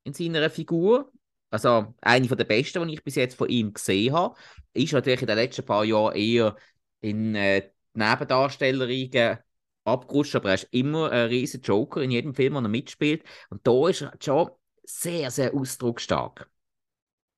[0.03, 1.11] in seiner Figur.
[1.49, 4.35] Also eine von der besten, die ich bis jetzt von ihm gesehen habe.
[4.73, 6.55] Ist natürlich in den letzten paar Jahren eher
[6.99, 9.37] in äh, Nebendarstellerigen
[9.85, 13.23] abgerutscht, aber er ist immer ein riesen Joker in jedem Film, wo er mitspielt.
[13.49, 14.49] Und da ist er schon
[14.83, 16.49] sehr, sehr ausdrucksstark.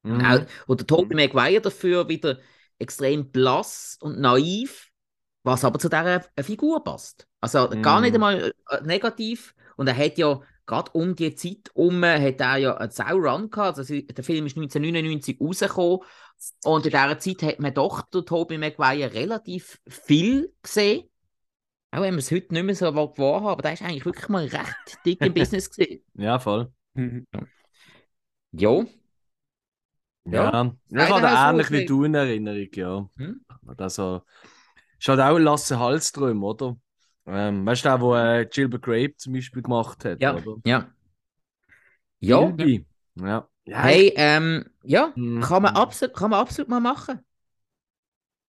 [0.08, 2.40] Und, auch, und der Tobey Maguire dafür wieder
[2.80, 4.90] extrem blass und naiv,
[5.44, 7.28] was aber zu dieser Figur passt.
[7.42, 8.16] Also gar nicht Mhm.
[8.16, 9.54] einmal äh, negativ.
[9.78, 13.80] Und er hat ja gerade um die Zeit um, hat er ja einen Sau-Run gehabt.
[13.80, 16.00] Also der Film ist 1999 rausgekommen.
[16.64, 21.10] Und in dieser Zeit hat man doch den Tobey Maguire relativ viel gesehen.
[21.92, 24.46] Auch wenn man es heute nicht mehr so wahrhaben aber der ist eigentlich wirklich mal
[24.46, 26.04] recht dick im Business gesehen.
[26.14, 26.72] Ja, voll.
[26.94, 27.26] Mhm.
[28.52, 28.86] Ja.
[30.26, 30.52] Ja.
[30.52, 30.76] Ja.
[30.90, 33.10] Ich habe ähnlich wie du in Erinnerung, ja.
[33.18, 33.42] Hm?
[33.78, 34.22] Also,
[35.00, 36.78] ist halt auch Lasse Hallström, oder?
[37.32, 40.36] Ähm, weißt du, der, wo äh, Gilbert Grape zum Beispiel gemacht hat, Ja.
[40.36, 40.58] oder?
[40.66, 40.90] Ja.
[42.20, 42.54] Ja.
[43.16, 43.48] Ja.
[43.66, 45.42] ja Hey, ähm, ja, Mhm.
[45.42, 47.20] kann man, absolut, kann man absolut mal machen.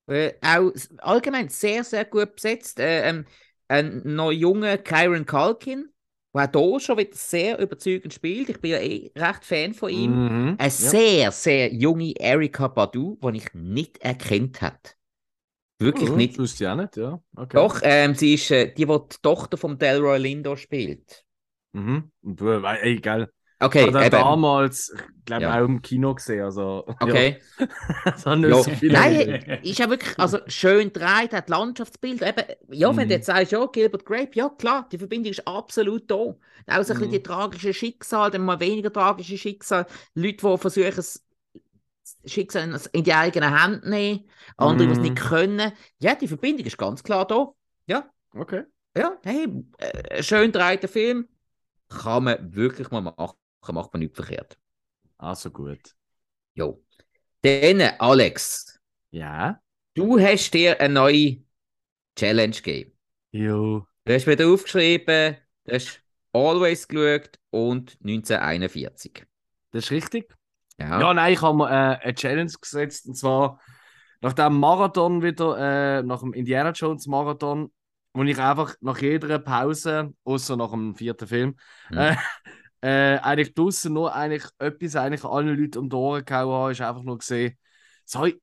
[0.07, 2.81] Äh, auch allgemein sehr, sehr gut besetzt.
[2.81, 3.27] Äh, ähm,
[3.69, 5.89] ein noch junger Kyron Culkin,
[6.35, 8.49] der hier schon wieder sehr überzeugend spielt.
[8.49, 10.13] Ich bin ja eh recht Fan von ihm.
[10.13, 10.57] Mhm.
[10.59, 10.69] Eine ja.
[10.69, 14.79] sehr, sehr junge Erika Badu, die ich nicht erkannt habe.
[15.81, 16.35] Wirklich Oh, nicht.
[16.35, 17.21] Das wusste ich auch nicht, ja.
[17.37, 17.57] Okay.
[17.57, 21.25] Doch, ähm, sie ist äh, die, die die Tochter von Delroy Lindo spielt.
[21.73, 22.11] Mhm.
[22.41, 23.31] Äh, ey, geil.
[23.63, 24.11] Okay, ich habe eben.
[24.11, 25.55] damals, ich glaube, Ja.
[25.61, 26.43] auch im Kino gesehen.
[26.45, 27.41] Also, Okay.
[27.59, 27.67] Ja.
[28.05, 28.63] das haben nicht Ja.
[28.63, 32.23] so viele Nein, ist ja wirklich also schön gedreht, hat Landschaftsbild.
[32.23, 33.09] Eben, ja, wenn Mhm.
[33.09, 36.17] du jetzt sagst, ja, Gilbert Grape, ja klar, die Verbindung ist absolut da.
[36.17, 37.11] Auch so ein bisschen Mhm.
[37.11, 39.87] die tragischen Schicksale, dann mal weniger tragische Schicksale.
[40.15, 41.05] Leute, die versuchen,
[42.25, 45.73] Schicksal in die eigenen Hände nehmen, andere, die es nicht können.
[45.99, 47.53] Ja, die Verbindung ist ganz klar da.
[48.33, 48.65] Okay.
[48.97, 49.47] Ja, hey,
[49.79, 51.29] äh, schön gedrehter Film.
[51.89, 53.37] Kann man wirklich mal machen,
[53.73, 54.57] macht man nicht verkehrt.
[55.19, 55.95] Also gut.
[56.55, 56.83] Jo.
[57.43, 58.79] Dann, Alex,
[59.11, 59.61] Ja.
[59.95, 61.39] du hast dir eine neue
[62.17, 62.93] Challenge gegeben.
[63.33, 63.87] Jo.
[64.05, 66.01] Du hast wieder aufgeschrieben, du hast
[66.33, 69.27] Always geschaut und 1941.
[69.73, 70.33] Das ist richtig.
[70.81, 71.01] Ja.
[71.01, 73.61] Ja, nein, ich habe mir äh, eine Challenge gesetzt und zwar
[74.21, 77.71] nach dem Marathon wieder, äh, nach dem Indiana Jones Marathon,
[78.13, 81.57] wo ich einfach nach jeder Pause, außer nach dem vierten Film,
[81.91, 81.99] Mhm.
[81.99, 82.17] äh,
[82.83, 86.81] äh, eigentlich draußen nur eigentlich etwas eigentlich allen Leuten um die Ohren gehauen habe, ist
[86.81, 87.57] einfach nur gesehen,
[88.05, 88.41] sorry,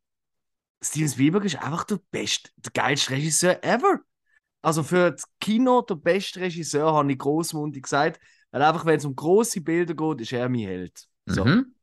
[0.82, 4.00] Steven Spielberg ist einfach der beste, der geilste Regisseur ever.
[4.62, 8.20] Also für das Kino der beste Regisseur, habe ich großmundig gesagt,
[8.52, 11.08] weil einfach, wenn es um große Bilder geht, ist er mein Held.
[11.26, 11.46] So.
[11.46, 11.74] Mhm.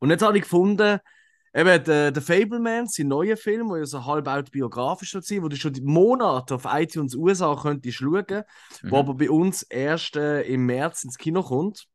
[0.00, 0.98] Und jetzt habe ich gefunden,
[1.54, 5.56] eben der, der Fableman, sein neuer Film, der ja so halb autobiografisch sein, wo du
[5.56, 8.42] schon Monate auf iTunes USA könntest schauen,
[8.82, 8.90] Mhm.
[8.90, 11.86] wo aber bei uns erst äh, im März ins Kino kommt.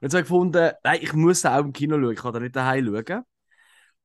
[0.00, 2.40] Und jetzt habe ich gefunden, nein, ich muss auch im Kino schauen, ich kann da
[2.40, 3.22] nicht daheim schauen.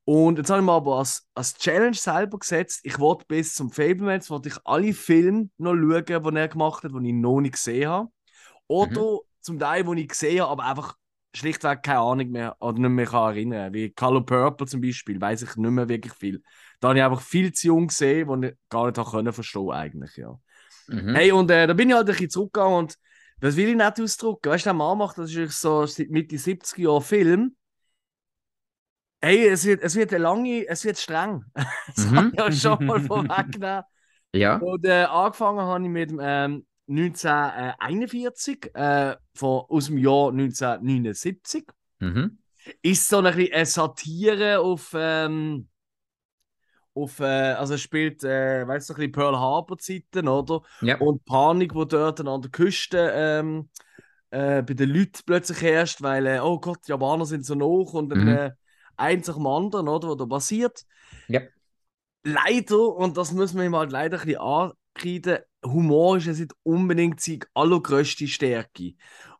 [0.08, 3.72] Und jetzt habe ich mir aber als, als Challenge selber gesetzt, ich wollte bis zum
[3.72, 6.06] Fableman, wollte ich alle Filme noch schauen,
[6.36, 8.10] die er gemacht hat, die ich noch nicht gesehen habe.
[8.68, 10.96] Oder zum Teil, die ich gesehen habe, aber einfach
[11.36, 13.74] schlichtweg keine Ahnung mehr oder nicht mehr kann erinnern.
[13.74, 16.42] Wie Color Purple zum Beispiel, weiß ich nicht mehr wirklich viel.
[16.80, 20.16] Da habe ich einfach viel zu jung gesehen, wo ich gar nicht können verstehen eigentlich,
[20.18, 20.38] ja.
[20.88, 21.16] Mhm.
[21.16, 22.96] Hey, und äh, da bin ich halt ein bisschen zurückgegangen und
[23.40, 24.50] das will ich nicht ausdrücken.
[24.50, 27.56] Weißt du, der Mann macht das ist so seit Mitte 70er Jahre Film.
[29.22, 31.46] Hey, es wird, es wird eine lange, es wird streng.
[31.96, 32.16] das Mhm.
[32.16, 33.84] habe ich ja schon mal vorweggenommen.
[34.34, 34.58] Ja.
[34.60, 41.66] Und äh, angefangen habe ich mit dem ähm, 1941, äh, von, aus dem Jahr 1979.
[42.00, 42.38] Mhm.
[42.82, 45.68] Ist so ein bisschen eine Satire auf, ähm,
[46.94, 47.24] auf äh,
[47.54, 50.62] also spielt, äh, weißt du, ein bisschen Pearl Harbor Zeiten, oder?
[50.82, 50.98] Ja.
[51.00, 53.70] Und Panik, wo dort an der Küste ähm,
[54.32, 57.94] äh, bei den Leuten plötzlich herrscht, weil, äh, oh Gott, die Japaner sind so hoch
[57.94, 58.28] und dann Mhm.
[58.30, 58.52] äh,
[58.98, 60.86] eins nach dem anderen, oder, was da passiert.
[61.28, 61.42] Ja.
[62.24, 66.53] Leider, und das müssen wir ihm halt leider ein bisschen ankreiden, Humor ist jetzt nicht
[66.63, 68.93] unbedingt seine allergrößte Stärke.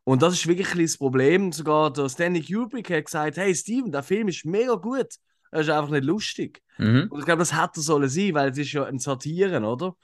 [0.04, 1.52] Und das ist wirklich ein das Problem.
[1.52, 5.08] Sogar der Stanley Kubrick hat gesagt, hey Steven, der Film ist mega gut.
[5.50, 6.62] Er ist einfach nicht lustig.
[6.78, 7.08] Mhm.
[7.10, 9.96] Und ich glaube, das hätte er sollen sein, weil es ist ja ein Satiren, oder?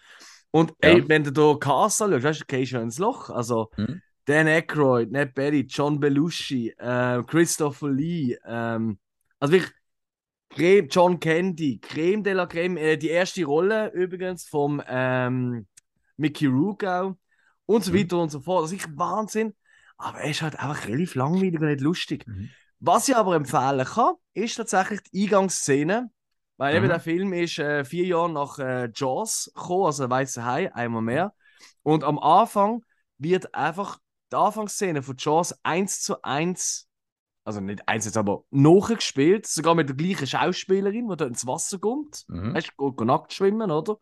[0.50, 0.90] Und Ja.
[0.90, 3.30] ey, wenn du da Cast anschaust, weißt du, du gehst ja ins Loch.
[3.30, 4.00] Also Mhm.
[4.24, 8.98] Dan Aykroyd, Ned Betty, John Belushi, äh, Christopher Lee, ähm,
[9.40, 9.72] also wirklich
[10.50, 15.66] Creme, John Candy, Creme de la Creme, äh, die erste Rolle übrigens vom ähm,
[16.22, 17.16] Mickey Rourke auch
[17.66, 17.96] und so Mhm.
[17.98, 18.64] weiter und so fort.
[18.64, 19.54] Das ist Wahnsinn.
[19.98, 22.26] Aber er ist halt einfach relativ langweilig und nicht lustig.
[22.26, 22.48] Mhm.
[22.80, 26.10] Was ich aber empfehlen kann, ist tatsächlich die Eingangsszene.
[26.56, 26.90] Weil eben Mhm.
[26.90, 31.34] der Film ist äh, vier Jahre nach äh, Jaws gekommen, also Weiße Hai, einmal mehr.
[31.82, 32.84] Und am Anfang
[33.18, 33.98] wird einfach
[34.32, 36.88] die Anfangsszene von Jaws eins zu eins,
[37.44, 41.78] also nicht eins jetzt, aber nachgespielt, sogar mit der gleichen Schauspielerin, die dort ins Wasser
[41.78, 42.24] kommt.
[42.28, 42.54] Mhm.
[42.54, 43.98] Weißt du, nackt schwimmen, oder?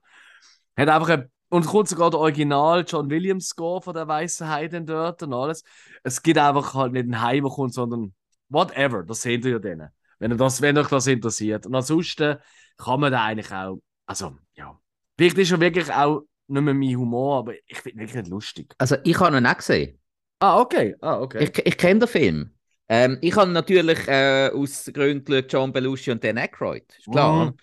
[0.77, 4.69] Hat einfach ein, und kommt sogar der Original John Williams Score von der Weißen Hai
[4.69, 5.63] dann dort und alles.
[6.03, 8.15] Es gibt einfach halt nicht ein der kommt, sondern
[8.49, 9.91] whatever, das seht ihr ja dann.
[10.19, 11.67] Wenn, ihr das, wenn euch das interessiert.
[11.67, 12.39] Und ansonsten
[12.79, 14.79] kann man da eigentlich auch, also ja,
[15.19, 18.75] vielleicht ist er wirklich auch nicht mehr mein Humor, aber ich finde wirklich nicht lustig.
[18.79, 19.99] Also, ich habe ihn auch gesehen.
[20.41, 20.97] Ah, okay.
[21.01, 21.45] Ah, okay.
[21.45, 22.55] Ich, ich kenne den Film.
[22.89, 26.85] Ähm, ich habe natürlich äh, aus Gründen John Belushi und Dan Aykroyd.
[26.99, 27.47] Ist klar.
[27.47, 27.57] Mhm.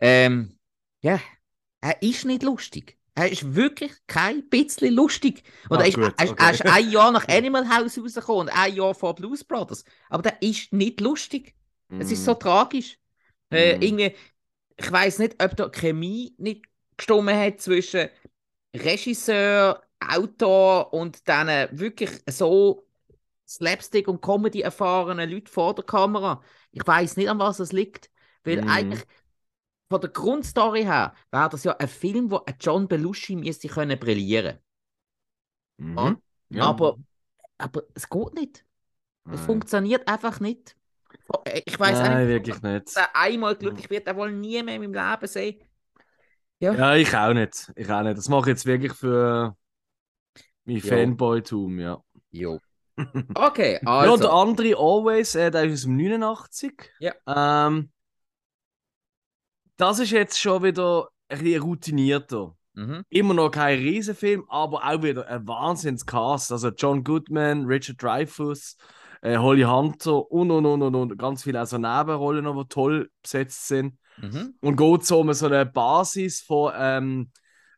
[0.00, 0.58] Ähm,
[1.00, 1.20] ja,
[1.80, 2.97] er ist nicht lustig.
[3.18, 5.42] Er ist wirklich kein bisschen lustig.
[5.68, 6.36] Und Ah, er, ist, gut, okay.
[6.36, 9.84] er ist ein Jahr nach Animal House rausgekommen und ein Jahr vor Blues Brothers.
[10.08, 11.54] Aber der ist nicht lustig.
[11.98, 12.98] Es ist so tragisch.
[13.52, 13.86] Äh, Mhm.
[13.86, 14.14] irgendwie,
[14.76, 16.66] ich weiß nicht, ob da Chemie nicht
[16.96, 18.08] gestimmt hat zwischen
[18.76, 22.86] Regisseur, Autor und dann wirklich so
[23.48, 26.42] Slapstick und Comedy erfahrenen Leuten vor der Kamera.
[26.72, 28.10] Ich weiß nicht, an was es liegt.
[28.44, 28.64] Weil Mhm.
[28.66, 29.04] eigentlich
[29.88, 33.98] von der Grundstory her wäre das ja ein Film, wo ein John Belushi müsste können
[33.98, 34.58] brillieren.
[35.78, 36.20] Mhm.
[36.50, 36.64] Ja.
[36.64, 36.96] Aber,
[37.58, 38.64] aber es geht nicht.
[39.24, 39.46] Es Nein.
[39.46, 40.76] funktioniert einfach nicht.
[41.66, 42.96] Ich weiß Nein, nicht, wirklich nicht.
[42.96, 45.60] er einmal glücklich wird, er wohl nie mehr in meinem Leben sehen.
[46.60, 46.72] Ja.
[46.72, 47.72] Ja, ich auch nicht.
[47.76, 48.18] Ich auch nicht.
[48.18, 49.56] Das mache ich jetzt wirklich für
[50.64, 50.80] mein.
[50.80, 52.02] Fanboy-Tum, ja.
[52.30, 52.58] Jo.
[53.34, 54.30] Okay, Ja, der also.
[54.30, 56.90] andere Always, äh, der ist aus dem 89.
[56.98, 57.14] Ja.
[57.26, 57.90] Ähm,
[59.78, 62.54] das ist jetzt schon wieder ein bisschen routinierter.
[62.74, 63.02] Mhm.
[63.08, 66.52] Immer noch kein Riesenfilm, aber auch wieder ein Wahnsinns-Cast.
[66.52, 68.76] Also John Goodman, Richard Dreyfuss,
[69.22, 73.10] äh, Holly Hunter und und und und und ganz viele also Nebenrollen, noch, die toll
[73.22, 73.98] besetzt sind.
[74.20, 74.54] Mhm.
[74.60, 77.30] Und geht so um so eine Basis von ähm,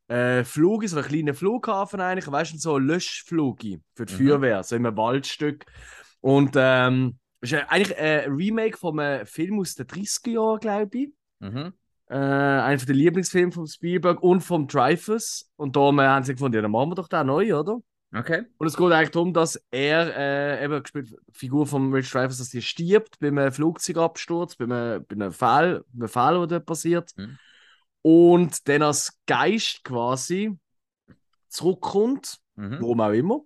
[0.08, 3.60] äh, Flug, so einen kleinen Flughafen eigentlich, weißt du, so Löschflug
[3.94, 4.18] für die Mhm.
[4.18, 5.66] Feuerwehr, so in einem Waldstück.
[6.20, 11.12] Und ähm, ist eigentlich ein Remake von einem Film aus den 30er Jahren, glaube ich.
[11.38, 11.72] Mhm.
[12.10, 15.48] Äh, einer der Lieblingsfilme von Spielberg und vom Dreyfus.
[15.56, 17.80] Und da haben sie gefunden, ja, dann machen wir doch den neu, oder?
[18.12, 18.42] Okay.
[18.58, 22.38] Und es geht eigentlich darum, dass er, äh, eben gespielt, die Figur von Rich Dreyfuss,
[22.38, 26.46] dass die stirbt bei einem Flugzeugabsturz, bei einem, bei einem Fall, bei einem Fall, der
[26.48, 27.12] dort passiert.
[27.16, 27.38] Mhm.
[28.02, 30.58] Und dann als Geist quasi
[31.48, 32.78] zurückkommt, Mhm.
[32.80, 33.40] warum auch immer.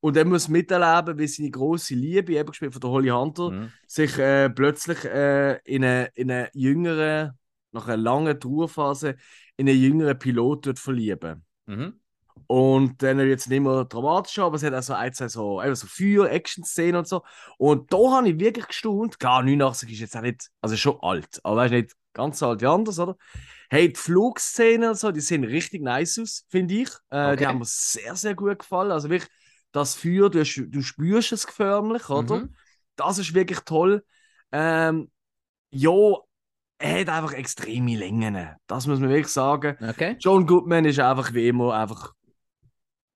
[0.00, 3.72] Und er muss miterleben, wie seine große Liebe, eben gespielt von der Holly Hunter, Mhm.
[3.86, 7.34] sich äh, plötzlich äh, in eine, in eine jüngere,
[7.74, 9.16] nach einer langen Trauerphase,
[9.56, 11.44] in einen jüngeren Pilot wird verlieben.
[11.66, 12.00] Mhm.
[12.46, 15.62] Und dann wird es nicht mehr dramatischer, aber es hat auch so ein, zwei so,
[15.62, 17.22] eben so Feuer-Action-Szenen und so.
[17.58, 19.18] Und da habe ich wirklich gestaunt.
[19.18, 22.60] Klar, 89 ist jetzt auch nicht, also schon alt, aber weißt nicht ganz so alt
[22.60, 23.16] wie anders, oder?
[23.70, 26.88] Hey, die Flugszenen und so, die sehen richtig nice aus, finde ich.
[27.10, 27.46] Äh, Die Okay.
[27.46, 28.92] haben mir sehr, sehr gut gefallen.
[28.92, 29.30] Also wirklich,
[29.72, 32.40] das Feuer, du, du spürst es förmlich, oder?
[32.40, 32.54] Mhm.
[32.96, 34.04] Das ist wirklich toll.
[34.52, 35.10] Ähm,
[35.70, 35.90] ja,
[36.78, 38.36] er hat einfach extreme Längen.
[38.66, 39.76] Das muss man wirklich sagen.
[39.88, 40.16] Okay.
[40.20, 42.12] John Goodman ist einfach wie immer einfach.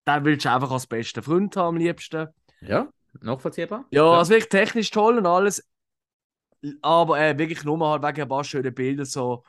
[0.06, 2.28] Den willst du einfach als besten Freund haben, am liebsten.
[2.60, 2.88] Ja,
[3.20, 3.84] nachvollziehbar.
[3.90, 4.18] Ja, Ja.
[4.18, 5.62] also wirklich technisch toll und alles.
[6.82, 9.44] Aber äh, wirklich nur mal halt wegen ein paar schönen Bilder so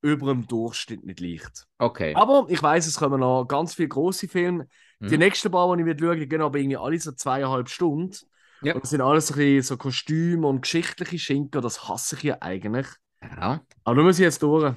[0.00, 1.66] über dem Durchschnitt nicht leicht.
[1.78, 2.14] Okay.
[2.14, 4.68] Aber ich weiß, es kommen noch ganz viele große Filme.
[5.00, 5.18] Die Mhm.
[5.18, 8.16] nächsten paar, die ich wird schauen, die gehen aber irgendwie alle so zweieinhalb Stunden.
[8.62, 8.74] Ja.
[8.74, 11.60] Und das sind alles so, ein bisschen so Kostüme und geschichtliche Schinken.
[11.60, 12.86] Das hasse ich ja eigentlich.
[13.22, 14.74] Ja, Aber da muss ich jetzt durch.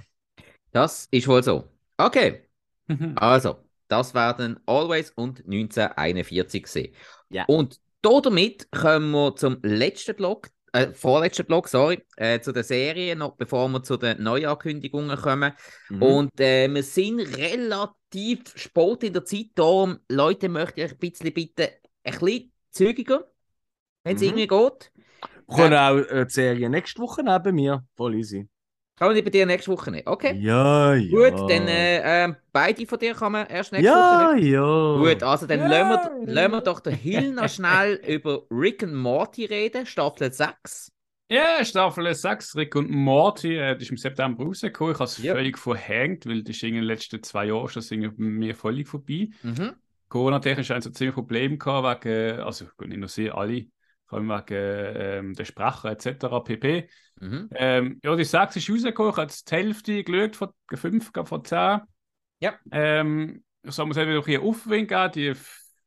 [0.72, 1.69] das ist wohl so.
[1.97, 2.45] Okay.
[3.15, 6.93] Also, das werden Always und 1941 sehen.
[7.30, 7.45] Ja.
[7.47, 13.15] Und damit kommen wir zum letzten Block, äh, vorletzten Block, sorry, äh, zu der Serie,
[13.15, 15.53] noch bevor wir zu den Neuankündigungen kommen.
[15.89, 16.01] Mhm.
[16.01, 21.34] Und äh, wir sind relativ spät in der Zeit, darum, Leute, möchte ich ein bisschen
[21.34, 21.68] bitten,
[22.03, 23.31] ein bisschen zügiger,
[24.03, 24.27] wenn es Mhm.
[24.30, 24.91] irgendwie geht.
[25.51, 27.85] Wir können auch äh, die Serie nächste Woche neben mir.
[27.95, 28.47] Voll easy.
[28.97, 30.07] Kann ich bei dir nächste Woche nicht?
[30.07, 30.39] Okay.
[30.41, 31.09] Ja, ja.
[31.09, 34.97] Gut, dann äh, ähm, beide von dir kann man erst nächste Woche Ja, ja.
[34.99, 35.67] Gut, also dann Ja.
[35.67, 40.31] lassen, wir, lassen wir doch den Hill noch schnell über Rick and Morty reden, Staffel
[40.31, 40.91] 6.
[41.29, 44.91] Ja, Staffel 6, Rick und Morty, äh, das ist im September rausgekommen.
[44.93, 45.33] Ich habe es Ja.
[45.33, 49.29] völlig verhängt, weil das ist in den letzten zwei Jahren schon mir völlig vorbei.
[49.41, 49.71] Mhm.
[50.09, 53.65] Corona-technisch haben sie ziemlich Probleme gehabt, wegen, also nicht nur sie, alle,
[54.11, 54.45] vor allem wegen
[54.97, 56.43] ähm, der Sprache etc.
[56.43, 56.89] pp.
[57.21, 57.47] Mhm.
[57.53, 61.45] Ähm, ja, die 6 ist rausgekommen, ich habe jetzt die Hälfte geschaut, von 5 von
[61.45, 61.79] 10.
[62.41, 62.59] Ja.
[62.71, 65.11] Ähm, ich mir selber noch ein Aufwind geben.
[65.15, 65.33] Die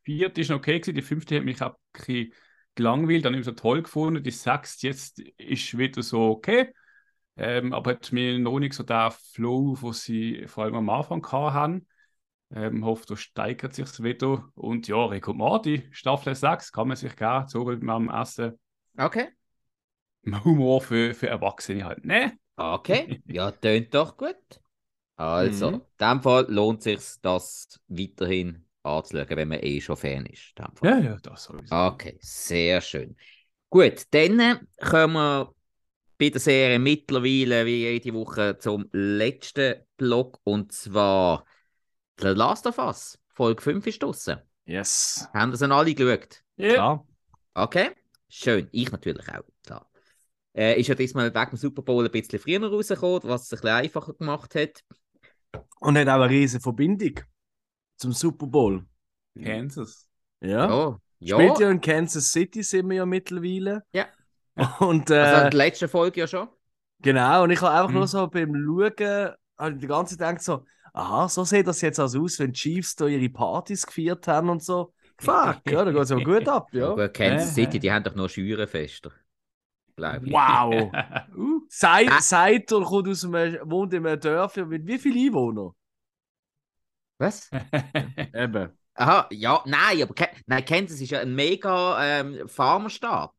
[0.04, 2.32] vierte ist noch okay gewesen, die fünfte hat mich auch ein bisschen
[2.76, 4.22] gelangweilt, dann nicht mehr so toll gefunden.
[4.22, 6.72] Die sechste jetzt ist wieder so okay.
[7.36, 11.22] Ähm, aber hat mir noch nicht so den Flow, den sie vor allem am Anfang
[11.30, 11.86] haben.
[12.54, 14.48] Ähm, hoffe, da steigert sich wieder.
[14.54, 18.58] Und ja, Morty, Staffel 6, kann man sich geben, so mit am ersten
[18.98, 19.28] Okay.
[20.44, 22.04] Humor für, für Erwachsene halt.
[22.04, 22.38] Ne?
[22.56, 23.10] Okay.
[23.26, 24.36] Ja, tönt doch gut.
[25.16, 25.82] Also, Mhm.
[26.00, 30.54] in dem Fall lohnt es sich, das weiterhin anzuschauen, wenn man eh schon Fan ist.
[30.58, 30.90] in dem Fall.
[30.90, 31.82] Ja, ja, das sowieso.
[31.94, 33.16] Okay, sehr schön.
[33.70, 35.54] Gut, dann äh, kommen wir
[36.18, 41.44] bei der Serie mittlerweile wie jede Woche zum letzten Block und zwar
[42.20, 43.18] The Last of Us.
[43.28, 44.38] Folge 5 ist draussen.
[44.66, 45.28] Yes.
[45.34, 46.42] Haben das alle geschaut?
[46.56, 46.72] Ja.
[46.74, 47.06] Klar.
[47.54, 47.90] Okay,
[48.28, 48.68] schön.
[48.72, 49.42] Ich natürlich auch.
[49.64, 49.90] Klar.
[50.56, 53.56] Äh, ist ja diesmal wegen dem Super Bowl ein bisschen früher rausgekommen, was es ein
[53.56, 54.84] bisschen einfacher gemacht hat.
[55.80, 57.20] Und hat auch eine riesige Verbindung
[57.96, 58.84] zum Super Bowl.
[59.40, 60.08] Kansas.
[60.40, 60.68] Ja.
[60.68, 61.36] Ja, ja.
[61.36, 63.84] Spielt ja in Kansas City, sind wir ja mittlerweile.
[63.92, 64.06] Ja.
[64.78, 66.48] Und äh, also in der letzten Folge ja schon.
[67.00, 67.94] genau, und ich habe einfach Mhm.
[67.96, 70.64] nur so beim Schauen, habe ich die ganze Zeit gedacht so,
[70.94, 74.48] aha, so sieht das jetzt also aus, wenn die Chiefs da ihre Partys gefeiert haben
[74.48, 74.94] und so.
[75.18, 76.90] Fuck, ja, da geht es aber gut ab, ja.
[76.90, 79.12] Aber Kansas City, die haben doch noch Schürenfester.
[79.96, 80.90] Wow.
[81.36, 82.20] uh, Seit, Ah.
[82.20, 85.70] seit er kommt aus einem, wohnt in einem Dörfchen mit wie vielen Einwohnern?
[87.18, 87.48] Was?
[88.34, 88.76] Eben.
[88.96, 90.14] Aha, ja, nein, aber
[90.46, 93.34] nein, Kansas ist ja ein mega ähm, Farmerstaat.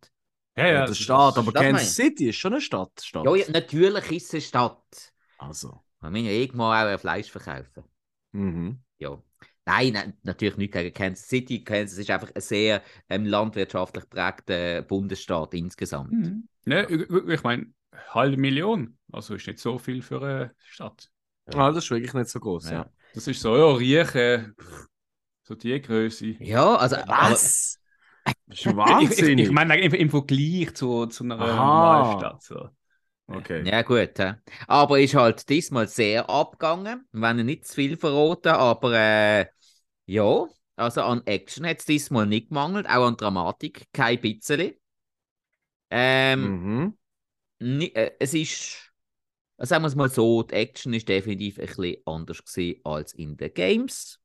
[0.57, 2.91] ja, Ja, ja, der das Stadt, ist- aber meine Kansas City ist schon eine Stadt.
[3.01, 3.25] Stadt.
[3.25, 5.13] Ja, ja, natürlich ist es eine Stadt.
[5.37, 5.81] Also.
[6.01, 7.83] Wir müssen ja irgendwo auch ein Fleisch verkaufen.
[8.31, 8.79] Mhm.
[8.97, 9.21] Ja.
[9.65, 11.63] Nein, nein, natürlich nicht gegen Kansas City.
[11.63, 16.11] Kansas ist einfach ein sehr ähm, landwirtschaftlich geprägter Bundesstaat insgesamt.
[16.11, 16.47] Mhm.
[16.65, 17.73] Ne, ich, ich meine,
[18.09, 18.97] halbe Million.
[19.11, 21.09] Also ist nicht so viel für eine Stadt.
[21.53, 22.77] Ah, das ist wirklich nicht so groß, ja.
[22.79, 22.89] Ja.
[23.13, 24.55] Das ist so, ja, Riechen,
[25.43, 26.35] so die Größe.
[26.39, 26.97] Ja, also.
[27.07, 27.79] Was?
[28.47, 29.45] Das ist Ich, ich, wahnsinnig.
[29.47, 31.45] ich meine, im, im Vergleich zu, zu einer Aha.
[31.55, 32.41] normalen Stadt.
[32.43, 32.69] So.
[33.27, 33.63] Okay.
[33.65, 34.17] Ja, gut.
[34.17, 34.35] hä.
[34.67, 37.07] Aber ist halt diesmal sehr abgegangen.
[37.11, 39.45] Wir wollen nicht zu viel verraten, aber äh,
[40.05, 40.45] ja,
[40.75, 44.73] also an Action hat es diesmal nicht gemangelt, auch an Dramatik, kein bisschen.
[45.89, 46.95] Ähm,
[47.59, 47.81] Mhm.
[47.93, 48.91] äh, es ist,
[49.57, 53.13] äh, sagen wir es mal so, die Action ist definitiv ein bisschen anders gewesen als
[53.13, 54.19] in den Games.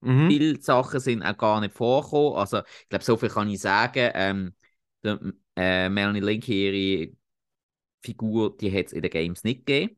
[0.00, 0.28] Mhm.
[0.30, 2.38] Viele Sachen sind auch gar nicht vorgekommen.
[2.38, 4.10] Also, ich glaube, so viel kann ich sagen.
[4.14, 4.54] Ähm,
[5.02, 5.20] der,
[5.56, 7.12] äh, Melanie Link, ihre
[8.06, 9.96] Figur, die hat es in den Games nicht gegeben.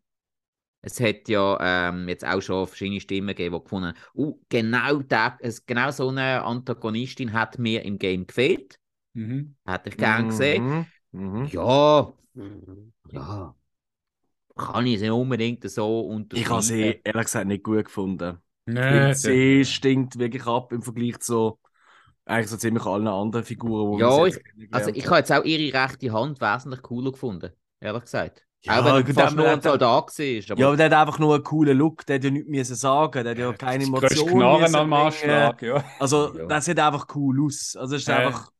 [0.82, 4.98] Es hat ja ähm, jetzt auch schon verschiedene Stimmen gegeben, die gefunden haben, uh, genau,
[5.02, 8.78] der, genau so eine Antagonistin hat mir im Game gefehlt.
[9.14, 9.56] Mhm.
[9.66, 10.62] Hätte ich gern gesehen.
[10.62, 10.86] Mhm.
[11.12, 11.50] Mhm.
[11.52, 12.12] Ja,
[13.12, 13.54] ja.
[14.56, 16.42] Kann ich sie unbedingt so unterschreiben.
[16.42, 18.38] Ich habe sie ehrlich gesagt nicht gut gefunden.
[18.66, 21.58] Nee, sie stinkt wirklich ab im Vergleich zu
[22.26, 24.40] eigentlich so ziemlich allen anderen Figuren, die Ja, ich-
[24.72, 28.44] Also ich habe jetzt auch ihre rechte Hand wesentlich cooler gefunden, ehrlich gesagt.
[28.62, 29.88] Ja, auch wenn er gut, fast aber nur ein der- Soldat
[30.18, 30.50] war.
[30.50, 32.74] Aber Ja, aber der hat einfach nur einen coolen Look, der hat ja nichts müssen
[32.74, 34.34] sagen, der hat ja keine Emotionen.
[34.34, 34.92] Knarren am.
[34.92, 35.84] Anschlag, ja.
[36.00, 36.46] Also, Ja.
[36.46, 37.76] das sieht einfach cool aus.
[37.78, 38.16] Also, es ist Ja.
[38.16, 38.50] einfach.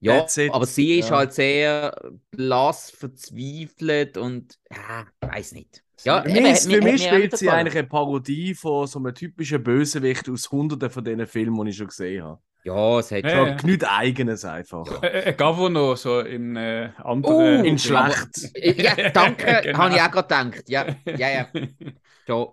[0.00, 1.16] Ja, aber sie ist Ja.
[1.16, 1.96] halt sehr
[2.30, 5.82] blass, verzweifelt und ja, weiß nicht.
[6.04, 9.60] Ja, Für mich, hat für mich spielt sie eigentlich eine Parodie von so einem typischen
[9.64, 12.40] Bösewicht aus hunderten von diesen Filmen, die ich schon gesehen habe.
[12.68, 13.68] Ja, es hat Ja, schon.
[13.80, 13.88] ja.
[13.96, 15.02] Eigenes einfach.
[15.02, 17.64] Äh, äh, Governor, so in äh, anderen.
[17.64, 18.78] In aber- schlecht.
[18.78, 19.78] Ja, danke, Genau.
[19.78, 20.68] habe ich auch gerade gedacht.
[20.68, 20.86] Ja,
[21.16, 21.48] ja, ja.
[22.26, 22.48] Schon.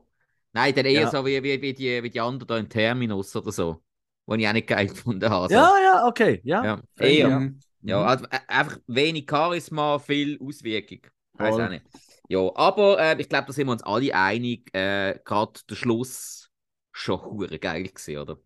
[0.53, 1.09] Nein, dann eher Ja.
[1.11, 3.81] so wie, wie, wie, die, wie die anderen da im Terminus oder so.
[4.25, 5.53] Wo ich auch nicht geil gefunden habe.
[5.53, 6.39] Ja, ja, okay.
[6.43, 6.63] Ja.
[6.63, 6.81] ja.
[6.97, 7.27] Eher.
[7.29, 7.39] ja.
[7.39, 7.59] Mhm.
[7.81, 11.01] Ja, also, äh, einfach wenig Charisma, viel Auswirkung.
[11.33, 11.85] Weiß auch nicht.
[12.29, 14.73] Ja, aber äh, ich glaube, da sind wir uns alle einig.
[14.73, 16.49] Äh, Gerade der Schluss
[16.93, 18.37] schon hure geil gewesen, oder?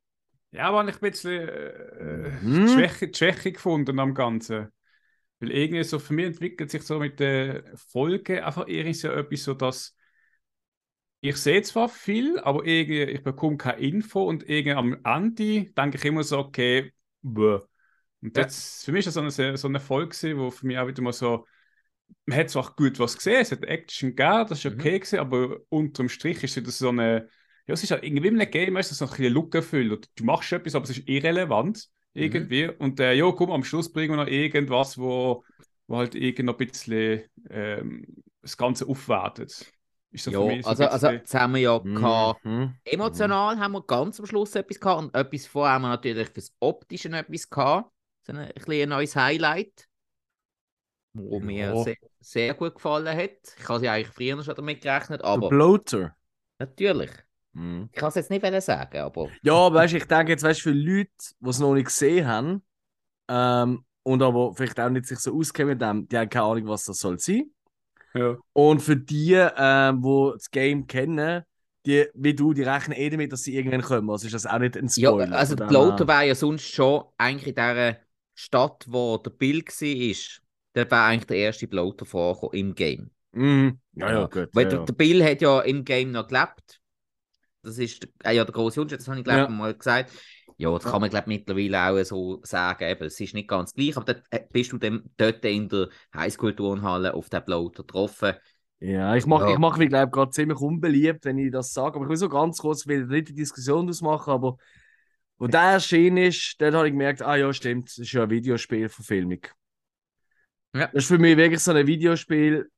[0.52, 2.66] Ja, aber ich ein bisschen äh, Mhm.
[2.66, 4.70] die Schwäche, die Schwäche gefunden am Ganzen.
[5.40, 9.44] Weil irgendwie so für mich entwickelt sich so mit der Folge einfach irgendwie so etwas,
[9.44, 9.96] so dass
[11.22, 15.98] ich sehe zwar viel, aber irgendwie ich bekomme keine Info und irgendwie am Ende denke
[15.98, 17.60] ich immer so, okay, bäh.
[18.22, 18.46] Und Ja.
[18.46, 20.88] das, für mich ist das so eine, so eine Folge, gewesen, wo für mich auch
[20.88, 21.46] wieder mal so,
[22.26, 24.74] man hat zwar gut was gesehen, es hat Action gegeben, das ist Mhm.
[24.74, 27.30] okay gewesen, aber unterm Strich ist es wieder so eine,
[27.70, 29.98] ja, es ist halt irgendwie in einem Game, weißt du, so ein bisschen Lückenfüller.
[30.16, 32.68] Du machst etwas, aber es ist irrelevant irgendwie.
[32.68, 35.44] Und äh, ja, komm, am Schluss bringen wir noch irgendwas, wo,
[35.88, 38.06] wo halt irgend noch ein bisschen ähm,
[38.42, 39.72] das Ganze aufwertet.
[40.12, 42.76] Ist für Ja, mich so also, also bisschen- jetzt haben wir ja gehabt, Mhm.
[42.86, 46.52] emotional haben wir ganz am Schluss etwas gehabt und etwas vorher haben wir natürlich fürs
[46.60, 47.92] Optische noch etwas gehabt.
[48.26, 49.88] So ein, ein, bisschen ein neues Highlight,
[51.14, 51.76] wo mir Ja.
[51.76, 53.56] sehr, sehr gut gefallen hat.
[53.58, 56.16] Ich habe sie eigentlich früher schon damit gerechnet, Der aber Bloater.
[56.60, 57.12] natürlich.
[57.60, 57.90] Mhm.
[57.92, 60.64] Ich kann es jetzt nicht sagen, aber Ja, aber weißt, ich denke jetzt, weißt, du,
[60.64, 61.10] für Leute,
[61.40, 62.64] die es noch nicht gesehen haben
[63.28, 66.68] ähm, und aber vielleicht auch nicht sich so auskennen mit dem, die haben keine Ahnung,
[66.68, 67.52] was das soll sein.
[68.14, 68.38] ja.
[68.54, 71.44] Und für die, ähm, die das Game kennen,
[71.86, 74.10] die, wie du, die rechnen eh damit, dass sie irgendwann kommen.
[74.10, 75.38] Also ist das auch nicht ein ja, Spoiler.
[75.38, 77.98] also der dem her- Bloater wäre ja sonst schon eigentlich in dieser
[78.36, 80.16] Stadt, wo der Bill war,
[80.76, 83.12] der wäre eigentlich der erste Bloater vorgekommen im Game.
[83.32, 83.80] Mhm.
[83.94, 84.28] Ja, ja, Ja.
[84.28, 84.50] gut.
[84.54, 84.86] Weil ja, der, ja.
[84.86, 86.79] der Bill hat ja im Game noch gelebt.
[87.62, 89.48] Das ist äh, ja der große Unterschied, das habe ich glaube Ja.
[89.50, 90.12] mal gesagt.
[90.58, 92.84] Ja, das kann man glaube mittlerweile auch so sagen.
[92.84, 95.90] Eben, es ist nicht ganz gleich, aber dort äh, bist du dann dort in der
[96.16, 98.34] Highschool-Turnhalle auf den Bloater getroffen.
[98.80, 99.54] Ja, ich mache Ja.
[99.54, 101.96] ich mach mich, glaube gerade ziemlich unbeliebt, wenn ich das sage.
[101.96, 104.58] Aber ich will so ganz kurz, will nicht die Diskussion daraus machen, aber
[105.38, 108.32] wo der erschienen ist, dann habe ich gemerkt, ah ja, stimmt, das ist ja eine
[108.32, 109.40] Videospielverfilmung.
[110.74, 110.88] Ja.
[110.88, 112.70] Das ist für mich wirklich so ein Videospiel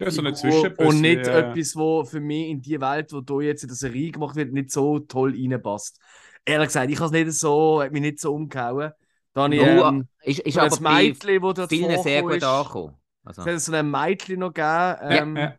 [0.00, 0.88] ja, so eine Zwischenböse.
[0.88, 1.38] und nicht ja.
[1.38, 4.52] etwas, wo für mich in die Welt, wo da jetzt in der Serie gemacht wird,
[4.52, 5.98] nicht so toll reinpasst.
[6.44, 8.92] Ehrlich gesagt, ich habe es nicht so, hat mich nicht so umgehauen.
[9.34, 12.44] Da habe ich, Nur, ähm, ist, ist aber Mädchen, das dort vielen sehr gut ist.
[12.44, 12.96] angekommen.
[13.24, 15.54] Also, Es hat so ein Mädchen noch gegeben, ähm, ja.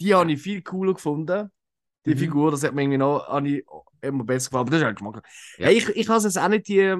[0.00, 1.50] die habe ich viel cooler gefunden.
[2.06, 2.18] Die Mhm.
[2.18, 3.64] Figur, das hat mir irgendwie noch habe ich
[4.00, 4.60] immer besser gefallen.
[4.62, 5.22] Aber das ist halt Geschmack.
[5.58, 5.66] Ja.
[5.66, 6.96] Hey, ich ich habe es jetzt auch nicht die.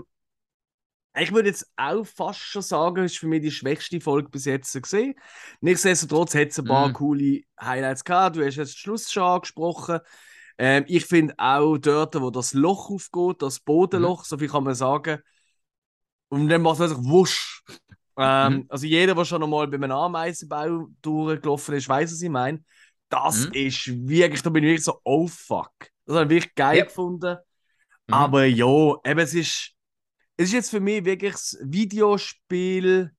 [1.18, 4.44] Ich würde jetzt auch fast schon sagen, es ist für mich die schwächste Folge bis
[4.44, 5.14] jetzt gesehen.
[5.60, 6.92] Nichtsdestotrotz hat es ein paar Mhm.
[6.92, 8.36] coole Highlights gehabt.
[8.36, 10.00] Du hast jetzt den Schluss schon angesprochen.
[10.58, 14.74] Ähm, ich finde auch dort, wo das Loch aufgeht, das Bodenloch, so viel kann man
[14.74, 15.18] sagen.
[16.28, 17.62] Und dann macht es einfach wusch.
[18.18, 18.64] Ähm, Mhm.
[18.68, 22.64] Also jeder, der schon einmal bei einem Ameisenbau durchgelaufen ist, weiß, was ich meine.
[23.08, 23.52] Das Mhm.
[23.52, 25.72] ist wirklich, da bin ich wirklich so, oh fuck.
[26.06, 26.84] Das habe ich wirklich geil Ja.
[26.84, 27.36] gefunden.
[28.08, 28.14] Mhm.
[28.14, 29.72] Aber ja, eben, es ist,
[30.36, 33.12] es ist jetzt für mich wirklich das Videospiel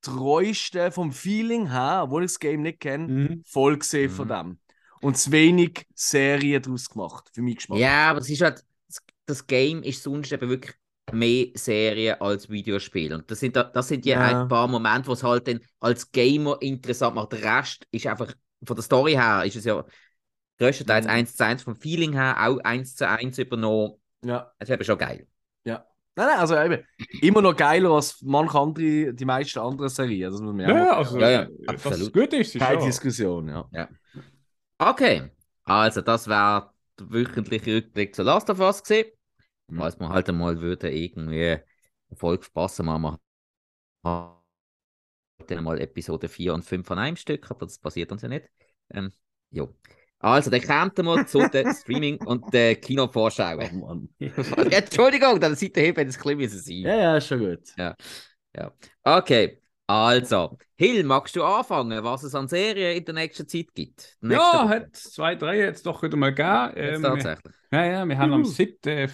[0.00, 3.42] treueste vom Feeling her, obwohl ich das Game nicht kenne, Mhm.
[3.46, 4.32] voll gesehen von Mhm.
[4.32, 4.58] dem.
[5.00, 7.78] Und zu wenig Serien daraus gemacht, für mich Geschmack.
[7.78, 8.64] Ja, aber es ist halt,
[9.26, 10.74] das- Game ist sonst eben wirklich
[11.12, 13.14] mehr Serie als Videospiel.
[13.14, 14.42] Und das sind, da- das sind ja Ja.
[14.42, 17.32] ein paar Momente, wo es halt dann als Gamer interessant macht.
[17.32, 18.34] Der Rest ist einfach,
[18.64, 19.84] von der Story her, ist es ja
[20.58, 21.10] größtenteils Mhm.
[21.10, 23.94] eins zu eins, vom Feeling her auch eins zu eins übernommen.
[24.24, 24.52] Ja.
[24.58, 25.26] Das ist eben schon geil.
[26.14, 26.84] Nein, nein, also eben,
[27.22, 30.30] immer noch geiler als manche andere, die meisten anderen Serien.
[30.30, 32.12] Das muss man Ja, ja, also, Ja, ja, äh, es absolut.
[32.12, 32.86] gut ist, ist Keine ja.
[32.86, 33.88] Diskussion, ja.
[34.78, 35.30] Okay,
[35.64, 39.10] also das wäre der wöchentliche Rückblick zu Last of Us gesehen.
[39.68, 39.78] Mhm.
[39.78, 41.58] Falls man halt einmal würde irgendwie
[42.10, 43.16] Erfolg verpassen, machen
[44.02, 44.42] wir
[45.46, 48.48] dann mal Episode 4 und 5 an einem Stück, aber das passiert uns ja nicht.
[48.90, 49.12] Ähm,
[49.50, 49.74] jo.
[50.22, 53.82] Also, dann kommt wir zu den Streaming- und den Kinovorschauen.
[53.82, 54.08] Oh Mann.
[54.70, 56.76] Entschuldigung, dann seid ihr eben, das ein bisschen sein.
[56.78, 57.60] Ja, ja, ist schon gut.
[59.04, 64.16] Okay, also, Hill, magst du anfangen, was es an Serien in der nächsten Zeit gibt?
[64.22, 64.68] Der nächsten Ja, Woche.
[64.68, 66.72] hat zwei, drei jetzt doch wieder mal gegeben.
[66.76, 67.54] Ähm, wir, tatsächlich.
[67.72, 68.50] ja, ja, wir haben am Juhu.
[68.50, 69.10] 7.,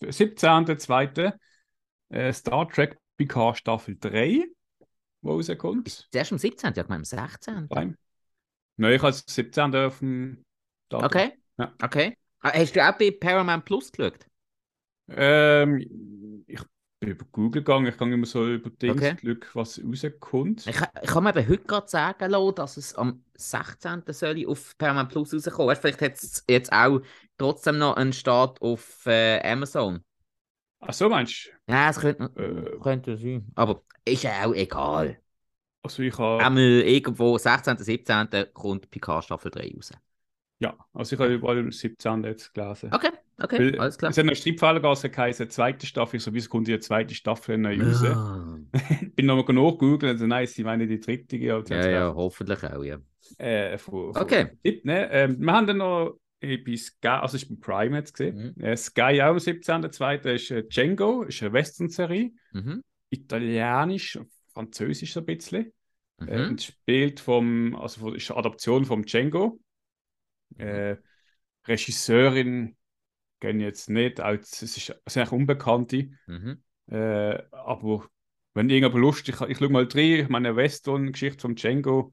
[0.00, 1.32] 17.02.
[2.10, 4.44] Äh, Star Trek Picard Staffel 3,
[5.22, 5.86] wo rauskommt.
[5.88, 6.72] Ist der erst am 17.
[6.74, 7.68] Ja, ich meine am 16.
[7.68, 7.94] Prime.
[8.76, 9.74] Nein, ich habe es 17.
[9.76, 10.44] auf dem
[10.92, 11.06] Datum.
[11.06, 11.32] Okay.
[11.58, 11.72] Ja.
[11.82, 12.16] Okay.
[12.40, 14.26] Ah, Hast du auch bei Paramount Plus geschaut?
[15.08, 15.78] Ähm,
[16.46, 16.60] ich
[17.00, 19.14] bin über Google gegangen, ich gehe immer so über Dings Okay.
[19.16, 20.66] Glück, was rauskommt.
[20.66, 24.12] Ich, ich kann mir eben heute gerade sagen lassen, dass es am 16.
[24.12, 25.68] soll auf Paramount Plus rauskommen.
[25.68, 27.00] Weißt, vielleicht hat es jetzt auch
[27.38, 30.02] trotzdem noch einen Start auf äh, Amazon.
[30.80, 31.72] Ach so, meinst du?
[31.72, 32.78] Ja, es könnte, Äh.
[32.80, 33.46] könnte sein.
[33.54, 35.18] Aber ist ja auch egal.
[35.82, 38.28] Also ich habe, Einmal irgendwo 16., 17.
[38.52, 39.90] kommt Picard Staffel 3 raus.
[40.62, 42.22] Ja, also ich habe überall 17.
[42.24, 42.90] jetzt gelesen.
[42.92, 43.10] Okay,
[43.42, 44.10] okay, Weil alles klar.
[44.10, 47.78] Es hat eine Streitfallergasse geheißen, zweite Staffel, so wie es kommt die zweite Staffel neu
[47.80, 48.04] raus.
[48.04, 48.56] Ah.
[49.16, 51.36] bin nochmal nachgoogeln, also nein, sie meinen die dritte.
[51.36, 52.98] Ja, Ja, ja, hoffentlich auch, ja.
[53.38, 54.50] Äh, von, von Okay.
[54.62, 55.10] Tipp, ne?
[55.10, 58.54] ähm, wir haben dann noch äh, bei Sky, also ich bin Prime jetzt gesehen.
[58.56, 58.62] Mhm.
[58.64, 60.34] Äh, Sky auch am 17.02.
[60.34, 62.30] ist äh, Django, ist eine Western-Serie.
[62.52, 62.82] Mhm.
[63.10, 64.18] Italienisch,
[64.52, 65.72] Französisch so ein bisschen.
[66.26, 66.50] Äh, Mhm.
[66.50, 69.58] und spielt vom, also von, ist eine Adaption vom Django.
[70.62, 70.96] Äh,
[71.66, 72.76] Regisseurin
[73.40, 76.08] kenne jetzt nicht, als, es ist, es eigentlich Unbekannte.
[76.26, 76.62] Mhm.
[76.90, 78.06] Äh, aber
[78.54, 82.12] wenn irgendjemand Lust ich, ich schaue mal rein, ich meine, eine Western-Geschichte vom Django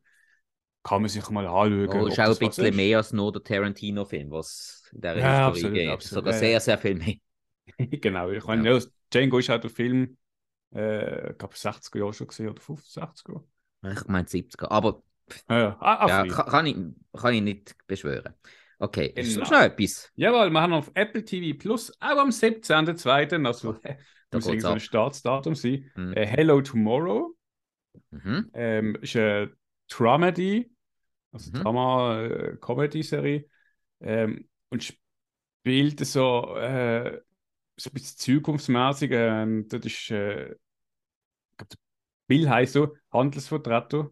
[0.84, 1.90] kann man sich mal anschauen.
[1.90, 5.74] Oh, ist auch ein bisschen mehr als nur der Tarantino-Film, was in dieser Ja, absolut,
[5.74, 5.90] geht.
[5.90, 6.26] absolut.
[6.26, 7.16] Sogar sehr, sehr viel mehr.
[7.78, 8.80] genau, ich meine, ja.
[9.14, 10.18] Django ist halt der Film,
[10.74, 13.44] äh, ich glaube 60er Jahre schon gesehen oder 50, 60er.
[13.84, 14.72] Ich meine 70er.
[14.72, 15.04] Aber
[15.50, 15.78] Ja, ja.
[15.80, 16.76] Ah, ja, kann, ich,
[17.20, 18.34] kann ich nicht beschwören.
[18.80, 19.46] Okay, ist Genau.
[19.46, 20.12] sonst noch etwas?
[20.16, 23.74] Jawohl, wir haben auf Apple TV Plus auch am 17.02., also
[24.30, 24.80] Da muss geht's irgend so ein.
[24.80, 25.92] Startdatum sein.
[25.96, 26.14] Mhm.
[26.16, 27.36] Äh, Hello Tomorrow
[28.12, 28.50] Mhm.
[28.54, 29.52] ähm, ist eine
[29.90, 30.72] Dramedy,
[31.32, 31.64] also Mhm.
[31.64, 33.46] Drama-Comedy-Serie
[34.02, 34.84] ähm, und
[35.64, 37.22] spielt so, äh,
[37.78, 39.12] so ein bisschen zukunftsmäßig.
[39.14, 40.58] Ähm, das ist, äh, ich
[41.58, 41.78] glaub, der
[42.28, 44.12] Bill heißt so, Handelsvertreter.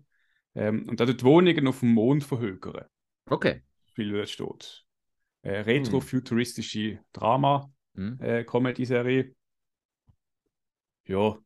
[0.58, 2.86] Ähm, und da die Wohnungen auf dem Mond verhökern.
[3.30, 3.62] Okay.
[3.94, 4.86] Viel dort steht.
[5.44, 7.72] Äh, Retro-futuristische Drama.
[7.94, 8.18] Mhm.
[8.20, 9.36] äh, Comedy-Serie.
[11.06, 11.38] Ja,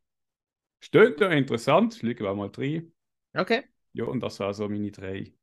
[0.80, 2.92] steht ja interessant, schauen wir mal rein.
[3.34, 3.64] Okay.
[3.94, 5.34] Ja, und das waren so meine drei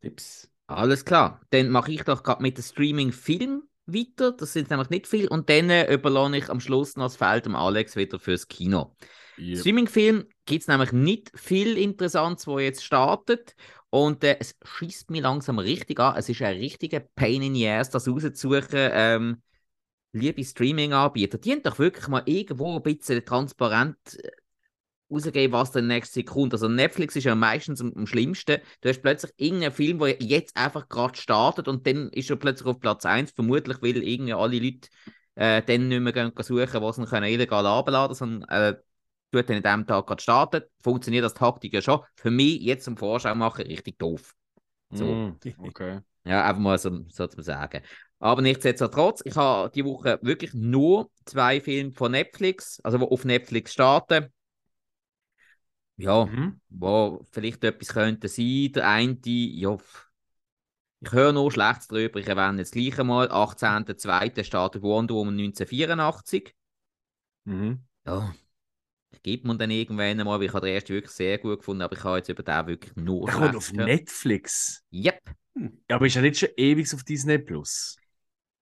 [0.00, 0.50] Tipps.
[0.66, 1.40] Alles klar.
[1.50, 4.32] Dann mache ich doch gerade mit dem Streaming-Film weiter.
[4.32, 5.28] Das sind nämlich nicht viel.
[5.28, 8.96] Und dann äh, überlasse ich am Schluss noch das Feld dem Alex wieder fürs Kino.
[9.38, 9.58] Yep.
[9.58, 13.54] Streaming-Film gibt es nämlich nicht viel Interessantes, wo jetzt startet.
[13.90, 16.16] Und äh, es schießt mich langsam richtig an.
[16.16, 18.68] Es ist ein richtiger Pain in the Ass, das rauszusuchen.
[18.72, 19.42] Ähm,
[20.12, 24.30] liebe Streaming-Anbieter, die doch wirklich mal irgendwo ein bisschen transparent äh,
[25.10, 26.52] rausgeben, was der nächste kommt.
[26.52, 28.60] Also Netflix ist ja meistens am, am schlimmsten.
[28.80, 32.66] Du hast plötzlich irgendeinen Film, der jetzt einfach gerade startet und dann ist er plötzlich
[32.66, 34.88] auf Platz 1, vermutlich weil irgendwie alle Leute
[35.34, 38.76] äh, dann nicht mehr gehen suchen, was sie können illegal abladen sondern äh,
[39.34, 40.62] tut dann in dem Tag gerade starten.
[40.82, 42.00] Funktioniert das Taktik ja schon.
[42.16, 44.34] Für mich jetzt zum Vorschau machen richtig doof.
[44.92, 45.06] So.
[45.06, 46.00] Mm, okay.
[46.24, 47.82] Ja, einfach mal so, so zu sagen.
[48.18, 53.24] Aber nichtsdestotrotz, ich habe die Woche wirklich nur zwei Filme von Netflix, also die auf
[53.24, 54.32] Netflix starten.
[55.96, 56.60] Ja, Mhm.
[56.70, 58.72] wo vielleicht etwas könnte sein.
[58.74, 59.76] Der eine, ja,
[61.00, 63.30] ich höre nur Schlechtes drüber, ich erwähne jetzt gleich einmal.
[63.30, 64.42] 18.02.
[64.44, 66.52] startet Wonder Woman 1984.
[67.46, 67.84] Mhm.
[68.06, 68.34] Ja,
[69.22, 71.96] gibt man dann irgendwann einmal, weil ich habe den ersten wirklich sehr gut gefunden, aber
[71.96, 73.86] ich habe jetzt über den wirklich nur Der kommt auf gehört.
[73.86, 74.82] Netflix.
[74.92, 75.34] Yep.
[75.88, 77.96] Ja, aber ist ja nicht schon ewig auf Disney Plus.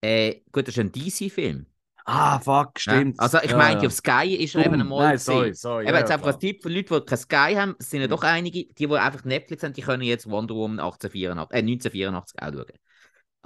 [0.01, 1.67] Äh, gut, das ist ein DC-Film.
[2.05, 3.17] Ah, fuck, stimmt.
[3.17, 3.23] Ja?
[3.23, 3.87] Also ich Ja, meinte, ja.
[3.87, 5.87] auf Sky ist er eben einmal Nein, sorry, sorry.
[5.87, 6.39] Eben jetzt einfach als.
[6.39, 9.63] Tipp für Leute, die kein Sky haben, sind ja doch einige, die, die einfach Netflix
[9.63, 12.79] haben, die können jetzt Wonder Woman 1884, äh, 1984 auch schauen.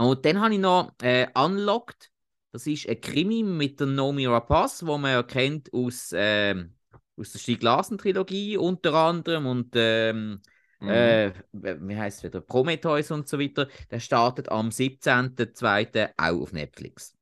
[0.08, 2.10] Und dann habe ich noch äh, Unlocked.
[2.52, 6.75] Das ist ein Krimi mit der Naomi Rapaz, wo man ja kennt aus, ähm,
[7.16, 10.40] aus der Stieg Larsen-Trilogie unter anderem und ähm,
[10.80, 10.90] Mhm.
[10.90, 13.68] äh, wie heißt es wieder, Prometheus und so weiter.
[13.90, 16.10] Der startet am 17.02.
[16.16, 17.14] auch auf Netflix.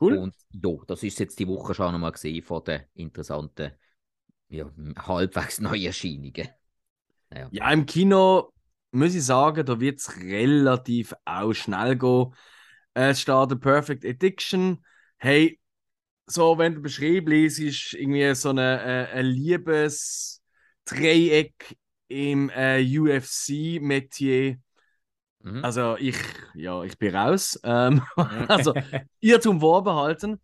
[0.00, 0.18] cool.
[0.18, 3.72] Und ja, das ist jetzt die Woche schon einmal gesehen von den interessanten,
[4.48, 6.48] ja, halbwegs Neuerscheinungen.
[7.30, 7.50] Ja.
[7.50, 8.52] Ja, im Kino
[8.90, 12.34] muss ich sagen, da wird es relativ auch schnell gehen.
[12.94, 14.84] Es The Perfect Addiction.
[15.18, 15.60] Hey,
[16.32, 21.76] so, wenn du beschrieben liest, ist irgendwie so eine, äh, ein Liebesdreieck
[22.08, 24.58] im äh, UFC-Metier.
[25.40, 25.64] Mhm.
[25.64, 26.16] Also ich,
[26.54, 27.58] ja, ich bin raus.
[27.64, 28.02] Ähm,
[28.48, 28.74] also
[29.20, 30.40] ihr zum Vorbehalten.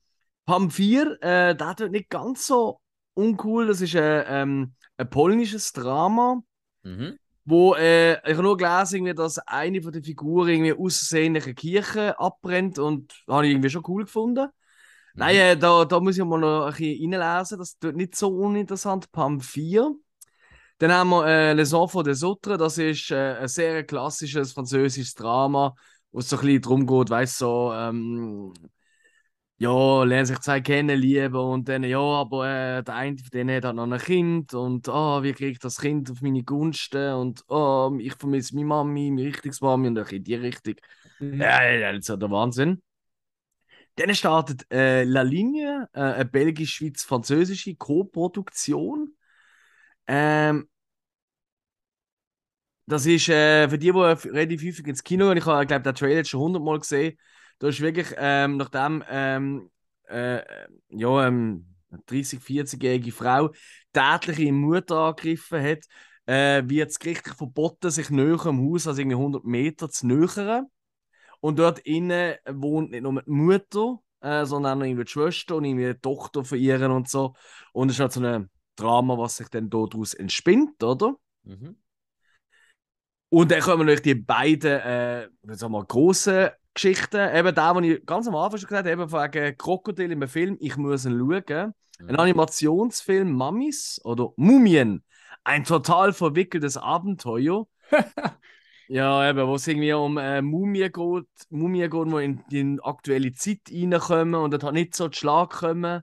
[0.47, 2.81] Pam 4, äh, der tut nicht ganz so
[3.15, 3.67] uncool.
[3.67, 6.43] Das ist ein, ähm, ein polnisches Drama,
[6.85, 7.19] Mhm.
[7.45, 12.19] wo äh, ich habe nur gelesen, irgendwie, dass eine von den Figuren irgendwie aussehende Kirche
[12.19, 14.49] abbrennt und habe ich irgendwie schon cool gefunden.
[15.19, 17.59] Nein, äh, da, da muss ich mal noch ein bisschen reinlesen.
[17.59, 19.11] Das tut nicht so uninteressant.
[19.11, 19.95] Pam 4.
[20.79, 22.57] Dann haben wir äh, Les Enfants des Autres.
[22.59, 25.75] Das ist äh, ein sehr klassisches französisches Drama,
[26.13, 28.55] wo es so ein bisschen darum geht, weißt du, so, ähm,
[29.57, 33.57] ja, lernen sich zwei kennen, lieben und dann, ja, aber äh, der eine von denen
[33.57, 37.15] hat halt noch ein Kind und ah, wie kriege ich das Kind auf meine Gunsten
[37.15, 40.75] und ah, ich vermisse meine Mami, meine richtiges Mami und ein bisschen die Richtung.
[41.19, 41.41] Mhm.
[41.41, 42.81] Ja, das ist ja der Wahnsinn.
[43.99, 49.17] Dann startet äh, La Ligne, äh, eine belgisch-schweiz-französische Co-Produktion.
[50.07, 50.69] Ähm,
[52.87, 53.99] das ist äh, für die, die
[54.29, 57.19] relativ häufig ins Kino gehen, ich habe, glaube den Trailer schon hundertmal gesehen.
[57.59, 59.71] Da ist wirklich, ähm, nachdem ähm,
[60.09, 60.43] äh,
[60.91, 63.51] ja, ähm, eine 30-, 40-jährige Frau
[63.93, 65.87] tätliche Mutter angegriffen hat,
[66.27, 70.67] äh, wird es gerichtlich verboten, sich näher am Haus, also irgendwie 100 Meter zu nähern.
[71.41, 75.57] Und dort innen wohnt nicht nur die Mutter, äh, sondern auch noch irgendwie die Schwester
[75.57, 77.35] und irgendwie die Tochter von ihr und so.
[77.73, 81.15] Und es ist halt so ein Drama, was sich dann daraus entspinnt, oder?
[81.45, 81.77] Mhm.
[83.31, 87.35] Und dann kommen natürlich die beiden, äh, sagen wir, grossen Geschichten.
[87.35, 90.57] Eben da, wo ich ganz am Anfang schon gesagt habe, eben wegen Krokodil im Film,
[90.61, 91.75] ich muss ihn schauen.
[92.01, 92.17] Ein Mhm.
[92.17, 95.05] Animationsfilm Mummies oder Mumien.
[95.45, 97.67] Ein total verwickeltes Abenteuer.
[98.89, 103.33] ja, eben, wo es irgendwie um äh, Mumien geht, Mumien geht, die in die aktuelle
[103.35, 106.03] Zeit reinkommen und das hat nicht so zu Schlag kommen.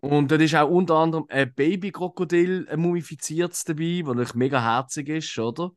[0.00, 5.08] Und dort ist auch unter anderem ein Babykrokodil, ein mumifiziertes dabei, was natürlich mega herzig
[5.08, 5.70] ist, oder?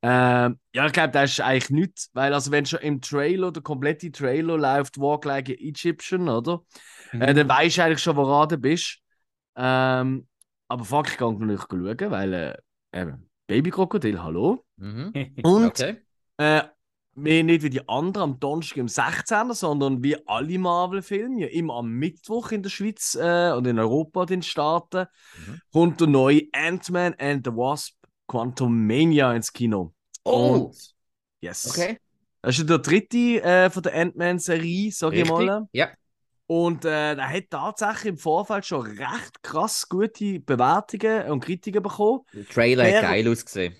[0.00, 3.62] Ähm, ja, ich glaube, das ist eigentlich nichts, weil also wenn schon im Trailer, der
[3.62, 6.60] komplette Trailer läuft Walk Like an Egyptian, oder?
[7.12, 7.22] Mhm.
[7.22, 9.00] Äh, dann weißt du eigentlich schon, woran du bist.
[9.56, 10.28] Ähm,
[10.68, 12.56] aber fuck, ich kann natürlich schauen, weil äh,
[13.00, 14.62] eben, Babykrokodil, hallo.
[14.76, 15.12] Mhm.
[15.42, 15.96] Und Okay.
[16.36, 16.62] äh,
[17.14, 21.74] wir nicht wie die anderen am Donnerstag im 16., sondern wie alle Marvel-Filme, ja immer
[21.76, 25.06] am Mittwoch in der Schweiz äh, und in Europa den Staaten,
[25.46, 25.60] Mhm.
[25.72, 27.94] kommt der neue Ant-Man and the Wasp
[28.28, 29.94] Quantum Mania ins Kino.
[30.24, 30.94] Oh, Und,
[31.40, 31.68] yes.
[31.70, 31.98] okay.
[32.42, 35.66] Das ist der dritte äh, von der Ant-Man-Serie, sag ich mal.
[35.72, 35.88] Ja.
[36.48, 42.22] Und äh, der hat tatsächlich im Vorfeld schon recht krass gute Bewertungen und Kritiken bekommen.
[42.32, 43.76] Der Trailer hat Fair- geil ausgesehen.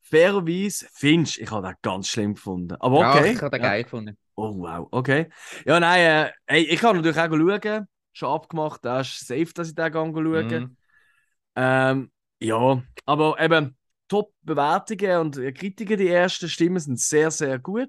[0.00, 2.74] Fairerweise, Finch, ich habe den ganz schlimm gefunden.
[2.80, 3.32] Aber Ja, okay.
[3.32, 3.70] ich habe den Ja.
[3.70, 4.18] geil gefunden.
[4.34, 5.28] Oh, wow, okay.
[5.64, 7.86] Ja, nein, äh, ich kann natürlich auch schauen.
[8.12, 10.12] Schon abgemacht, da ist safe, dass ich den schauen
[10.48, 10.62] kann.
[10.62, 10.76] Mhm.
[11.54, 13.76] Ähm, ja, aber eben
[14.12, 17.88] Top-Bewertungen und äh, Kritiken, die ersten Stimmen sind sehr, sehr gut.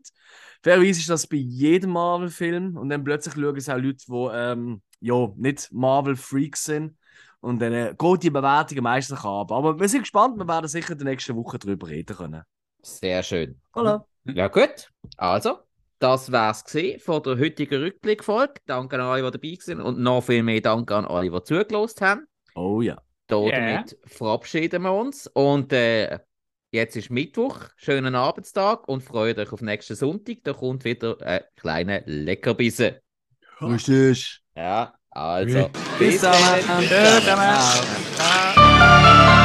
[0.64, 4.82] Fairerweise ist das bei jedem Marvel-Film und dann plötzlich schauen es auch Leute, die ähm,
[5.02, 6.98] ja, nicht Marvel-Freaks sind.
[7.41, 9.52] Und dann äh, geht die Bewertungen meistens ab.
[9.52, 12.44] Aber wir sind gespannt, wir werden sicher in der nächsten Woche darüber reden können.
[12.82, 13.60] Sehr schön.
[13.74, 14.06] Voilà.
[14.24, 14.90] Ja, gut.
[15.18, 15.58] Also,
[16.00, 18.62] das wär's gesehen von der heutigen Rückblickfolge.
[18.66, 22.00] Danke an alle, die dabei sind und noch viel mehr Danke an alle, die zugelost
[22.00, 22.26] haben.
[22.56, 23.02] Oh ja.
[23.28, 25.28] Damit verabschieden wir uns.
[25.28, 26.20] Und äh,
[26.72, 27.60] jetzt ist Mittwoch.
[27.76, 30.38] Schönen Abendstag und freut euch auf nächsten Sonntag.
[30.44, 32.95] Da kommt wieder ein kleiner Leckerbissen.
[33.62, 34.41] Richtig.
[34.56, 35.70] Ja, also.
[36.00, 36.34] Bis dann.
[36.68, 36.82] dann.
[36.82, 37.24] Tschüss.
[37.24, 37.84] Ciao.
[38.16, 39.40] Ciao.